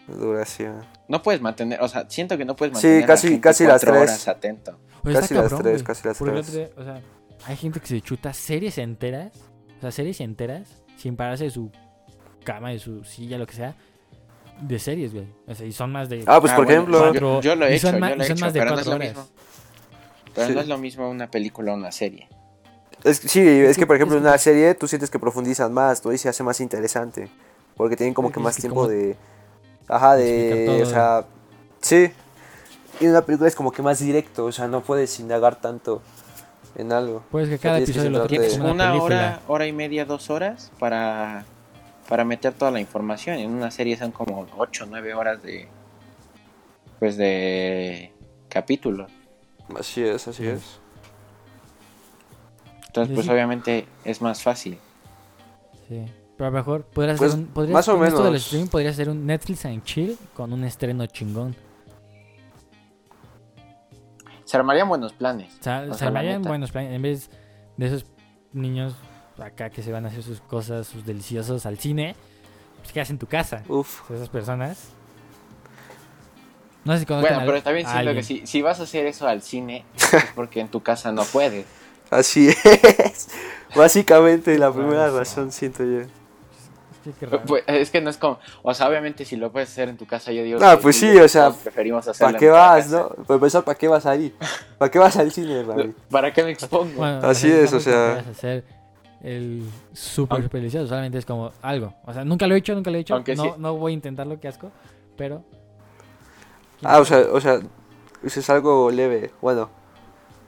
Duración. 0.07 0.83
No 1.07 1.21
puedes 1.21 1.39
mantener, 1.41 1.81
o 1.81 1.88
sea, 1.88 2.05
siento 2.09 2.35
que 2.38 2.45
no 2.45 2.55
puedes 2.55 2.77
Sí, 2.79 2.88
mantener 2.88 3.03
a 3.03 3.07
casi- 3.07 3.27
gente 3.27 3.41
casi 3.41 3.63
las 3.65 3.83
cuatro 3.83 3.91
tres. 3.99 4.09
horas 4.09 4.27
atento. 4.27 4.79
Casi 5.03 5.33
las 5.33 5.43
cabrón, 5.43 5.62
tres, 5.62 5.73
güey. 5.75 5.83
casi 5.83 6.07
las 6.07 6.17
tres. 6.17 6.29
otro 6.49 6.51
día, 6.53 6.69
o 6.77 6.83
sea, 6.83 7.01
hay 7.45 7.55
gente 7.57 7.79
que 7.79 7.88
se 7.88 8.01
chuta 8.01 8.33
series 8.33 8.77
enteras. 8.79 9.31
O 9.77 9.81
sea, 9.81 9.91
series 9.91 10.19
enteras. 10.21 10.81
Sin 10.97 11.15
pararse 11.15 11.45
de 11.45 11.51
su 11.51 11.71
cama, 12.43 12.71
de 12.71 12.79
su 12.79 13.03
silla, 13.03 13.38
lo 13.38 13.45
que 13.45 13.53
sea. 13.53 13.75
De 14.62 14.78
series, 14.80 15.13
güey. 15.13 15.28
O 15.48 15.56
sea, 15.56 15.65
y 15.65 15.72
son 15.72 15.91
más 15.91 16.10
de. 16.10 16.24
Ah, 16.28 16.39
pues 16.41 16.52
Ah, 16.54 16.56
por 16.58 16.65
bueno, 16.65 16.82
ejemplo. 16.82 17.13
yo- 17.13 17.41
yo 17.41 17.56
lo 17.56 17.65
he 17.65 17.76
hecho, 17.76 17.91
ma- 17.98 18.10
yo 18.10 18.15
lo 18.17 18.22
y 18.24 18.26
he 18.26 18.28
son 18.28 18.36
hecho, 18.38 18.45
más 18.45 18.54
de 18.54 18.60
pero 18.60 18.72
no 18.72 18.80
es 18.80 18.86
cuatro 18.86 18.91
lo 18.91 18.95
horas. 19.06 19.10
mismo. 19.10 19.30
Pero 20.36 20.48
Sí. 20.48 20.54
no 20.54 20.62
es 20.62 20.67
lo 20.67 20.78
mismo 20.78 21.10
una 21.10 21.32
película 21.32 21.72
o 21.74 21.76
una 21.76 21.91
serie. 21.91 22.28
Es, 23.04 23.17
sí, 23.17 23.39
es 23.39 23.78
que 23.78 23.88
por 23.88 23.95
ejemplo 23.95 24.17
en 24.17 24.24
una 24.24 24.38
serie 24.38 24.76
tú 24.76 24.88
sientes 24.88 25.10
que 25.10 25.17
profundizan 25.19 25.74
más, 25.74 26.02
todo 26.02 26.12
y 26.13 26.17
se 26.17 26.28
hace 26.30 26.43
más 26.43 26.60
interesante. 26.60 27.30
Porque 27.78 27.95
tienen 27.95 28.13
como 28.13 28.32
que 28.32 28.39
más 28.41 28.56
que 28.58 28.62
tiempo 28.62 28.88
de... 28.88 29.15
Ajá, 29.88 30.15
de... 30.17 30.82
O 30.84 30.86
sea... 30.86 31.26
Sí. 31.82 32.12
Y 33.00 33.06
en 33.06 33.12
una 33.12 33.22
película 33.26 33.48
es 33.48 33.56
como 33.56 33.72
que 33.72 33.82
más 33.82 34.00
directo, 34.00 34.45
o 34.45 34.52
sea, 34.52 34.67
no 34.67 34.82
puedes 34.82 35.17
indagar 35.22 35.56
tanto 35.62 36.02
en 36.76 36.91
algo. 36.91 37.24
Pues 37.32 37.48
que 37.48 37.58
cada 37.58 37.80
episodio 37.80 38.10
lo 38.10 38.28
Tienes 38.28 38.58
como 38.58 38.72
una, 38.72 38.93
una 38.93 39.02
hora, 39.04 39.39
hora 39.48 39.65
y 39.65 39.72
media, 39.72 40.04
dos 40.04 40.30
horas 40.30 40.69
para, 40.78 41.45
para 42.10 42.26
meter 42.26 42.54
toda 42.54 42.72
la 42.72 42.80
información. 42.82 43.38
En 43.38 43.52
una 43.52 43.72
serie 43.72 43.95
son 43.95 44.12
como 44.12 44.45
ocho, 44.58 44.86
nueve 44.89 45.13
horas 45.13 45.41
de 45.43 45.69
pues 47.00 47.15
de 47.15 48.12
capítulo. 48.50 49.08
Así 49.80 50.04
es, 50.04 50.28
así 50.28 50.43
Sí. 50.43 50.50
es. 50.50 50.80
Entonces, 52.88 53.13
pues 53.13 53.28
sí. 53.28 53.32
obviamente 53.32 53.88
es 54.04 54.22
más 54.22 54.41
fácil. 54.41 54.78
Sí. 55.88 56.04
Pero 56.36 56.48
a 56.48 56.52
lo 56.52 56.58
mejor 56.58 56.84
podrías 56.86 57.17
Pues, 57.19 57.32
hacer 57.34 57.43
un. 57.45 57.52
Podrías, 57.54 57.74
más 57.74 57.88
o 57.88 57.98
con 57.98 58.06
esto 58.08 58.17
del 58.24 58.32
menos. 58.32 58.43
streaming 58.45 58.67
podrías 58.69 58.93
hacer 58.93 59.10
un 59.10 59.26
Netflix 59.26 59.65
and 59.65 59.84
chill 59.84 60.17
con 60.34 60.52
un 60.52 60.63
estreno 60.63 61.06
chingón. 61.06 61.56
Se 64.45 64.58
armarían 64.58 64.89
buenos 64.89 65.13
planes. 65.13 65.54
O 65.54 65.91
O 65.91 65.93
se 65.93 66.06
armarían 66.06 66.41
buenos 66.41 66.72
planes. 66.72 66.93
En 66.93 67.02
vez 67.04 67.30
de 67.78 67.86
esos 67.86 68.06
niños 68.52 68.95
acá 69.41 69.69
que 69.69 69.82
se 69.84 69.91
van 69.91 70.06
a 70.06 70.10
hacer 70.10 70.23
sus 70.23 70.41
cosas, 70.41 70.88
sus 70.88 71.06
deliciosos 71.06 71.65
al 71.65 71.78
cine, 71.78 72.15
pues 72.80 72.91
que 72.91 73.02
en 73.02 73.17
tu 73.19 73.28
casa. 73.28 73.63
Uf. 73.67 74.08
Sea, 74.08 74.15
esas 74.15 74.30
personas. 74.30 74.89
No 76.86 76.93
sé 76.93 76.99
si 76.99 77.06
Bueno, 77.06 77.41
pero 77.45 77.62
también 77.62 77.88
siento 77.88 78.13
que 78.13 78.23
si, 78.23 78.47
si 78.47 78.62
vas 78.62 78.80
a 78.80 78.84
hacer 78.84 79.06
eso 79.06 79.28
al 79.28 79.41
cine, 79.41 79.86
es 79.95 80.25
porque 80.34 80.60
en 80.62 80.69
tu 80.69 80.82
casa 80.82 81.12
no 81.12 81.23
puedes. 81.23 81.65
Así 82.10 82.49
es. 82.49 83.28
Básicamente 83.75 84.58
la 84.58 84.71
primera 84.71 85.10
sí. 85.12 85.17
razón 85.17 85.52
siento 85.52 85.84
yo. 85.84 85.99
Es 85.99 86.08
que 87.04 87.12
qué 87.19 87.25
raro. 87.28 87.43
Pues, 87.45 87.63
es 87.67 87.91
que 87.91 88.02
no 88.02 88.10
es 88.10 88.17
como, 88.17 88.39
o 88.63 88.73
sea, 88.73 88.89
obviamente 88.89 89.25
si 89.25 89.36
lo 89.36 89.52
puedes 89.52 89.69
hacer 89.69 89.89
en 89.89 89.97
tu 89.97 90.08
casa, 90.08 90.32
yo 90.32 90.41
digo. 90.41 90.60
Ah, 90.63 90.78
que 90.78 90.82
pues 90.82 90.95
sí, 90.95 91.15
o 91.17 91.28
sea, 91.28 91.52
preferimos 91.52 92.08
hacerlo 92.08 92.28
¿Para 92.32 92.39
qué 92.39 92.49
vas, 92.49 92.86
casa. 92.86 92.97
no? 92.97 93.23
Para 93.25 93.36
empezar, 93.36 93.63
¿para 93.63 93.78
qué 93.78 93.88
vas 93.88 94.06
ahí? 94.06 94.34
¿Para 94.78 94.89
qué 94.89 94.99
vas 94.99 95.17
al 95.17 95.32
cine, 95.32 95.62
Rami? 95.63 95.93
¿Para 96.10 96.34
qué 96.34 96.43
me 96.43 96.52
expongo? 96.52 96.91
Bueno, 96.95 97.28
Así 97.28 97.52
es, 97.52 97.71
o 97.73 97.80
sea- 97.80 98.23
el 99.21 99.63
super 99.93 100.49
delicioso, 100.49 100.88
solamente 100.88 101.17
es 101.17 101.25
como 101.25 101.51
algo. 101.62 101.93
O 102.05 102.13
sea, 102.13 102.23
nunca 102.23 102.47
lo 102.47 102.55
he 102.55 102.58
hecho, 102.58 102.73
nunca 102.75 102.89
lo 102.91 102.97
he 102.97 103.01
hecho. 103.01 103.15
Aunque 103.15 103.36
no, 103.36 103.43
sí. 103.43 103.49
no 103.58 103.75
voy 103.75 103.91
a 103.91 103.95
intentarlo, 103.95 104.39
qué 104.39 104.47
asco. 104.47 104.71
Pero. 105.17 105.43
Ah, 106.84 106.99
o 106.99 107.05
sea, 107.05 107.25
o 107.32 107.41
sea, 107.41 107.60
eso 108.23 108.39
es 108.39 108.49
algo 108.49 108.89
leve. 108.91 109.32
Bueno, 109.41 109.69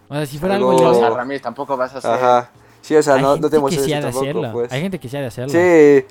O 0.08 0.14
sea, 0.14 0.26
si 0.26 0.38
fuera 0.38 0.56
algo, 0.56 0.72
algo- 0.72 0.84
O 0.84 0.92
leve, 0.94 1.00
sea, 1.06 1.10
Ramírez, 1.10 1.42
tampoco 1.42 1.76
vas 1.76 1.94
a 1.96 1.98
hacer. 1.98 2.12
ajá. 2.12 2.52
Sí, 2.82 2.96
o 2.96 3.04
sea, 3.04 3.16
hay 3.16 3.22
no, 3.22 3.34
gente 3.34 3.60
no 3.60 3.68
que 3.68 3.76
ha 3.76 3.80
de 3.80 4.02
tampoco, 4.02 4.20
hacerlo. 4.24 4.52
pues. 4.54 4.72
Hay 4.72 4.82
gente 4.82 5.00
que 5.00 5.08
sí 5.08 5.16
ha 5.16 5.22
de 5.22 5.28
hacerlo. 5.28 5.52
Sí, 5.52 6.06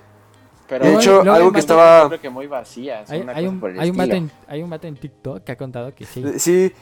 Pero 0.68 0.84
de 0.84 0.94
hecho, 0.94 1.20
algo 1.32 1.52
que 1.52 1.58
estaba... 1.58 2.06
Creo 2.06 2.20
que 2.20 2.30
muy 2.30 2.46
vacías. 2.46 3.10
Hay, 3.10 3.26
hay 3.34 3.46
un, 3.48 3.60
hay, 3.76 3.90
un 3.90 3.96
vato 3.96 4.12
en, 4.14 4.30
hay 4.46 4.62
un 4.62 4.70
vato 4.70 4.86
en 4.86 4.94
TikTok 4.96 5.42
que 5.42 5.52
ha 5.52 5.56
contado 5.56 5.92
que 5.94 6.04
sí. 6.04 6.24
Sí, 6.38 6.72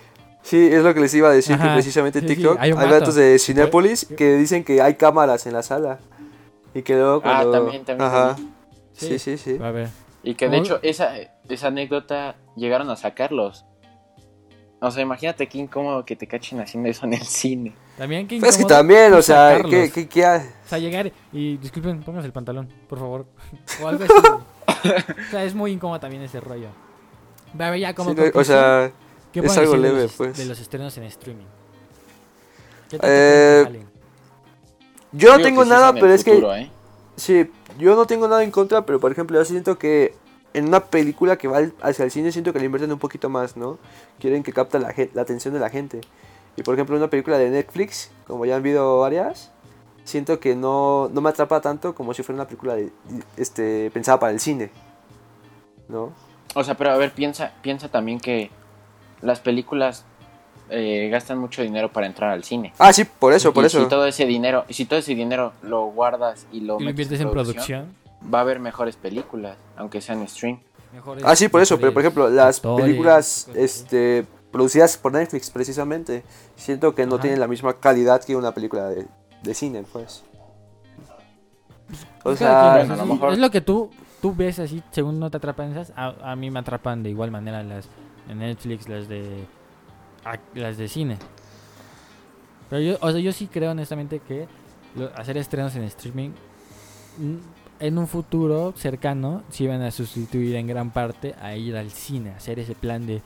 sí, 0.43 0.69
es 0.73 0.83
lo 0.83 0.95
que 0.95 1.01
les 1.01 1.15
iba 1.15 1.29
a 1.29 1.33
decir, 1.33 1.57
que 1.59 1.69
precisamente 1.69 2.19
en 2.21 2.25
sí, 2.29 2.35
sí, 2.35 2.37
TikTok 2.37 2.59
hay 2.61 2.73
datos 2.73 3.15
de 3.15 3.39
Cinépolis 3.39 4.07
que 4.17 4.37
dicen 4.37 4.65
que 4.65 4.81
hay 4.83 4.95
cámaras 4.95 5.47
en 5.47 5.53
la 5.55 5.63
sala. 5.63 5.99
Y 6.75 6.83
que 6.83 6.95
luego 6.95 7.17
Ah, 7.25 7.41
cuando... 7.43 7.53
también, 7.53 7.85
también. 7.85 8.09
Ajá. 8.09 8.35
vi. 8.37 8.49
Sí, 8.93 9.19
sí, 9.19 9.39
sí. 9.39 9.59
A 9.63 9.71
ver. 9.71 9.89
Y 10.23 10.35
que 10.35 10.47
de 10.49 10.57
¿Cómo? 10.59 10.65
hecho 10.65 10.79
esa, 10.83 11.13
esa 11.49 11.69
anécdota 11.69 12.37
llegaron 12.57 12.91
a 12.91 12.97
sacarlos. 12.97 13.65
O 14.81 14.91
sea, 14.91 15.03
imagínate 15.03 15.49
qué 15.49 15.59
incómodo 15.59 16.05
que 16.05 16.15
te 16.15 16.27
cachen 16.29 16.61
haciendo 16.61 16.89
eso 16.89 17.05
en 17.07 17.15
el 17.15 17.23
cine. 17.23 17.73
También 17.97 18.29
que 18.29 18.39
Pues 18.39 18.57
que 18.57 18.63
incómodo 18.63 18.79
también, 18.79 19.13
o 19.15 19.23
sea. 19.23 19.61
¿qué, 19.69 19.91
qué, 19.93 20.09
qué 20.09 20.25
ha- 20.25 20.37
O 20.65 20.69
sea, 20.69 20.79
llegar 20.79 21.11
y 21.33 21.57
disculpen, 21.57 22.03
pónganse 22.03 22.27
el 22.27 22.33
pantalón, 22.33 22.69
por 22.89 22.99
favor. 22.99 23.27
O 23.83 23.89
algo 23.89 24.05
así. 24.05 24.13
o 25.29 25.31
sea, 25.31 25.45
es 25.45 25.55
muy 25.55 25.73
incómodo 25.73 25.99
también 25.99 26.23
ese 26.23 26.39
rollo. 26.41 26.69
A 27.59 27.71
ver, 27.71 27.81
ya 27.81 27.95
como 27.95 28.11
sí, 28.11 28.17
no, 28.17 28.41
o 28.41 28.45
sea, 28.45 28.93
¿qué 29.33 29.41
es 29.41 29.57
algo 29.57 29.73
decir 29.73 29.83
de 29.83 29.89
leve, 29.89 30.03
los- 30.05 30.13
pues. 30.13 30.37
De 30.37 30.45
los 30.45 30.59
estrenos 30.61 30.97
en 30.99 31.05
streaming. 31.05 31.47
¿Qué 32.91 32.99
tal 32.99 33.11
Eh, 33.13 33.85
yo 35.13 35.37
no 35.37 35.43
tengo 35.43 35.65
nada, 35.65 35.93
pero 35.95 36.13
es 36.13 36.25
que 36.25 36.39
¿eh? 36.39 36.71
Sí, 37.17 37.51
yo 37.79 37.97
no 37.97 38.07
tengo 38.07 38.29
nada 38.29 38.45
en 38.45 38.51
contra, 38.51 38.87
pero 38.87 39.01
por 39.01 39.11
ejemplo, 39.11 39.39
yo 39.39 39.45
siento 39.45 39.79
que 39.79 40.15
en 40.55 40.69
una 40.69 40.85
película 40.85 41.37
que 41.37 41.49
va 41.49 41.61
hacia 41.83 42.05
el 42.05 42.11
cine, 42.11 42.33
siento 42.33 42.53
que 42.53 42.59
le 42.59 42.67
invierten 42.67 42.93
un 42.93 42.99
poquito 42.99 43.29
más, 43.29 43.57
¿no? 43.57 43.79
Quieren 44.19 44.43
que 44.43 44.53
capta 44.53 44.79
la, 44.79 44.95
la 45.15 45.23
atención 45.23 45.53
de 45.55 45.61
la 45.61 45.69
gente. 45.71 46.01
Y 46.57 46.63
por 46.63 46.75
ejemplo, 46.75 46.97
una 46.97 47.09
película 47.09 47.39
de 47.39 47.51
Netflix, 47.51 48.11
como 48.27 48.45
ya 48.47 48.55
han 48.55 48.61
habido 48.61 49.01
varias, 49.01 49.51
siento 50.05 50.41
que 50.41 50.57
no, 50.57 51.09
no 51.13 51.21
me 51.21 51.29
atrapa 51.31 51.61
tanto 51.61 51.95
como 51.95 52.15
si 52.15 52.23
fuera 52.23 52.37
una 52.37 52.47
película 52.47 52.75
de, 52.77 52.91
este, 53.37 53.91
pensada 53.93 54.19
para 54.19 54.33
el 54.33 54.41
cine, 54.41 54.71
¿no? 55.89 56.13
O 56.55 56.65
sea, 56.65 56.77
pero 56.77 56.91
a 56.93 56.97
ver, 56.97 57.13
piensa, 57.13 57.53
piensa 57.63 57.89
también 57.89 58.19
que 58.19 58.51
las 59.23 59.41
películas 59.41 60.05
eh, 60.71 61.09
gastan 61.11 61.39
mucho 61.39 61.63
dinero 61.63 61.91
para 61.91 62.07
entrar 62.07 62.31
al 62.31 62.45
cine. 62.45 62.73
Ah, 62.79 62.93
sí, 62.93 63.05
por 63.05 63.33
eso, 63.33 63.53
por 63.55 63.65
eso. 63.65 63.83
Si 63.83 63.89
todo 63.89 64.07
ese 64.07 64.27
dinero, 64.27 64.65
y 64.69 64.75
si 64.75 64.85
todo 64.85 64.99
ese 64.99 65.15
dinero 65.15 65.53
lo 65.63 65.87
guardas 65.87 66.47
y 66.53 66.61
lo, 66.61 66.77
Y 66.81 66.85
lo 66.85 66.91
metes 66.91 66.91
inviertes 66.91 67.21
en 67.21 67.31
producción. 67.31 67.87
va 68.33 68.39
a 68.39 68.43
haber 68.43 68.61
mejores 68.61 68.97
películas, 68.97 69.57
aunque 69.77 70.01
sean 70.01 70.27
stream. 70.29 70.61
mejores- 70.93 71.25
Ah, 71.27 71.35
sí, 71.37 71.49
por 71.49 71.63
eso, 71.63 71.79
pero 71.79 71.93
por 71.93 72.03
ejemplo, 72.03 72.29
las 72.31 72.61
películas 72.61 73.49
este, 73.55 74.27
producidas 74.53 74.97
por 74.97 75.13
Netflix 75.13 75.51
precisamente, 75.51 76.23
siento 76.57 76.95
que 76.95 77.07
no 77.07 77.15
Ajá. 77.17 77.23
tienen 77.23 77.41
la 77.41 77.47
misma 77.49 77.75
calidad 77.75 78.23
que 78.25 78.37
una 78.37 78.53
película 78.53 78.89
de, 78.89 79.07
de 79.43 79.55
cine, 79.55 79.85
pues. 79.93 80.23
O 82.25 82.33
Es 82.33 82.39
cada 82.39 82.73
sea, 82.73 82.73
quien, 82.75 82.89
bueno, 82.89 82.95
a 82.95 82.97
lo 82.97 83.03
sí, 83.05 83.13
mejor- 83.21 83.33
Es 83.33 83.39
lo 83.39 83.51
que 83.51 83.61
tú, 83.61 83.91
tú 84.21 84.35
ves 84.35 84.59
así, 84.59 84.83
según 84.91 85.19
no 85.19 85.31
te 85.31 85.37
atrapan 85.39 85.73
esas. 85.73 85.93
A, 85.97 86.33
a 86.33 86.37
mí 86.37 86.51
me 86.51 86.59
atrapan 86.59 87.03
de 87.03 87.11
igual 87.11 87.31
manera 87.31 87.63
las 87.63 87.87
de 88.29 88.35
Netflix, 88.35 88.89
las 88.89 89.09
de 89.09 89.45
a- 90.25 90.39
las 90.55 90.77
de 90.77 90.89
cine. 90.89 91.17
Pero 92.71 92.83
yo, 92.83 92.99
o 93.01 93.11
sea, 93.11 93.21
yo 93.21 93.33
sí 93.33 93.47
creo 93.47 93.71
honestamente 93.73 94.21
que 94.21 94.47
hacer 95.17 95.37
estrenos 95.39 95.75
en 95.77 95.83
streaming 95.85 96.31
mm, 97.19 97.37
en 97.81 97.99
un 97.99 98.07
futuro 98.09 98.73
cercano 98.77 99.43
sí 99.49 99.67
van 99.67 99.83
a 99.83 99.91
sustituir 99.91 100.57
en 100.57 100.67
gran 100.67 100.91
parte 100.91 101.35
a 101.41 101.57
ir 101.57 101.77
al 101.77 101.91
cine, 101.91 102.31
hacer 102.31 102.59
ese 102.59 102.75
plan 102.75 103.07
de, 103.07 103.23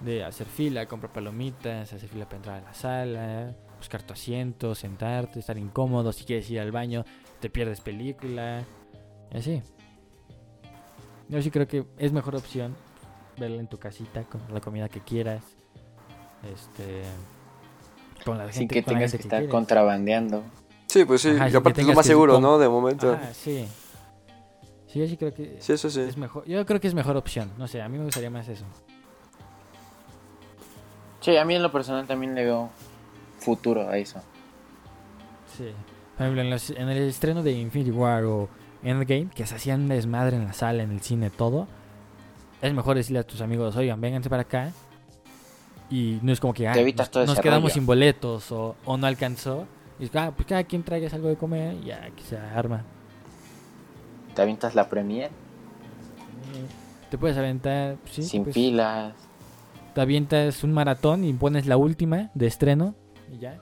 de 0.00 0.22
hacer 0.24 0.46
fila, 0.46 0.86
comprar 0.86 1.12
palomitas, 1.12 1.92
hacer 1.92 2.08
fila 2.08 2.26
para 2.26 2.36
entrar 2.36 2.58
a 2.60 2.64
la 2.66 2.74
sala, 2.74 3.54
buscar 3.78 4.02
tu 4.02 4.12
asiento, 4.12 4.74
sentarte, 4.74 5.40
estar 5.40 5.56
incómodo, 5.58 6.12
si 6.12 6.24
quieres 6.24 6.48
ir 6.50 6.60
al 6.60 6.72
baño, 6.72 7.04
te 7.40 7.48
pierdes 7.50 7.80
película, 7.80 8.62
y 9.32 9.36
así. 9.38 9.62
Yo 11.28 11.40
sí 11.40 11.50
creo 11.50 11.66
que 11.66 11.86
es 11.98 12.12
mejor 12.12 12.36
opción 12.36 12.76
verla 13.38 13.60
en 13.60 13.66
tu 13.66 13.78
casita 13.78 14.22
con 14.24 14.40
la 14.52 14.60
comida 14.60 14.88
que 14.88 15.00
quieras, 15.00 15.42
este, 16.52 17.02
con 18.24 18.38
la 18.38 18.44
gente, 18.44 18.58
Sin 18.58 18.68
que 18.68 18.82
con 18.82 18.92
la 18.94 18.98
tengas 18.98 19.10
gente 19.12 19.22
que 19.22 19.28
estar 19.28 19.38
quieres. 19.40 19.50
contrabandeando. 19.52 20.42
sí, 20.88 21.04
pues 21.04 21.22
sí, 21.22 21.30
Ajá, 21.30 21.48
y 21.48 21.54
aparte 21.56 21.80
es 21.80 21.86
lo 21.86 21.94
más 21.94 22.06
seguro, 22.06 22.40
¿no? 22.40 22.58
De 22.58 22.68
momento. 22.68 23.12
Ajá, 23.12 23.32
sí. 23.34 23.66
Sí, 24.86 25.00
yo 25.00 25.06
sí 25.08 25.16
creo 25.16 25.34
que 25.34 25.56
Sí, 25.60 25.72
eso 25.72 25.90
sí. 25.90 26.00
es 26.00 26.16
mejor. 26.16 26.44
Yo 26.44 26.64
creo 26.66 26.80
que 26.80 26.86
es 26.86 26.94
mejor 26.94 27.16
opción. 27.16 27.50
No 27.58 27.66
sé, 27.66 27.82
a 27.82 27.88
mí 27.88 27.98
me 27.98 28.04
gustaría 28.04 28.30
más 28.30 28.46
eso. 28.48 28.64
Sí, 31.20 31.36
a 31.36 31.44
mí 31.44 31.54
en 31.54 31.62
lo 31.62 31.72
personal 31.72 32.06
también 32.06 32.34
le 32.34 32.44
veo 32.44 32.70
futuro 33.38 33.88
a 33.88 33.96
eso. 33.96 34.20
Sí. 35.56 35.70
Por 36.16 36.22
ejemplo, 36.26 36.42
en, 36.42 36.50
los- 36.50 36.70
en 36.70 36.88
el 36.88 37.08
estreno 37.08 37.42
de 37.42 37.52
Infinity 37.52 37.90
War 37.90 38.24
o 38.24 38.48
Endgame, 38.82 39.28
que 39.34 39.46
se 39.46 39.54
hacían 39.56 39.88
desmadre 39.88 40.36
en 40.36 40.44
la 40.44 40.52
sala, 40.52 40.82
en 40.82 40.92
el 40.92 41.00
cine, 41.00 41.30
todo. 41.30 41.66
Es 42.64 42.72
mejor 42.72 42.96
decirle 42.96 43.18
a 43.18 43.24
tus 43.24 43.42
amigos, 43.42 43.76
oigan, 43.76 44.00
vénganse 44.00 44.30
para 44.30 44.42
acá. 44.42 44.72
Y 45.90 46.18
no 46.22 46.32
es 46.32 46.40
como 46.40 46.54
que 46.54 46.66
ah, 46.66 46.74
nos, 46.74 47.26
nos 47.26 47.38
quedamos 47.40 47.74
sin 47.74 47.84
boletos 47.84 48.50
o, 48.52 48.74
o 48.86 48.96
no 48.96 49.06
alcanzó. 49.06 49.66
Y 50.00 50.04
es, 50.04 50.16
ah, 50.16 50.32
pues 50.34 50.48
cada 50.48 50.64
quien 50.64 50.82
traigas 50.82 51.12
algo 51.12 51.28
de 51.28 51.36
comer 51.36 51.74
y 51.82 51.86
ya 51.88 52.08
que 52.16 52.22
se 52.22 52.38
arma. 52.38 52.82
Te 54.34 54.40
avientas 54.42 54.74
la 54.74 54.88
premier 54.88 55.26
Eh, 56.54 56.66
Te 57.10 57.18
puedes 57.18 57.36
aventar, 57.36 57.96
sí, 58.10 58.22
sin 58.22 58.44
pues, 58.44 58.54
pilas. 58.54 59.12
te 59.94 60.00
avientas 60.00 60.64
un 60.64 60.72
maratón 60.72 61.22
y 61.22 61.32
pones 61.34 61.66
la 61.66 61.76
última 61.76 62.30
de 62.34 62.46
estreno 62.46 62.94
y 63.30 63.38
ya. 63.40 63.58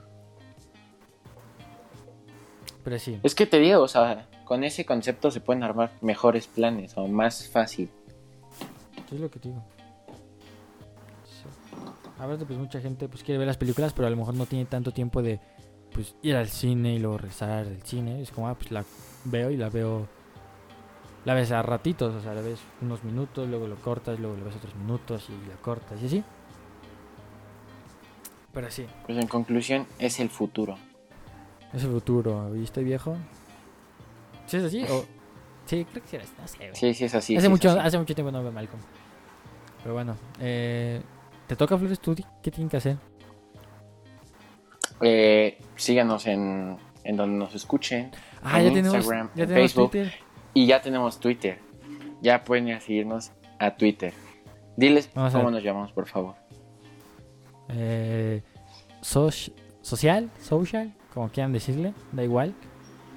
Pero 2.85 2.97
sí. 2.99 3.19
Es 3.21 3.35
que 3.35 3.45
te 3.45 3.59
digo, 3.59 3.81
o 3.81 3.87
sea, 3.87 4.27
con 4.45 4.63
ese 4.63 4.85
concepto 4.85 5.29
se 5.29 5.41
pueden 5.41 5.61
armar 5.63 5.91
mejores 6.01 6.47
planes 6.47 6.93
o 6.97 7.07
más 7.07 7.47
fácil. 7.49 7.89
Es 9.13 9.19
lo 9.19 9.29
que 9.29 9.39
te 9.39 9.49
digo. 9.49 9.63
Sí. 11.25 11.45
Aparte, 12.19 12.45
pues 12.45 12.57
mucha 12.57 12.79
gente 12.81 13.07
pues 13.07 13.23
quiere 13.23 13.37
ver 13.37 13.47
las 13.47 13.57
películas, 13.57 13.93
pero 13.93 14.07
a 14.07 14.09
lo 14.11 14.17
mejor 14.17 14.33
no 14.35 14.45
tiene 14.45 14.65
tanto 14.65 14.91
tiempo 14.91 15.21
de 15.21 15.39
pues 15.91 16.15
ir 16.23 16.35
al 16.35 16.47
cine 16.47 16.95
y 16.95 16.99
luego 16.99 17.17
regresar 17.17 17.65
del 17.65 17.81
cine. 17.83 18.21
Es 18.21 18.31
como, 18.31 18.47
ah, 18.47 18.55
pues 18.55 18.71
la 18.71 18.83
veo 19.25 19.51
y 19.51 19.57
la 19.57 19.69
veo. 19.69 20.07
La 21.25 21.33
ves 21.35 21.51
a 21.51 21.61
ratitos, 21.61 22.13
o 22.15 22.21
sea, 22.21 22.33
la 22.33 22.41
ves 22.41 22.59
unos 22.81 23.03
minutos, 23.03 23.47
luego 23.47 23.67
lo 23.67 23.75
cortas, 23.77 24.19
luego 24.19 24.35
lo 24.35 24.43
ves 24.45 24.55
otros 24.57 24.75
minutos 24.75 25.29
y 25.29 25.47
la 25.49 25.55
cortas 25.55 26.01
y 26.01 26.05
así. 26.07 26.23
Pero 28.51 28.69
sí, 28.69 28.85
Pues 29.05 29.17
en 29.17 29.27
conclusión, 29.27 29.87
es 29.99 30.19
el 30.19 30.29
futuro. 30.29 30.77
es 31.73 31.83
el 31.83 31.91
futuro. 31.91 32.55
¿Y 32.55 32.63
estoy 32.63 32.83
viejo? 32.83 33.15
¿Sí 34.47 34.57
es 34.57 34.63
así? 34.63 34.83
O... 34.89 35.05
Sí, 35.65 35.85
creo 35.85 36.03
que 36.03 36.09
sí, 36.09 36.17
no 36.41 36.45
sé, 36.47 36.57
güey. 36.57 36.75
Sí, 36.75 36.93
sí, 36.93 37.05
es 37.05 37.15
así. 37.15 37.37
hace, 37.37 37.41
sí 37.41 37.45
es 37.47 37.49
mucho, 37.49 37.69
así. 37.69 37.79
hace 37.79 37.97
mucho 37.97 38.13
tiempo 38.13 38.33
no 38.33 38.43
veo 38.43 38.51
Malcolm. 38.51 38.81
Pero 39.83 39.93
bueno, 39.93 40.15
eh, 40.39 41.01
¿te 41.47 41.55
toca 41.55 41.77
Flores 41.77 41.99
tú? 41.99 42.15
di- 42.15 42.25
¿Qué 42.41 42.49
tienen 42.49 42.69
que 42.69 42.77
hacer? 42.77 42.97
Eh, 45.01 45.57
síganos 45.75 46.25
en, 46.27 46.77
en 47.03 47.17
donde 47.17 47.37
nos 47.37 47.53
escuchen. 47.55 48.11
Ah, 48.41 48.59
En 48.61 48.67
ya 48.69 48.73
tenemos, 48.73 48.95
Instagram, 48.95 49.29
ya 49.35 49.43
en 49.43 49.49
tenemos 49.49 49.71
Facebook. 49.71 49.91
Twitter. 49.91 50.13
Y 50.53 50.65
ya 50.67 50.81
tenemos 50.81 51.19
Twitter. 51.19 51.59
Ya 52.21 52.43
pueden 52.43 52.67
ir 52.69 52.75
a 52.75 52.79
seguirnos 52.79 53.31
a 53.59 53.75
Twitter. 53.75 54.13
Diles 54.77 55.09
Vamos 55.13 55.33
cómo 55.33 55.51
nos 55.51 55.63
llamamos, 55.63 55.91
por 55.91 56.07
favor. 56.07 56.35
Eh, 57.69 58.41
soc- 59.01 59.51
social, 59.81 60.29
social, 60.41 60.93
como 61.13 61.29
quieran 61.29 61.51
decirle, 61.51 61.93
da 62.11 62.23
igual. 62.23 62.53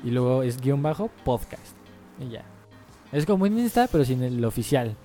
Y 0.05 0.11
luego 0.11 0.43
es 0.43 0.61
guion 0.61 0.83
bajo 0.83 1.09
podcast. 1.25 1.77
Y 2.21 2.31
ya. 2.31 2.45
Es 3.13 3.25
como 3.25 3.45
un 3.45 3.59
Insta, 3.59 3.89
pero 3.91 4.05
sin 4.05 4.23
el 4.23 4.45
oficial. 4.45 4.97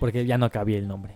Porque 0.00 0.26
ya 0.26 0.38
no 0.38 0.50
cabía 0.50 0.78
el 0.78 0.88
nombre. 0.88 1.14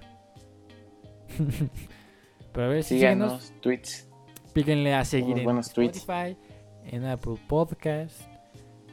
pero 2.52 2.66
a 2.66 2.68
ver, 2.68 2.84
sí, 2.84 2.96
síganos. 2.96 3.42
Síganos, 3.42 3.60
tweets. 3.60 4.08
Píquenle 4.52 4.94
a 4.94 5.04
seguir 5.04 5.38
en 5.38 5.44
tweets. 5.44 5.96
Spotify, 5.96 6.36
en 6.84 7.04
Apple 7.06 7.36
Podcast. 7.48 8.20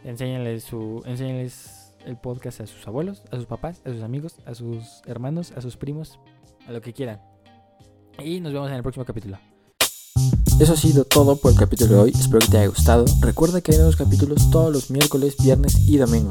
Enséñenles, 0.04 0.64
su, 0.64 1.04
enséñenles 1.06 1.94
el 2.06 2.18
podcast 2.18 2.62
a 2.62 2.68
sus 2.68 2.88
abuelos, 2.88 3.22
a 3.32 3.36
sus 3.36 3.46
papás, 3.46 3.82
a 3.86 3.92
sus 3.92 4.02
amigos, 4.02 4.38
a 4.46 4.56
sus 4.56 5.02
hermanos, 5.06 5.54
a 5.56 5.62
sus 5.62 5.78
primos, 5.78 6.20
a 6.68 6.72
lo 6.72 6.82
que 6.82 6.94
quieran. 6.94 7.22
Y 8.18 8.40
nos 8.40 8.54
vemos 8.54 8.70
en 8.70 8.78
el 8.78 8.82
próximo 8.82 9.06
capítulo. 9.06 9.38
Eso 10.60 10.74
ha 10.74 10.78
sido 10.78 11.06
todo 11.06 11.38
por 11.38 11.52
el 11.52 11.58
capítulo 11.58 11.94
de 11.94 12.00
hoy. 12.00 12.12
Espero 12.12 12.40
que 12.40 12.48
te 12.48 12.58
haya 12.58 12.68
gustado. 12.68 13.06
Recuerda 13.22 13.62
que 13.62 13.72
hay 13.72 13.78
nuevos 13.78 13.96
capítulos 13.96 14.50
todos 14.52 14.72
los 14.72 14.92
miércoles, 14.92 15.36
viernes 15.42 15.76
y 15.88 15.98
domingo. 15.98 16.30